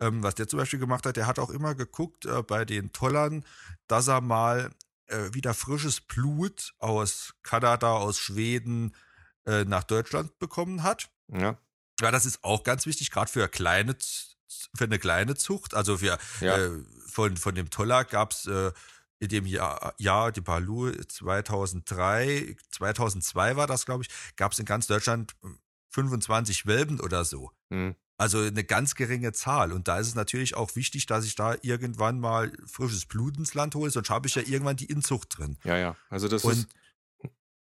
Ähm, 0.00 0.22
was 0.22 0.36
der 0.36 0.46
zum 0.46 0.58
Beispiel 0.60 0.78
gemacht 0.78 1.06
hat, 1.06 1.16
der 1.16 1.26
hat 1.26 1.38
auch 1.38 1.50
immer 1.50 1.74
geguckt 1.74 2.26
äh, 2.26 2.42
bei 2.42 2.64
den 2.64 2.92
Tollern, 2.92 3.44
dass 3.88 4.06
er 4.06 4.20
mal 4.20 4.70
äh, 5.06 5.34
wieder 5.34 5.54
frisches 5.54 6.00
Blut 6.00 6.74
aus 6.78 7.34
Kanada, 7.42 7.92
aus 7.92 8.18
Schweden 8.18 8.94
äh, 9.46 9.64
nach 9.64 9.84
Deutschland 9.84 10.38
bekommen 10.38 10.82
hat. 10.82 11.10
Ja. 11.28 11.58
Ja, 12.00 12.10
das 12.10 12.26
ist 12.26 12.42
auch 12.42 12.64
ganz 12.64 12.86
wichtig, 12.86 13.10
gerade 13.10 13.30
für 13.30 13.48
kleine, 13.48 13.96
für 14.76 14.84
eine 14.84 14.98
kleine 14.98 15.36
Zucht. 15.36 15.74
Also 15.74 15.98
für, 15.98 16.18
ja. 16.40 16.56
äh, 16.56 16.70
von, 17.06 17.36
von 17.36 17.54
dem 17.54 17.70
Toller 17.70 18.04
gab 18.04 18.32
es 18.32 18.46
äh, 18.46 18.72
in 19.20 19.28
dem 19.28 19.46
Jahr, 19.46 19.94
Jahr 19.98 20.32
die 20.32 20.40
Balu 20.40 20.92
2003, 20.92 22.56
2002 22.70 23.56
war 23.56 23.66
das, 23.66 23.86
glaube 23.86 24.04
ich, 24.04 24.10
gab 24.36 24.52
es 24.52 24.58
in 24.58 24.64
ganz 24.64 24.86
Deutschland 24.86 25.34
25 25.90 26.66
Welpen 26.66 27.00
oder 27.00 27.24
so. 27.24 27.50
Mhm. 27.70 27.94
Also 28.16 28.38
eine 28.38 28.64
ganz 28.64 28.94
geringe 28.94 29.32
Zahl. 29.32 29.72
Und 29.72 29.88
da 29.88 29.98
ist 29.98 30.08
es 30.08 30.14
natürlich 30.14 30.56
auch 30.56 30.76
wichtig, 30.76 31.06
dass 31.06 31.24
ich 31.24 31.34
da 31.34 31.56
irgendwann 31.62 32.20
mal 32.20 32.52
frisches 32.66 33.06
Blut 33.06 33.36
ins 33.38 33.54
Land 33.54 33.74
hole, 33.74 33.90
sonst 33.90 34.10
habe 34.10 34.28
ich 34.28 34.34
ja 34.36 34.42
irgendwann 34.42 34.76
die 34.76 34.86
Inzucht 34.86 35.38
drin. 35.38 35.58
Ja, 35.64 35.76
ja. 35.76 35.96
Also 36.10 36.28
das 36.28 36.44
und 36.44 36.52
ist 36.52 36.68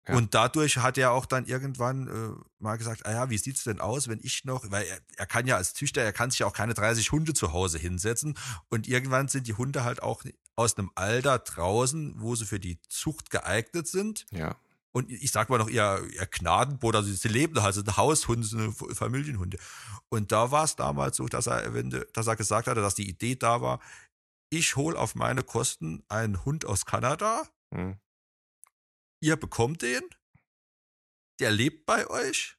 ja. 0.08 0.16
Und 0.16 0.34
dadurch 0.34 0.78
hat 0.80 0.98
er 0.98 1.12
auch 1.12 1.26
dann 1.26 1.46
irgendwann 1.46 2.08
äh, 2.08 2.44
mal 2.60 2.76
gesagt, 2.78 3.06
ah 3.06 3.12
ja, 3.12 3.30
wie 3.30 3.38
sieht's 3.38 3.64
denn 3.64 3.80
aus, 3.80 4.10
wenn 4.10 4.20
ich 4.22 4.44
noch, 4.44 4.70
weil 4.70 4.86
er, 4.86 5.00
er 5.16 5.26
kann 5.26 5.48
ja 5.48 5.56
als 5.56 5.74
Züchter, 5.74 6.02
er 6.02 6.12
kann 6.12 6.30
sich 6.30 6.40
ja 6.40 6.48
auch 6.48 6.54
keine 6.54 6.74
30 6.74 7.14
Hunde 7.14 7.34
zu 7.34 7.54
Hause 7.54 7.78
hinsetzen 7.78 8.38
und 8.68 8.90
irgendwann 8.90 9.30
sind 9.30 9.48
die 9.48 9.54
Hunde 9.54 9.86
halt 9.86 10.04
auch 10.04 10.26
aus 10.56 10.78
einem 10.78 10.92
Alter 10.96 11.40
draußen, 11.40 12.16
wo 12.18 12.36
sie 12.36 12.46
für 12.46 12.60
die 12.60 12.80
Zucht 12.88 13.30
geeignet 13.30 13.88
sind. 13.88 14.26
Ja. 14.32 14.56
Und 14.92 15.10
ich 15.10 15.32
sag 15.32 15.50
mal 15.50 15.58
noch 15.58 15.70
eher, 15.70 16.02
eher 16.14 16.28
Gnadenbrot, 16.28 16.96
also 16.96 17.12
sie 17.12 17.28
leben 17.28 17.56
da, 17.56 17.64
also 17.64 17.82
Haushunde, 17.98 18.46
so 18.46 18.58
eine 18.58 18.72
Familienhunde. 18.72 19.58
Und 20.10 20.32
da 20.32 20.52
war 20.52 20.66
es 20.66 20.76
damals 20.76 21.18
so, 21.18 21.28
dass 21.28 21.48
er, 21.48 21.64
dass 22.14 22.28
er 22.28 22.36
gesagt 22.36 22.68
hatte, 22.68 22.82
dass 22.82 22.94
die 22.94 23.10
Idee 23.10 23.36
da 23.36 23.62
war, 23.62 23.80
ich 24.52 24.76
hole 24.76 24.98
auf 24.98 25.16
meine 25.16 25.42
Kosten 25.42 26.04
einen 26.10 26.46
Hund 26.46 26.66
aus 26.66 26.86
Kanada, 26.86 27.48
hm 27.74 27.98
ihr 29.24 29.38
bekommt 29.38 29.82
den, 29.82 30.04
der 31.40 31.50
lebt 31.50 31.86
bei 31.86 32.08
euch. 32.10 32.58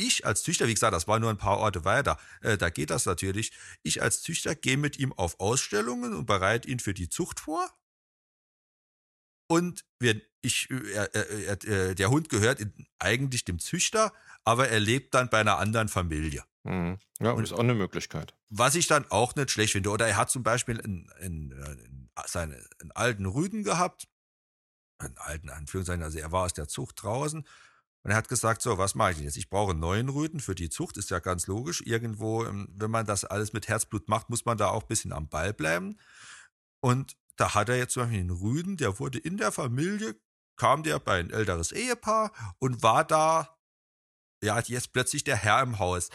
Ich 0.00 0.24
als 0.24 0.42
Züchter, 0.42 0.66
wie 0.66 0.74
gesagt, 0.74 0.94
das 0.94 1.06
war 1.06 1.18
nur 1.18 1.28
ein 1.28 1.36
paar 1.36 1.58
Orte 1.58 1.84
weiter, 1.84 2.18
äh, 2.40 2.56
da 2.56 2.70
geht 2.70 2.88
das 2.88 3.04
natürlich. 3.04 3.52
Ich 3.82 4.00
als 4.00 4.22
Züchter 4.22 4.54
gehe 4.54 4.78
mit 4.78 4.98
ihm 4.98 5.12
auf 5.12 5.38
Ausstellungen 5.40 6.14
und 6.14 6.24
bereite 6.24 6.68
ihn 6.68 6.78
für 6.78 6.94
die 6.94 7.10
Zucht 7.10 7.40
vor. 7.40 7.68
Und 9.46 9.84
wir, 9.98 10.22
ich, 10.40 10.70
äh, 10.70 10.92
er, 10.92 11.14
er, 11.14 11.64
er, 11.64 11.94
der 11.94 12.10
Hund 12.10 12.30
gehört 12.30 12.60
in, 12.60 12.72
eigentlich 12.98 13.44
dem 13.44 13.58
Züchter, 13.58 14.12
aber 14.42 14.68
er 14.68 14.80
lebt 14.80 15.12
dann 15.12 15.28
bei 15.28 15.40
einer 15.40 15.58
anderen 15.58 15.88
Familie. 15.88 16.44
Mhm. 16.62 16.98
Ja, 17.20 17.32
und 17.32 17.44
ist 17.44 17.52
auch 17.52 17.58
eine 17.58 17.74
Möglichkeit. 17.74 18.34
Was 18.48 18.76
ich 18.76 18.86
dann 18.86 19.04
auch 19.10 19.34
nicht 19.34 19.50
schlecht 19.50 19.72
finde. 19.72 19.90
Oder 19.90 20.08
er 20.08 20.16
hat 20.16 20.30
zum 20.30 20.42
Beispiel 20.42 20.80
einen, 20.80 21.10
einen, 21.20 21.52
einen, 21.52 22.10
seine, 22.26 22.54
einen 22.80 22.92
alten 22.92 23.26
Rüden 23.26 23.64
gehabt, 23.64 24.08
einen 24.98 25.18
alten 25.18 25.50
Anführungszeichen, 25.50 26.02
also 26.02 26.18
er 26.18 26.32
war 26.32 26.44
aus 26.44 26.54
der 26.54 26.68
Zucht 26.68 27.02
draußen 27.02 27.44
und 28.02 28.12
er 28.12 28.16
hat 28.16 28.28
gesagt, 28.28 28.62
so, 28.62 28.78
was 28.78 28.94
mache 28.94 29.10
ich 29.10 29.16
denn 29.18 29.26
jetzt? 29.26 29.36
Ich 29.36 29.50
brauche 29.50 29.74
neuen 29.74 30.08
Rüden 30.08 30.40
für 30.40 30.54
die 30.54 30.70
Zucht, 30.70 30.96
ist 30.96 31.10
ja 31.10 31.18
ganz 31.18 31.46
logisch. 31.46 31.82
Irgendwo, 31.84 32.44
ähm, 32.44 32.68
wenn 32.74 32.90
man 32.90 33.04
das 33.04 33.24
alles 33.24 33.52
mit 33.52 33.68
Herzblut 33.68 34.08
macht, 34.08 34.30
muss 34.30 34.46
man 34.46 34.56
da 34.56 34.68
auch 34.68 34.82
ein 34.82 34.88
bisschen 34.88 35.12
am 35.12 35.28
Ball 35.28 35.52
bleiben. 35.52 35.98
Und 36.80 37.16
da 37.36 37.54
hat 37.54 37.68
er 37.68 37.76
jetzt 37.76 37.92
zum 37.92 38.04
Beispiel 38.04 38.20
einen 38.20 38.30
Rüden, 38.30 38.76
der 38.78 38.98
wurde 38.98 39.18
in 39.18 39.36
der 39.36 39.52
Familie, 39.52 40.18
kam 40.56 40.82
der 40.82 40.98
bei 40.98 41.20
ein 41.20 41.30
älteres 41.30 41.72
Ehepaar 41.72 42.32
und 42.58 42.82
war 42.82 43.04
da, 43.04 43.58
ja, 44.42 44.58
jetzt 44.60 44.92
plötzlich 44.92 45.24
der 45.24 45.36
Herr 45.36 45.62
im 45.62 45.78
Haus. 45.78 46.08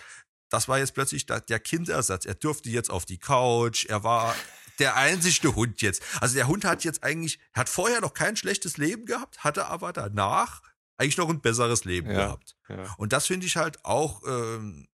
Das 0.49 0.67
war 0.67 0.79
jetzt 0.79 0.93
plötzlich 0.93 1.25
der 1.25 1.59
Kindersatz. 1.59 2.25
Er 2.25 2.35
durfte 2.35 2.69
jetzt 2.69 2.89
auf 2.89 3.05
die 3.05 3.17
Couch, 3.17 3.85
er 3.85 4.03
war 4.03 4.35
der 4.79 4.95
einzigste 4.95 5.55
Hund 5.55 5.81
jetzt. 5.81 6.01
Also 6.21 6.35
der 6.35 6.47
Hund 6.47 6.65
hat 6.65 6.83
jetzt 6.83 7.03
eigentlich, 7.03 7.39
hat 7.53 7.69
vorher 7.69 8.01
noch 8.01 8.13
kein 8.13 8.35
schlechtes 8.35 8.77
Leben 8.77 9.05
gehabt, 9.05 9.43
hatte 9.43 9.67
aber 9.67 9.93
danach 9.93 10.61
eigentlich 10.97 11.17
noch 11.17 11.29
ein 11.29 11.41
besseres 11.41 11.85
Leben 11.85 12.09
ja, 12.09 12.25
gehabt. 12.25 12.55
Ja. 12.69 12.93
Und 12.97 13.13
das 13.13 13.27
finde 13.27 13.47
ich 13.47 13.57
halt 13.57 13.83
auch 13.83 14.21
ähm, 14.25 14.87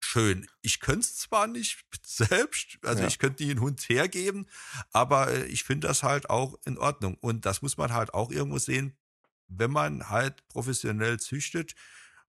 schön. 0.00 0.46
Ich 0.62 0.80
könnte 0.80 1.00
es 1.00 1.16
zwar 1.16 1.46
nicht 1.46 1.84
selbst, 2.04 2.78
also 2.82 3.02
ja. 3.02 3.08
ich 3.08 3.18
könnte 3.18 3.44
nie 3.44 3.50
einen 3.50 3.60
Hund 3.60 3.80
hergeben, 3.88 4.48
aber 4.92 5.30
äh, 5.30 5.44
ich 5.46 5.64
finde 5.64 5.88
das 5.88 6.02
halt 6.02 6.30
auch 6.30 6.56
in 6.64 6.78
Ordnung. 6.78 7.16
Und 7.20 7.46
das 7.46 7.62
muss 7.62 7.76
man 7.76 7.92
halt 7.92 8.14
auch 8.14 8.30
irgendwo 8.30 8.58
sehen, 8.58 8.96
wenn 9.48 9.70
man 9.70 10.08
halt 10.08 10.46
professionell 10.48 11.20
züchtet 11.20 11.74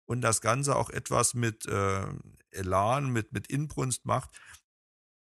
und 0.06 0.22
das 0.22 0.42
Ganze 0.42 0.76
auch 0.76 0.90
etwas 0.90 1.34
mit 1.34 1.66
äh, 1.66 2.06
Elan, 2.52 3.10
mit, 3.10 3.34
mit 3.34 3.48
Inbrunst 3.48 4.06
macht, 4.06 4.30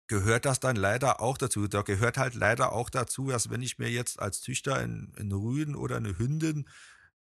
gehört 0.06 0.46
das 0.46 0.60
dann 0.60 0.76
leider 0.76 1.20
auch 1.20 1.38
dazu. 1.38 1.68
Da 1.68 1.82
gehört 1.82 2.16
halt 2.16 2.34
leider 2.34 2.72
auch 2.72 2.90
dazu, 2.90 3.28
dass 3.28 3.50
wenn 3.50 3.62
ich 3.62 3.78
mir 3.78 3.90
jetzt 3.90 4.20
als 4.20 4.40
Züchter 4.40 4.74
einen, 4.74 5.12
einen 5.18 5.32
Rüden 5.32 5.74
oder 5.74 5.96
eine 5.96 6.18
Hündin 6.18 6.68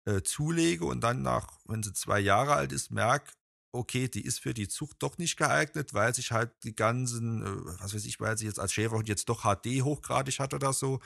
äh, 0.05 0.21
zulege 0.21 0.85
und 0.85 1.01
dann 1.01 1.21
nach, 1.21 1.59
wenn 1.65 1.83
sie 1.83 1.93
zwei 1.93 2.19
Jahre 2.19 2.53
alt 2.53 2.71
ist, 2.71 2.91
merke, 2.91 3.31
okay, 3.73 4.07
die 4.07 4.25
ist 4.25 4.39
für 4.39 4.53
die 4.53 4.67
Zucht 4.67 4.97
doch 4.99 5.17
nicht 5.17 5.37
geeignet, 5.37 5.93
weil 5.93 6.13
sich 6.13 6.31
halt 6.31 6.51
die 6.63 6.75
ganzen, 6.75 7.43
äh, 7.43 7.79
was 7.81 7.93
weiß 7.93 8.05
ich, 8.05 8.19
weil 8.19 8.37
sie 8.37 8.45
jetzt 8.45 8.59
als 8.59 8.73
Schäferhund 8.73 9.07
jetzt 9.07 9.29
doch 9.29 9.43
HD 9.43 9.81
hochgradig 9.83 10.39
hat 10.39 10.53
oder 10.53 10.73
so, 10.73 10.99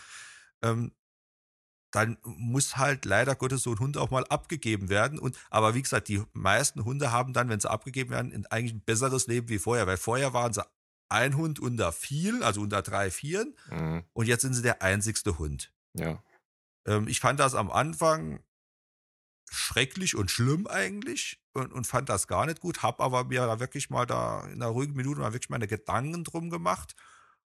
ähm, 0.61 0.91
dann 1.91 2.17
muss 2.23 2.75
halt 2.75 3.05
leider 3.05 3.35
Gottes 3.35 3.63
so 3.63 3.71
ein 3.71 3.79
Hund 3.79 3.97
auch 3.97 4.11
mal 4.11 4.25
abgegeben 4.27 4.89
werden. 4.89 5.17
Und 5.17 5.37
aber 5.49 5.75
wie 5.75 5.81
gesagt, 5.81 6.09
die 6.09 6.21
meisten 6.33 6.83
Hunde 6.83 7.11
haben 7.11 7.31
dann, 7.31 7.47
wenn 7.47 7.61
sie 7.61 7.69
abgegeben 7.69 8.09
werden, 8.09 8.45
eigentlich 8.47 8.73
ein 8.73 8.81
besseres 8.81 9.27
Leben 9.27 9.47
wie 9.47 9.59
vorher, 9.59 9.87
weil 9.87 9.95
vorher 9.95 10.33
waren 10.33 10.51
sie 10.51 10.63
ein 11.07 11.37
Hund 11.37 11.59
unter 11.59 11.93
vielen, 11.93 12.43
also 12.43 12.61
unter 12.61 12.81
drei, 12.81 13.11
vieren. 13.11 13.55
Mhm. 13.69 14.03
Und 14.11 14.27
jetzt 14.27 14.41
sind 14.41 14.53
sie 14.55 14.61
der 14.61 14.81
einzigste 14.81 15.37
Hund. 15.37 15.71
Ja. 15.93 16.21
Ähm, 16.85 17.07
ich 17.07 17.21
fand 17.21 17.39
das 17.39 17.55
am 17.55 17.71
Anfang 17.71 18.43
schrecklich 19.49 20.15
und 20.15 20.31
schlimm 20.31 20.67
eigentlich 20.67 21.39
und, 21.53 21.71
und 21.71 21.85
fand 21.87 22.09
das 22.09 22.27
gar 22.27 22.45
nicht 22.45 22.59
gut, 22.59 22.83
habe 22.83 23.03
aber 23.03 23.23
mir 23.25 23.45
da 23.45 23.59
wirklich 23.59 23.89
mal 23.89 24.05
da 24.05 24.45
in 24.47 24.53
einer 24.61 24.67
ruhigen 24.67 24.93
Minute 24.95 25.19
mal 25.21 25.33
wirklich 25.33 25.49
meine 25.49 25.67
Gedanken 25.67 26.23
drum 26.23 26.49
gemacht. 26.49 26.95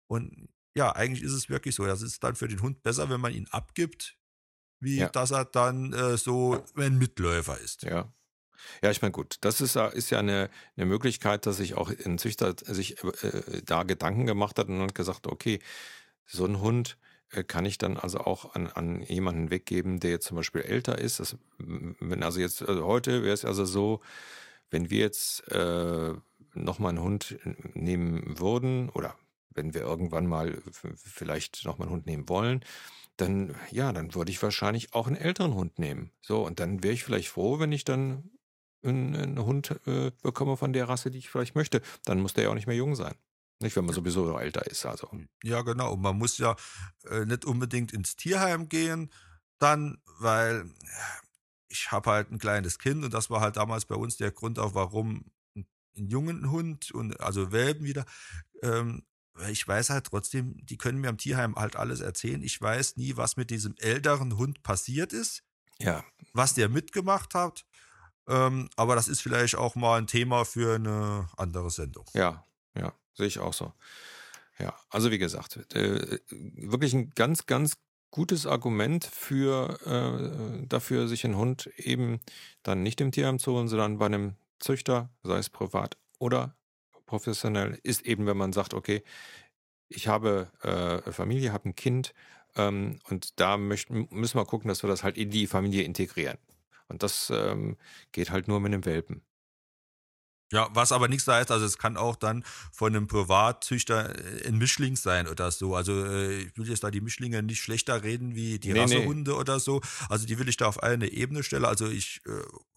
Und 0.09 0.49
ja, 0.74 0.95
eigentlich 0.95 1.22
ist 1.22 1.32
es 1.32 1.49
wirklich 1.49 1.74
so. 1.74 1.87
Das 1.87 2.03
ist 2.03 2.22
dann 2.22 2.37
für 2.37 2.49
den 2.49 2.61
Hund 2.61 2.82
besser, 2.82 3.09
wenn 3.09 3.20
man 3.20 3.32
ihn 3.32 3.49
abgibt, 3.51 4.16
wie 4.80 4.99
Ja. 4.99 5.09
dass 5.09 5.30
er 5.30 5.45
dann 5.45 5.93
äh, 5.93 6.16
so 6.18 6.64
ein 6.76 6.99
Mitläufer 6.99 7.59
ist. 7.59 7.82
Ja. 7.82 8.12
Ja, 8.82 8.91
ich 8.91 9.03
meine, 9.03 9.12
gut, 9.12 9.37
das 9.43 9.61
ist, 9.61 9.74
ja- 9.74 9.89
ist 9.89 10.11
ja 10.11 10.18
eine, 10.18 10.51
eine 10.76 10.87
Möglichkeit, 10.87 11.47
dass 11.47 11.59
sich 11.59 11.74
auch 11.74 11.91
ein 12.05 12.18
Züchter 12.18 12.55
sich 12.59 13.03
äh, 13.05 13.62
da 13.64 13.82
Gedanken 13.84 14.26
gemacht 14.26 14.59
hat 14.59 14.68
und 14.68 14.80
hat 14.80 14.95
gesagt, 14.95 15.26
okay, 15.26 15.61
so 16.24 16.45
ein 16.47 16.61
Hund 16.61 16.99
äh, 17.03 17.05
kann 17.47 17.64
ich 17.66 17.79
dann 17.79 17.97
also 17.97 18.18
auch 18.20 18.55
an, 18.55 18.68
an 18.68 19.03
jemanden 19.03 19.51
weggeben, 19.51 20.01
der 20.01 20.11
jetzt 20.11 20.27
zum 20.27 20.37
Beispiel 20.37 20.62
älter 20.62 20.99
ist. 20.99 21.20
Das, 21.20 21.37
wenn 21.59 22.22
also 22.22 22.41
jetzt, 22.41 22.62
also 22.62 22.87
heute 22.87 23.22
wäre 23.22 23.35
es 23.35 23.45
also 23.45 23.64
so, 23.64 24.01
wenn 24.70 24.91
wir 24.91 25.01
jetzt 25.01 25.47
äh, 25.51 26.14
nochmal 26.55 26.91
einen 26.91 27.03
Hund 27.03 27.39
nehmen 27.74 28.39
würden 28.39 28.89
oder 28.91 29.16
wenn 29.51 29.74
wir 29.74 29.83
irgendwann 29.83 30.27
mal 30.27 30.62
vielleicht 30.72 31.64
nochmal 31.64 31.89
einen 31.89 31.97
Hund 31.97 32.07
nehmen 32.07 32.29
wollen, 32.29 32.64
dann, 33.16 33.55
ja, 33.70 33.93
dann 33.93 34.14
würde 34.14 34.31
ich 34.31 34.43
wahrscheinlich 34.43 34.93
auch 34.93 35.07
einen 35.07 35.16
älteren 35.16 35.55
Hund 35.55 35.79
nehmen. 35.79 36.11
So, 36.20 36.45
und 36.45 36.61
dann 36.61 36.83
wäre 36.83 36.95
ich 36.95 37.05
vielleicht 37.05 37.29
froh, 37.29 37.59
wenn 37.59 37.72
ich 37.72 37.85
dann 37.85 38.31
einen, 38.83 39.16
einen 39.16 39.45
Hund 39.45 39.81
äh, 39.87 40.12
bekomme 40.22 40.57
von 40.57 40.72
der 40.72 40.89
Rasse, 40.89 41.11
die 41.11 41.18
ich 41.18 41.31
vielleicht 41.31 41.55
möchte. 41.55 41.81
Dann 42.05 42.20
muss 42.20 42.35
der 42.35 42.45
ja 42.45 42.51
auch 42.51 42.55
nicht 42.55 42.66
mehr 42.66 42.77
jung 42.77 42.95
sein. 42.95 43.14
Nicht, 43.61 43.74
wenn 43.76 43.86
man 43.86 43.94
sowieso 43.94 44.36
älter 44.38 44.66
ist. 44.66 44.84
Also, 44.84 45.11
Ja, 45.42 45.62
genau. 45.62 45.94
Und 45.94 46.02
man 46.02 46.18
muss 46.18 46.36
ja 46.38 46.57
äh, 47.09 47.24
nicht 47.24 47.44
unbedingt 47.44 47.92
ins 47.92 48.16
Tierheim 48.16 48.68
gehen, 48.68 49.11
dann, 49.59 49.98
weil 50.18 50.62
äh, 50.62 50.66
ich 51.68 51.90
habe 51.90 52.11
halt 52.11 52.30
ein 52.30 52.38
kleines 52.38 52.78
Kind 52.78 53.04
und 53.04 53.14
das 53.14 53.30
war 53.30 53.40
halt 53.40 53.57
damals 53.57 53.86
bei 53.86 53.94
uns 53.94 54.16
der 54.16 54.30
Grund 54.30 54.59
auch, 54.59 54.74
warum 54.74 55.24
ein, 55.54 55.66
ein 55.96 56.09
jungen 56.09 56.50
Hund 56.50 56.90
und 56.92 57.18
also 57.20 57.50
Welpen 57.50 57.84
wieder. 57.84 58.04
Ähm, 58.62 59.04
ich 59.48 59.66
weiß 59.66 59.90
halt 59.90 60.07
trotzdem, 60.07 60.57
die 60.64 60.78
können 60.78 61.00
mir 61.00 61.09
am 61.09 61.18
Tierheim 61.18 61.57
halt 61.57 61.76
alles 61.76 62.00
erzählen. 62.00 62.42
Ich 62.42 62.61
weiß 62.61 62.96
nie, 62.96 63.16
was 63.16 63.36
mit 63.36 63.50
diesem 63.50 63.74
älteren 63.78 64.36
Hund 64.36 64.62
passiert 64.62 65.12
ist, 65.12 65.42
ja, 65.78 66.04
was 66.32 66.54
der 66.54 66.68
mitgemacht 66.68 67.34
hat. 67.34 67.66
Ähm, 68.28 68.68
aber 68.76 68.96
das 68.96 69.09
ist 69.09 69.20
vielleicht 69.20 69.54
auch 69.57 69.74
mal 69.76 69.98
ein 69.98 70.07
Thema 70.07 70.44
für 70.44 70.74
eine 70.74 71.28
andere 71.36 71.70
Sendung. 71.70 72.07
ja, 72.14 72.44
ja, 72.79 72.93
sehe 73.14 73.27
ich 73.27 73.39
auch 73.39 73.53
so. 73.53 73.72
Ja, 74.59 74.74
also 74.91 75.11
wie 75.11 75.18
gesagt, 75.18 75.74
äh, 75.74 76.18
wirklich 76.31 76.95
ein 76.95 77.11
ganz, 77.11 77.47
ganz 77.47 77.77
gutes 78.11 78.47
Argument 78.47 79.05
für 79.05 79.79
äh, 79.85 80.66
dafür, 80.66 81.09
sich 81.09 81.24
einen 81.24 81.37
Hund 81.37 81.66
eben 81.77 82.20
dann 82.62 82.83
nicht 82.83 83.01
im 83.01 83.12
Tierheim 83.12 83.39
zu 83.39 83.53
holen, 83.53 83.68
sondern 83.68 83.99
bei 83.99 84.07
einem 84.07 84.37
Züchter, 84.59 85.11
sei 85.22 85.39
es 85.39 85.51
privat 85.51 85.99
oder 86.18 86.57
professionell, 87.05 87.79
ist 87.83 88.07
eben, 88.07 88.27
wenn 88.27 88.37
man 88.37 88.53
sagt, 88.53 88.72
okay, 88.72 89.03
ich 89.89 90.09
habe 90.09 90.51
äh, 90.62 91.12
Familie, 91.12 91.53
habe 91.53 91.68
ein 91.68 91.77
Kind 91.77 92.14
ähm, 92.57 92.99
und 93.09 93.39
da 93.39 93.57
möchten, 93.59 94.09
müssen 94.11 94.39
wir 94.39 94.47
gucken, 94.47 94.68
dass 94.68 94.83
wir 94.83 94.89
das 94.89 95.03
halt 95.03 95.18
in 95.18 95.31
die 95.31 95.47
Familie 95.47 95.83
integrieren. 95.83 96.39
Und 96.89 97.03
das 97.03 97.31
ähm, 97.35 97.77
geht 98.12 98.31
halt 98.31 98.49
nur 98.49 98.61
mit 98.61 98.72
einem 98.72 98.85
Welpen. 98.87 99.26
Ja, 100.53 100.68
was 100.72 100.92
aber 100.92 101.09
nichts 101.09 101.26
heißt, 101.26 101.51
also 101.51 101.66
es 101.66 101.76
kann 101.76 101.97
auch 101.97 102.14
dann 102.16 102.44
von 102.72 102.94
einem 102.94 103.09
Privatzüchter 103.09 104.14
äh, 104.44 104.47
ein 104.49 104.59
Mischling 104.59 104.94
sein 104.97 105.26
oder 105.26 105.51
so. 105.51 105.74
Also 105.74 106.05
äh, 106.05 106.42
ich 106.42 106.57
will 106.57 106.68
jetzt 106.68 106.84
da 106.84 106.90
die 106.90 107.01
Mischlinge 107.01 107.42
nicht 107.42 107.61
schlechter 107.61 108.03
reden 108.05 108.34
wie 108.36 108.59
die 108.59 108.72
Nee, 108.72 108.84
nee. 108.86 108.97
Rassehunde 108.99 109.34
oder 109.34 109.59
so. 109.59 109.80
Also 110.09 110.24
die 110.26 110.38
will 110.38 110.49
ich 110.49 110.57
da 110.57 110.66
auf 110.66 110.82
eine 110.82 111.09
Ebene 111.09 111.42
stellen. 111.42 111.64
Also 111.64 111.88
ich 111.88 112.20
äh, 112.26 112.30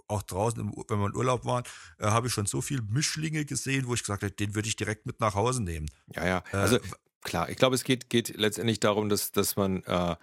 auch 0.07 0.23
draußen, 0.23 0.59
im, 0.59 0.73
wenn 0.87 0.99
wir 0.99 1.05
in 1.05 1.15
Urlaub 1.15 1.45
waren, 1.45 1.63
äh, 1.99 2.05
habe 2.07 2.25
ich 2.27 2.33
schon 2.33 2.47
so 2.47 2.61
viele 2.61 2.81
Mischlinge 2.81 3.45
gesehen, 3.45 3.85
wo 3.87 3.93
ich 3.93 4.01
gesagt 4.01 4.23
habe, 4.23 4.31
den 4.31 4.55
würde 4.55 4.67
ich 4.67 4.75
direkt 4.75 5.05
mit 5.05 5.19
nach 5.19 5.35
Hause 5.35 5.61
nehmen. 5.61 5.85
Ja, 6.15 6.25
ja. 6.25 6.43
Äh, 6.51 6.57
Also 6.57 6.79
klar, 7.21 7.49
ich 7.49 7.57
glaube, 7.57 7.75
es 7.75 7.83
geht, 7.83 8.09
geht 8.09 8.35
letztendlich 8.35 8.79
darum, 8.79 9.09
dass, 9.09 9.31
dass 9.31 9.55
man 9.55 9.83
äh, 9.83 10.15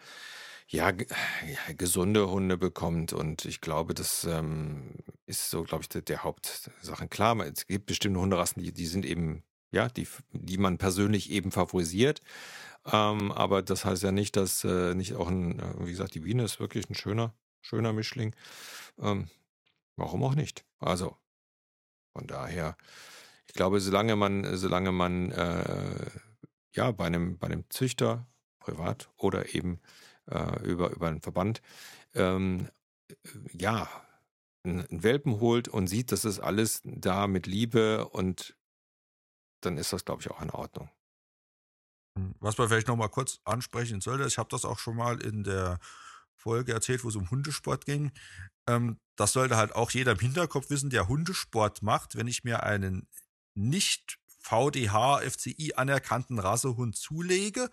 ja, 0.68 0.90
ge- 0.90 1.06
ja, 1.08 1.74
gesunde 1.74 2.28
Hunde 2.28 2.56
bekommt. 2.56 3.12
Und 3.12 3.44
ich 3.44 3.60
glaube, 3.60 3.94
das 3.94 4.24
ähm, 4.24 4.94
ist 5.26 5.50
so, 5.50 5.64
glaube 5.64 5.82
ich, 5.82 5.88
der, 5.88 6.02
der 6.02 6.22
Hauptsache. 6.22 7.08
Klar, 7.08 7.38
es 7.40 7.66
gibt 7.66 7.86
bestimmte 7.86 8.20
Hunderassen, 8.20 8.62
die, 8.62 8.72
die 8.72 8.86
sind 8.86 9.04
eben, 9.04 9.42
ja, 9.72 9.88
die, 9.88 10.06
die 10.32 10.58
man 10.58 10.78
persönlich 10.78 11.30
eben 11.30 11.50
favorisiert. 11.50 12.22
Ähm, 12.86 13.32
aber 13.32 13.62
das 13.62 13.84
heißt 13.84 14.04
ja 14.04 14.12
nicht, 14.12 14.36
dass 14.36 14.64
äh, 14.64 14.94
nicht 14.94 15.14
auch 15.14 15.28
ein, 15.28 15.58
äh, 15.58 15.86
wie 15.86 15.90
gesagt, 15.90 16.14
die 16.14 16.20
Biene 16.20 16.44
ist 16.44 16.60
wirklich 16.60 16.88
ein 16.88 16.94
schöner, 16.94 17.34
schöner 17.60 17.92
Mischling. 17.92 18.34
Ähm, 18.98 19.28
warum 19.96 20.22
auch 20.22 20.36
nicht? 20.36 20.64
Also, 20.78 21.16
von 22.12 22.26
daher, 22.28 22.76
ich 23.48 23.54
glaube, 23.54 23.80
solange 23.80 24.14
man, 24.14 24.56
solange 24.56 24.92
man 24.92 25.32
äh, 25.32 26.10
ja 26.72 26.92
bei 26.92 27.06
einem, 27.06 27.38
bei 27.38 27.48
einem 27.48 27.64
Züchter, 27.70 28.26
privat 28.60 29.10
oder 29.16 29.54
eben 29.54 29.80
äh, 30.30 30.62
über, 30.64 30.90
über 30.90 31.08
einen 31.08 31.20
Verband, 31.20 31.62
ähm, 32.14 32.68
äh, 33.08 33.14
ja, 33.52 33.88
einen 34.66 35.02
Welpen 35.02 35.40
holt 35.40 35.68
und 35.68 35.86
sieht, 35.86 36.12
das 36.12 36.24
ist 36.24 36.40
alles 36.40 36.82
da 36.84 37.26
mit 37.26 37.46
Liebe 37.46 38.08
und 38.08 38.56
dann 39.60 39.78
ist 39.78 39.92
das, 39.92 40.04
glaube 40.04 40.22
ich, 40.22 40.30
auch 40.30 40.42
in 40.42 40.50
Ordnung. 40.50 40.90
Was 42.40 42.56
man 42.56 42.68
vielleicht 42.68 42.88
noch 42.88 42.96
mal 42.96 43.08
kurz 43.08 43.40
ansprechen 43.44 44.00
sollte, 44.00 44.26
ich 44.26 44.38
habe 44.38 44.48
das 44.50 44.64
auch 44.64 44.78
schon 44.78 44.96
mal 44.96 45.20
in 45.20 45.44
der 45.44 45.78
Folge 46.34 46.72
erzählt, 46.72 47.04
wo 47.04 47.08
es 47.08 47.16
um 47.16 47.30
Hundesport 47.30 47.84
ging. 47.84 48.12
Ähm, 48.66 48.98
das 49.16 49.32
sollte 49.32 49.56
halt 49.56 49.74
auch 49.74 49.90
jeder 49.90 50.12
im 50.12 50.18
Hinterkopf 50.18 50.70
wissen, 50.70 50.90
der 50.90 51.08
Hundesport 51.08 51.82
macht. 51.82 52.16
Wenn 52.16 52.28
ich 52.28 52.44
mir 52.44 52.62
einen 52.62 53.08
nicht 53.54 54.18
VDH, 54.40 55.20
FCI 55.28 55.74
anerkannten 55.74 56.38
Rassehund 56.38 56.96
zulege, 56.96 57.70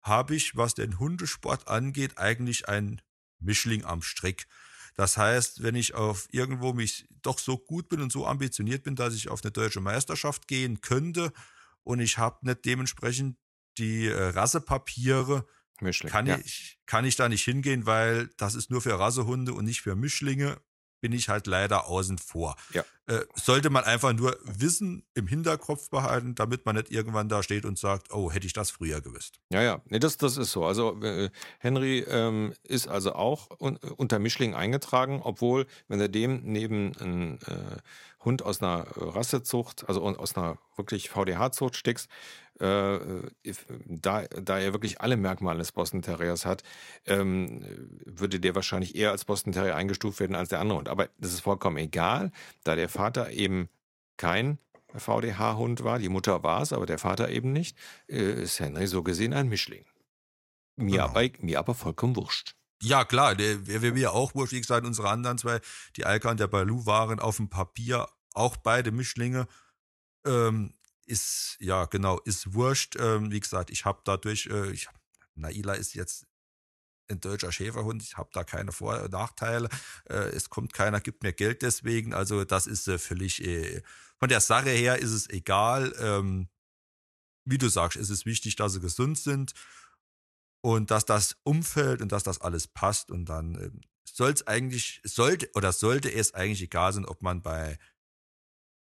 habe 0.00 0.36
ich, 0.36 0.56
was 0.56 0.74
den 0.74 0.98
Hundesport 0.98 1.68
angeht, 1.68 2.18
eigentlich 2.18 2.68
ein 2.68 3.02
Mischling 3.40 3.84
am 3.84 4.02
Strick. 4.02 4.46
Das 4.94 5.16
heißt, 5.16 5.62
wenn 5.62 5.74
ich 5.74 5.94
auf 5.94 6.28
irgendwo 6.30 6.72
mich 6.72 7.06
doch 7.22 7.38
so 7.38 7.58
gut 7.58 7.88
bin 7.88 8.00
und 8.00 8.12
so 8.12 8.26
ambitioniert 8.26 8.84
bin, 8.84 8.94
dass 8.96 9.14
ich 9.14 9.28
auf 9.28 9.42
eine 9.42 9.50
deutsche 9.50 9.80
Meisterschaft 9.80 10.46
gehen 10.46 10.80
könnte 10.80 11.32
und 11.82 12.00
ich 12.00 12.18
habe 12.18 12.46
nicht 12.46 12.64
dementsprechend 12.64 13.36
die 13.78 14.06
äh, 14.06 14.28
Rassepapiere, 14.28 15.46
Mischling. 15.80 16.12
kann, 16.12 16.26
ja. 16.26 16.38
ich, 16.44 16.78
kann 16.86 17.04
ich 17.04 17.16
da 17.16 17.28
nicht 17.28 17.44
hingehen, 17.44 17.86
weil 17.86 18.28
das 18.36 18.54
ist 18.54 18.70
nur 18.70 18.82
für 18.82 18.98
Rassehunde 18.98 19.52
und 19.52 19.64
nicht 19.64 19.82
für 19.82 19.96
Mischlinge, 19.96 20.60
bin 21.00 21.12
ich 21.12 21.28
halt 21.28 21.46
leider 21.46 21.86
außen 21.86 22.18
vor. 22.18 22.56
Ja. 22.72 22.84
Äh, 23.06 23.20
sollte 23.34 23.68
man 23.68 23.84
einfach 23.84 24.14
nur 24.14 24.38
Wissen 24.44 25.04
im 25.14 25.26
Hinterkopf 25.26 25.90
behalten, 25.90 26.34
damit 26.34 26.64
man 26.64 26.76
nicht 26.76 26.90
irgendwann 26.90 27.28
da 27.28 27.42
steht 27.42 27.66
und 27.66 27.78
sagt, 27.78 28.10
oh, 28.14 28.30
hätte 28.30 28.46
ich 28.46 28.54
das 28.54 28.70
früher 28.70 29.02
gewusst. 29.02 29.40
Ja, 29.50 29.60
ja, 29.60 29.82
nee, 29.90 29.98
das, 29.98 30.16
das 30.16 30.38
ist 30.38 30.52
so. 30.52 30.64
Also 30.64 30.98
äh, 31.02 31.28
Henry 31.58 31.98
ähm, 32.08 32.54
ist 32.62 32.88
also 32.88 33.14
auch 33.14 33.60
un 33.60 33.76
unter 33.76 34.18
Mischling 34.18 34.54
eingetragen, 34.54 35.20
obwohl, 35.22 35.66
wenn 35.88 36.00
er 36.00 36.08
dem 36.08 36.40
neben 36.44 36.96
einen 36.96 37.38
äh, 37.42 37.76
Hund 38.24 38.42
aus 38.42 38.62
einer 38.62 38.86
Rassezucht, 38.96 39.86
also 39.86 40.02
aus 40.02 40.34
einer 40.34 40.58
wirklich 40.76 41.10
VDH-Zucht 41.10 41.76
steckst, 41.76 42.08
äh, 42.60 42.98
da, 43.86 44.22
da 44.22 44.58
er 44.58 44.72
wirklich 44.72 45.00
alle 45.00 45.16
Merkmale 45.16 45.58
des 45.58 45.72
Boston 45.72 46.02
Terriers 46.02 46.46
hat, 46.46 46.62
ähm, 47.06 47.64
würde 48.04 48.38
der 48.38 48.54
wahrscheinlich 48.54 48.94
eher 48.94 49.10
als 49.10 49.24
Boston 49.24 49.52
Terrier 49.52 49.74
eingestuft 49.74 50.20
werden 50.20 50.36
als 50.36 50.50
der 50.50 50.60
andere 50.60 50.78
Hund. 50.78 50.88
Aber 50.88 51.08
das 51.18 51.32
ist 51.32 51.40
vollkommen 51.40 51.78
egal, 51.78 52.30
da 52.62 52.76
der 52.76 52.88
Vater 52.94 53.30
eben 53.32 53.68
kein 54.16 54.58
VDH-Hund 54.94 55.82
war, 55.82 55.98
die 55.98 56.08
Mutter 56.08 56.44
war 56.44 56.62
es, 56.62 56.72
aber 56.72 56.86
der 56.86 56.98
Vater 56.98 57.28
eben 57.28 57.52
nicht, 57.52 57.76
äh, 58.08 58.42
ist 58.44 58.60
Henry 58.60 58.86
so 58.86 59.02
gesehen 59.02 59.32
ein 59.32 59.48
Mischling. 59.48 59.84
Mir, 60.76 60.92
Genau. 60.92 61.04
aber, 61.06 61.28
mir 61.40 61.58
aber 61.58 61.74
vollkommen 61.74 62.14
wurscht. 62.14 62.54
Ja, 62.80 63.04
klar, 63.04 63.34
der 63.34 63.66
wäre 63.66 63.92
mir 63.92 64.12
auch 64.12 64.34
wurscht. 64.34 64.52
Wie 64.52 64.60
gesagt, 64.60 64.86
unsere 64.86 65.08
anderen 65.08 65.38
zwei, 65.38 65.60
die 65.96 66.04
Alka 66.04 66.30
und 66.30 66.38
der 66.38 66.46
Balu, 66.48 66.86
waren 66.86 67.18
auf 67.18 67.36
dem 67.38 67.48
Papier 67.48 68.08
auch 68.34 68.56
beide 68.56 68.92
Mischlinge. 68.92 69.48
Ähm, 70.24 70.74
ist, 71.06 71.56
ja, 71.60 71.86
genau, 71.86 72.20
ist 72.20 72.54
wurscht. 72.54 72.96
Ähm, 72.96 73.30
wie 73.32 73.40
gesagt, 73.40 73.70
ich 73.70 73.84
habe 73.84 74.00
dadurch, 74.04 74.46
äh, 74.46 74.70
ich, 74.70 74.88
Naila 75.34 75.74
ist 75.74 75.94
jetzt 75.94 76.26
ein 77.08 77.20
deutscher 77.20 77.52
Schäferhund, 77.52 78.02
ich 78.02 78.16
habe 78.16 78.30
da 78.32 78.44
keine 78.44 78.72
Vor- 78.72 79.02
und 79.02 79.12
Nachteile. 79.12 79.68
Äh, 80.08 80.30
es 80.30 80.50
kommt 80.50 80.72
keiner, 80.72 81.00
gibt 81.00 81.22
mir 81.22 81.32
Geld 81.32 81.62
deswegen. 81.62 82.14
Also, 82.14 82.44
das 82.44 82.66
ist 82.66 82.88
äh, 82.88 82.98
völlig, 82.98 83.44
äh, 83.44 83.82
von 84.18 84.28
der 84.28 84.40
Sache 84.40 84.70
her 84.70 84.98
ist 84.98 85.10
es 85.10 85.28
egal. 85.28 85.94
Ähm, 85.98 86.48
wie 87.44 87.58
du 87.58 87.68
sagst, 87.68 87.98
es 87.98 88.10
ist 88.10 88.26
wichtig, 88.26 88.56
dass 88.56 88.72
sie 88.72 88.80
gesund 88.80 89.18
sind 89.18 89.52
und 90.62 90.90
dass 90.90 91.04
das 91.04 91.36
Umfeld 91.42 92.00
und 92.00 92.10
dass 92.10 92.22
das 92.22 92.40
alles 92.40 92.66
passt 92.66 93.10
und 93.10 93.26
dann 93.26 93.54
ähm, 93.56 93.80
soll 94.04 94.32
es 94.32 94.46
eigentlich, 94.46 95.00
sollte 95.04 95.50
oder 95.54 95.72
sollte 95.72 96.12
es 96.12 96.32
eigentlich 96.34 96.62
egal 96.62 96.92
sein, 96.92 97.04
ob 97.04 97.22
man 97.22 97.42
bei 97.42 97.78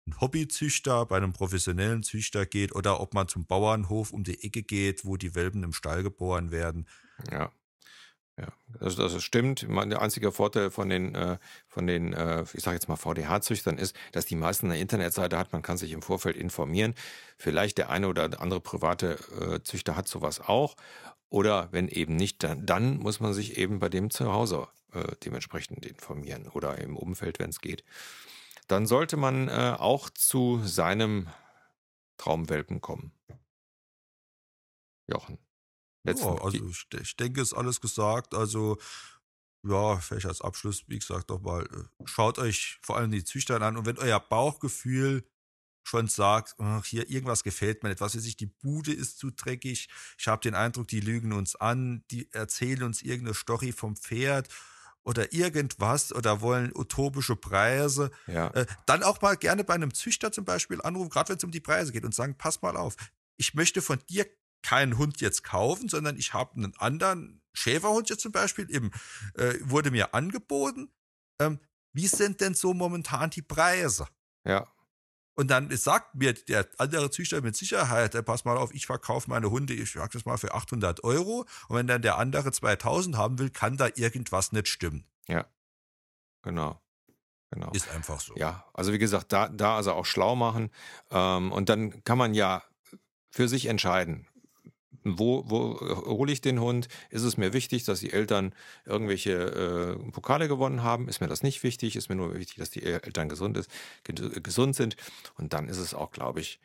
einem 0.07 0.21
Hobbyzüchter, 0.21 1.07
bei 1.07 1.17
einem 1.17 1.33
professionellen 1.33 2.03
Züchter 2.03 2.47
geht 2.47 2.75
oder 2.75 3.01
ob 3.01 3.15
man 3.15 3.29
zum 3.29 3.47
Bauernhof 3.47 4.13
um 4.13 4.25
die 4.25 4.43
Ecke 4.45 4.63
geht, 4.63 5.05
wo 5.05 5.17
die 5.17 5.35
Welpen 5.35 5.63
im 5.63 5.73
Stall 5.73 6.03
geboren 6.03 6.51
werden. 6.51 6.89
Ja. 7.31 7.53
Ja, 8.39 8.49
das, 8.81 8.97
das 8.97 9.23
stimmt. 9.23 9.67
Der 9.69 10.01
einzige 10.01 10.33
Vorteil 10.33 10.71
von 10.71 10.89
den, 10.89 11.15
äh, 11.15 11.39
von 11.67 11.87
den 11.87 12.15
äh, 12.15 12.45
ich 12.55 12.63
sage 12.63 12.77
jetzt 12.77 12.89
mal 12.89 12.97
VDH-Züchtern 12.97 13.77
ist, 13.77 13.95
dass 14.13 14.25
die 14.25 14.37
meisten 14.37 14.67
eine 14.67 14.81
Internetseite 14.81 15.39
hat. 15.39 15.53
Man 15.53 15.63
kann 15.63 15.77
sich 15.77 15.93
im 15.93 16.03
Vorfeld 16.03 16.37
informieren. 16.37 16.95
Vielleicht 17.37 17.79
der 17.79 17.91
eine 17.91 18.09
oder 18.09 18.41
andere 18.41 18.61
private 18.61 19.19
äh, 19.39 19.63
Züchter 19.63 19.97
hat 19.97 20.09
sowas 20.09 20.41
auch. 20.41 20.77
Oder 21.29 21.69
wenn 21.73 21.89
eben 21.89 22.17
nicht, 22.17 22.43
dann, 22.43 22.65
dann 22.65 22.99
muss 22.99 23.21
man 23.21 23.33
sich 23.33 23.59
eben 23.59 23.79
bei 23.79 23.89
dem 23.89 24.11
zu 24.11 24.33
Hause 24.33 24.69
dementsprechend 25.25 25.87
informieren 25.87 26.47
oder 26.49 26.77
im 26.77 26.99
Umfeld, 26.99 27.39
wenn 27.39 27.49
es 27.49 27.63
geht. 27.63 27.83
Dann 28.69 28.85
sollte 28.87 29.17
man 29.17 29.49
auch 29.49 30.11
zu 30.11 30.61
seinem 30.63 31.29
Traumwelpen 32.19 32.83
kommen. 32.83 33.13
Jochen. 35.09 35.39
Letzten, 36.05 36.27
ja, 36.27 36.43
also 36.43 36.57
ich, 36.57 36.87
ich 37.01 37.17
denke, 37.17 37.41
ist 37.41 37.55
alles 37.55 37.81
gesagt. 37.81 38.35
Also 38.35 38.79
ja, 39.65 39.97
vielleicht 39.99 40.27
als 40.27 40.41
Abschluss, 40.41 40.83
wie 40.89 40.99
gesagt, 40.99 41.31
doch 41.31 41.41
mal, 41.41 41.63
äh, 41.63 42.05
schaut 42.05 42.39
euch 42.39 42.79
vor 42.83 42.97
allem 42.97 43.13
die 43.13 43.25
Züchter 43.25 43.61
an 43.61 43.77
und 43.77 43.87
wenn 43.87 43.99
euer 43.99 44.19
Bauchgefühl 44.19 45.25
schon 45.85 46.09
sagt, 46.09 46.55
ach, 46.59 46.85
hier 46.85 47.11
irgendwas 47.11 47.43
gefällt 47.43 47.83
mir 47.83 47.91
nicht, 47.91 48.01
was 48.01 48.17
weiß 48.17 48.25
ich, 48.25 48.37
die 48.37 48.47
Bude 48.47 48.93
ist 48.93 49.19
zu 49.19 49.31
dreckig, 49.31 49.89
ich 50.19 50.29
habe 50.29 50.41
den 50.41 50.55
Eindruck, 50.55 50.89
die 50.89 51.01
lügen 51.01 51.33
uns 51.33 51.57
an, 51.57 52.05
die 52.11 52.33
erzählen 52.33 52.83
uns 52.85 53.03
irgendeine 53.03 53.35
Story 53.35 53.73
vom 53.73 53.97
Pferd 53.97 54.49
oder 55.05 55.33
irgendwas 55.33 56.13
oder 56.13 56.41
wollen 56.41 56.73
utopische 56.75 57.37
Preise, 57.37 58.11
ja. 58.27 58.49
äh, 58.49 58.67
dann 58.87 59.03
auch 59.03 59.21
mal 59.21 59.37
gerne 59.37 59.65
bei 59.65 59.75
einem 59.75 59.93
Züchter 59.93 60.31
zum 60.31 60.45
Beispiel 60.45 60.81
anrufen, 60.83 61.11
gerade 61.11 61.31
wenn 61.31 61.39
es 61.39 61.45
um 61.45 61.51
die 61.51 61.61
Preise 61.61 61.93
geht 61.93 62.05
und 62.05 62.15
sagen, 62.15 62.37
pass 62.39 62.63
mal 62.63 62.77
auf, 62.77 62.97
ich 63.37 63.55
möchte 63.55 63.83
von 63.83 63.99
dir 64.09 64.27
keinen 64.63 64.99
Hund 64.99 65.21
jetzt 65.21 65.45
kaufen, 65.45 65.89
sondern 65.89 66.17
ich 66.17 66.35
habe 66.35 66.57
einen 66.57 66.77
anderen 66.77 67.43
Schäferhund 67.53 68.11
jetzt 68.11 68.23
zum 68.23 68.33
Beispiel, 68.33 68.71
eben 68.71 68.91
äh, 69.35 69.55
wurde 69.61 69.91
mir 69.91 70.15
angeboten. 70.15 70.91
Ähm, 71.41 71.59
wie 71.93 72.07
sind 72.07 72.41
denn 72.41 72.55
so 72.55 72.73
momentan 72.73 73.31
die 73.31 73.43
Preise? 73.43 74.09
Ja. 74.45 74.67
Und 75.35 75.51
dann 75.51 75.75
sagt 75.77 76.15
mir 76.15 76.35
der 76.35 76.69
andere 76.79 77.11
Züchter 77.11 77.41
mit 77.41 77.57
Sicherheit, 77.57 78.23
pass 78.25 78.45
mal 78.45 78.57
auf, 78.57 78.75
ich 78.75 78.87
verkaufe 78.87 79.31
meine 79.31 79.51
Hunde, 79.51 79.73
ich 79.73 79.93
sage 79.93 80.11
das 80.13 80.25
mal 80.27 80.37
für 80.37 80.55
800 80.55 81.05
Euro. 81.05 81.47
Und 81.69 81.77
wenn 81.77 81.87
dann 81.87 82.03
der 82.03 82.19
andere 82.19 82.53
2000 82.53 83.17
haben 83.17 83.39
will, 83.39 83.51
kann 83.51 83.77
da 83.77 83.89
irgendwas 83.95 84.53
nicht 84.53 84.69
stimmen. 84.69 85.07
Ja, 85.27 85.47
genau. 86.43 86.81
Genau. 87.51 87.71
Ist 87.73 87.91
einfach 87.91 88.19
so. 88.21 88.35
Ja, 88.37 88.65
also 88.73 88.93
wie 88.93 88.99
gesagt, 88.99 89.31
da, 89.33 89.49
da 89.49 89.77
also 89.77 89.93
auch 89.93 90.07
schlau 90.07 90.35
machen. 90.35 90.71
Ähm, 91.11 91.53
und 91.53 91.69
dann 91.69 92.03
kann 92.03 92.17
man 92.17 92.33
ja 92.33 92.63
für 93.31 93.47
sich 93.47 93.67
entscheiden, 93.67 94.27
wo, 95.05 95.45
wo 95.47 95.81
hole 96.07 96.33
ich 96.33 96.41
den 96.41 96.61
Hund? 96.61 96.89
Ist 97.11 97.23
es 97.23 97.37
mir 97.37 97.53
wichtig, 97.53 97.85
dass 97.85 98.01
die 98.01 98.13
Eltern 98.13 98.55
irgendwelche 98.85 99.33
äh, 99.33 100.11
Pokale 100.11 100.49
gewonnen 100.49 100.83
haben? 100.83 101.09
Ist 101.09 101.21
mir 101.21 101.29
das 101.29 101.43
nicht 101.43 101.63
wichtig? 101.63 101.97
Ist 101.97 102.09
mir 102.09 102.17
nur 102.17 102.35
wichtig, 102.35 102.57
dass 102.57 102.71
die 102.71 102.83
Eltern 102.83 103.29
gesund, 103.29 103.57
ist, 103.57 103.71
gesund 104.05 104.77
sind? 104.77 104.97
Und 105.37 105.53
dann 105.53 105.69
ist 105.69 105.79
es 105.79 105.95
auch, 105.95 106.11
glaube 106.11 106.41
ich, 106.41 106.61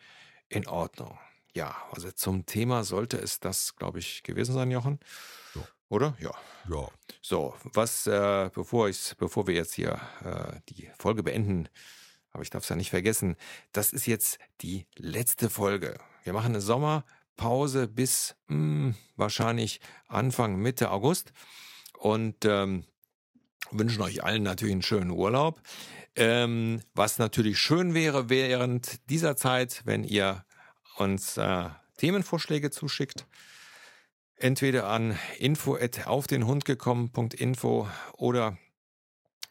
in 0.50 0.68
Ordnung. 0.68 1.18
Ja, 1.54 1.76
also 1.92 2.12
zum 2.12 2.46
Thema 2.46 2.84
sollte 2.84 3.18
es 3.18 3.40
das, 3.40 3.76
glaube 3.76 4.00
ich, 4.00 4.24
gewesen 4.24 4.54
sein, 4.54 4.70
Jochen. 4.72 5.00
Ja. 5.56 5.62
Oder? 5.90 6.18
Ja. 6.20 6.32
Ja. 6.70 6.88
So, 7.22 7.56
was, 7.64 8.06
äh, 8.08 8.50
bevor, 8.54 8.90
ich, 8.90 9.16
bevor 9.18 9.48
wir 9.48 9.56
jetzt 9.56 9.74
hier 9.74 10.00
äh, 10.24 10.60
die 10.70 10.90
Folge 11.00 11.24
beenden, 11.24 11.70
aber 12.32 12.44
ich 12.44 12.50
darf 12.50 12.64
es 12.64 12.70
ja 12.70 12.76
nicht 12.76 12.90
vergessen, 12.92 13.36
das 13.72 13.94
ist 13.94 14.06
jetzt 14.06 14.38
die 14.62 14.86
letzte 14.96 15.50
Folge. 15.50 15.98
Wir 16.24 16.34
machen 16.34 16.54
eine 16.54 16.62
Sommer- 16.62 17.06
Pause 17.38 17.88
bis 17.88 18.36
mh, 18.48 18.56
hm, 18.56 18.96
wahrscheinlich 19.16 19.80
Anfang, 20.08 20.58
Mitte 20.58 20.92
August 20.92 21.32
und 21.98 22.44
ähm, 22.46 22.84
wünschen 23.72 24.02
euch 24.02 24.24
allen 24.24 24.44
natürlich 24.44 24.74
einen 24.74 24.82
schönen 24.82 25.12
Urlaub. 25.12 25.62
Ähm, 26.16 26.82
was 26.94 27.20
natürlich 27.20 27.60
schön 27.60 27.94
wäre 27.94 28.30
während 28.30 29.10
dieser 29.10 29.36
Zeit, 29.36 29.84
wenn 29.86 30.04
ihr 30.04 30.44
uns 30.98 31.38
äh, 31.38 31.70
Themenvorschläge 31.98 32.72
zuschickt. 32.72 33.28
Entweder 34.36 34.88
an 34.88 35.18
info 35.38 35.78
auf 36.06 36.28
den 36.28 36.46
Hund 36.46 36.66
gekommen.info 36.66 37.88
oder 38.14 38.58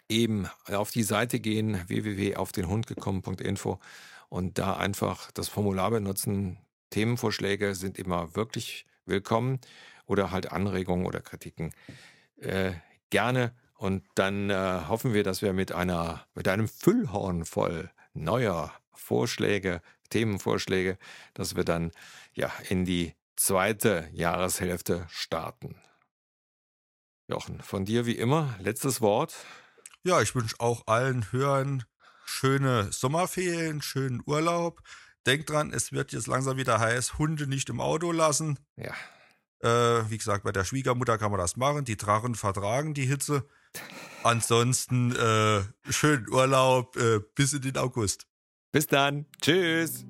eben 0.08 0.48
auf 0.66 0.90
die 0.90 1.02
Seite 1.02 1.40
gehen 1.40 1.82
www.aufdenhundgekommen.info 1.88 3.80
und 4.28 4.58
da 4.58 4.76
einfach 4.76 5.30
das 5.32 5.48
Formular 5.48 5.90
benutzen, 5.90 6.58
Themenvorschläge 6.90 7.74
sind 7.74 7.98
immer 7.98 8.34
wirklich 8.34 8.86
willkommen 9.04 9.60
oder 10.06 10.30
halt 10.30 10.52
Anregungen 10.52 11.06
oder 11.06 11.20
Kritiken 11.20 11.72
äh, 12.36 12.72
gerne. 13.10 13.54
Und 13.74 14.04
dann 14.14 14.50
äh, 14.50 14.82
hoffen 14.88 15.12
wir, 15.12 15.22
dass 15.22 15.42
wir 15.42 15.52
mit 15.52 15.72
einer, 15.72 16.26
mit 16.34 16.48
einem 16.48 16.68
Füllhorn 16.68 17.44
voll 17.44 17.90
neuer 18.14 18.72
Vorschläge, 18.94 19.82
Themenvorschläge, 20.10 20.98
dass 21.34 21.56
wir 21.56 21.64
dann 21.64 21.92
ja 22.32 22.50
in 22.68 22.84
die 22.84 23.14
zweite 23.36 24.08
Jahreshälfte 24.12 25.06
starten. 25.10 25.76
Jochen, 27.28 27.60
von 27.60 27.84
dir 27.84 28.06
wie 28.06 28.16
immer, 28.16 28.56
letztes 28.60 29.00
Wort. 29.00 29.34
Ja, 30.04 30.22
ich 30.22 30.34
wünsche 30.34 30.56
auch 30.60 30.86
allen 30.86 31.30
Hörern 31.32 31.84
schöne 32.24 32.92
Sommerferien, 32.92 33.82
schönen 33.82 34.22
Urlaub. 34.24 34.80
Denkt 35.26 35.50
dran, 35.50 35.72
es 35.72 35.92
wird 35.92 36.12
jetzt 36.12 36.28
langsam 36.28 36.56
wieder 36.56 36.78
heiß, 36.78 37.18
Hunde 37.18 37.46
nicht 37.46 37.68
im 37.68 37.80
Auto 37.80 38.12
lassen. 38.12 38.58
Ja. 38.76 38.94
Äh, 39.60 40.08
wie 40.08 40.18
gesagt, 40.18 40.44
bei 40.44 40.52
der 40.52 40.64
Schwiegermutter 40.64 41.18
kann 41.18 41.32
man 41.32 41.40
das 41.40 41.56
machen. 41.56 41.84
Die 41.84 41.96
Drachen 41.96 42.34
vertragen 42.34 42.94
die 42.94 43.06
Hitze. 43.06 43.44
Ansonsten 44.22 45.14
äh, 45.16 45.62
schönen 45.90 46.28
Urlaub 46.30 46.96
äh, 46.96 47.20
bis 47.34 47.52
in 47.52 47.62
den 47.62 47.76
August. 47.76 48.26
Bis 48.72 48.86
dann. 48.86 49.26
Tschüss. 49.40 50.04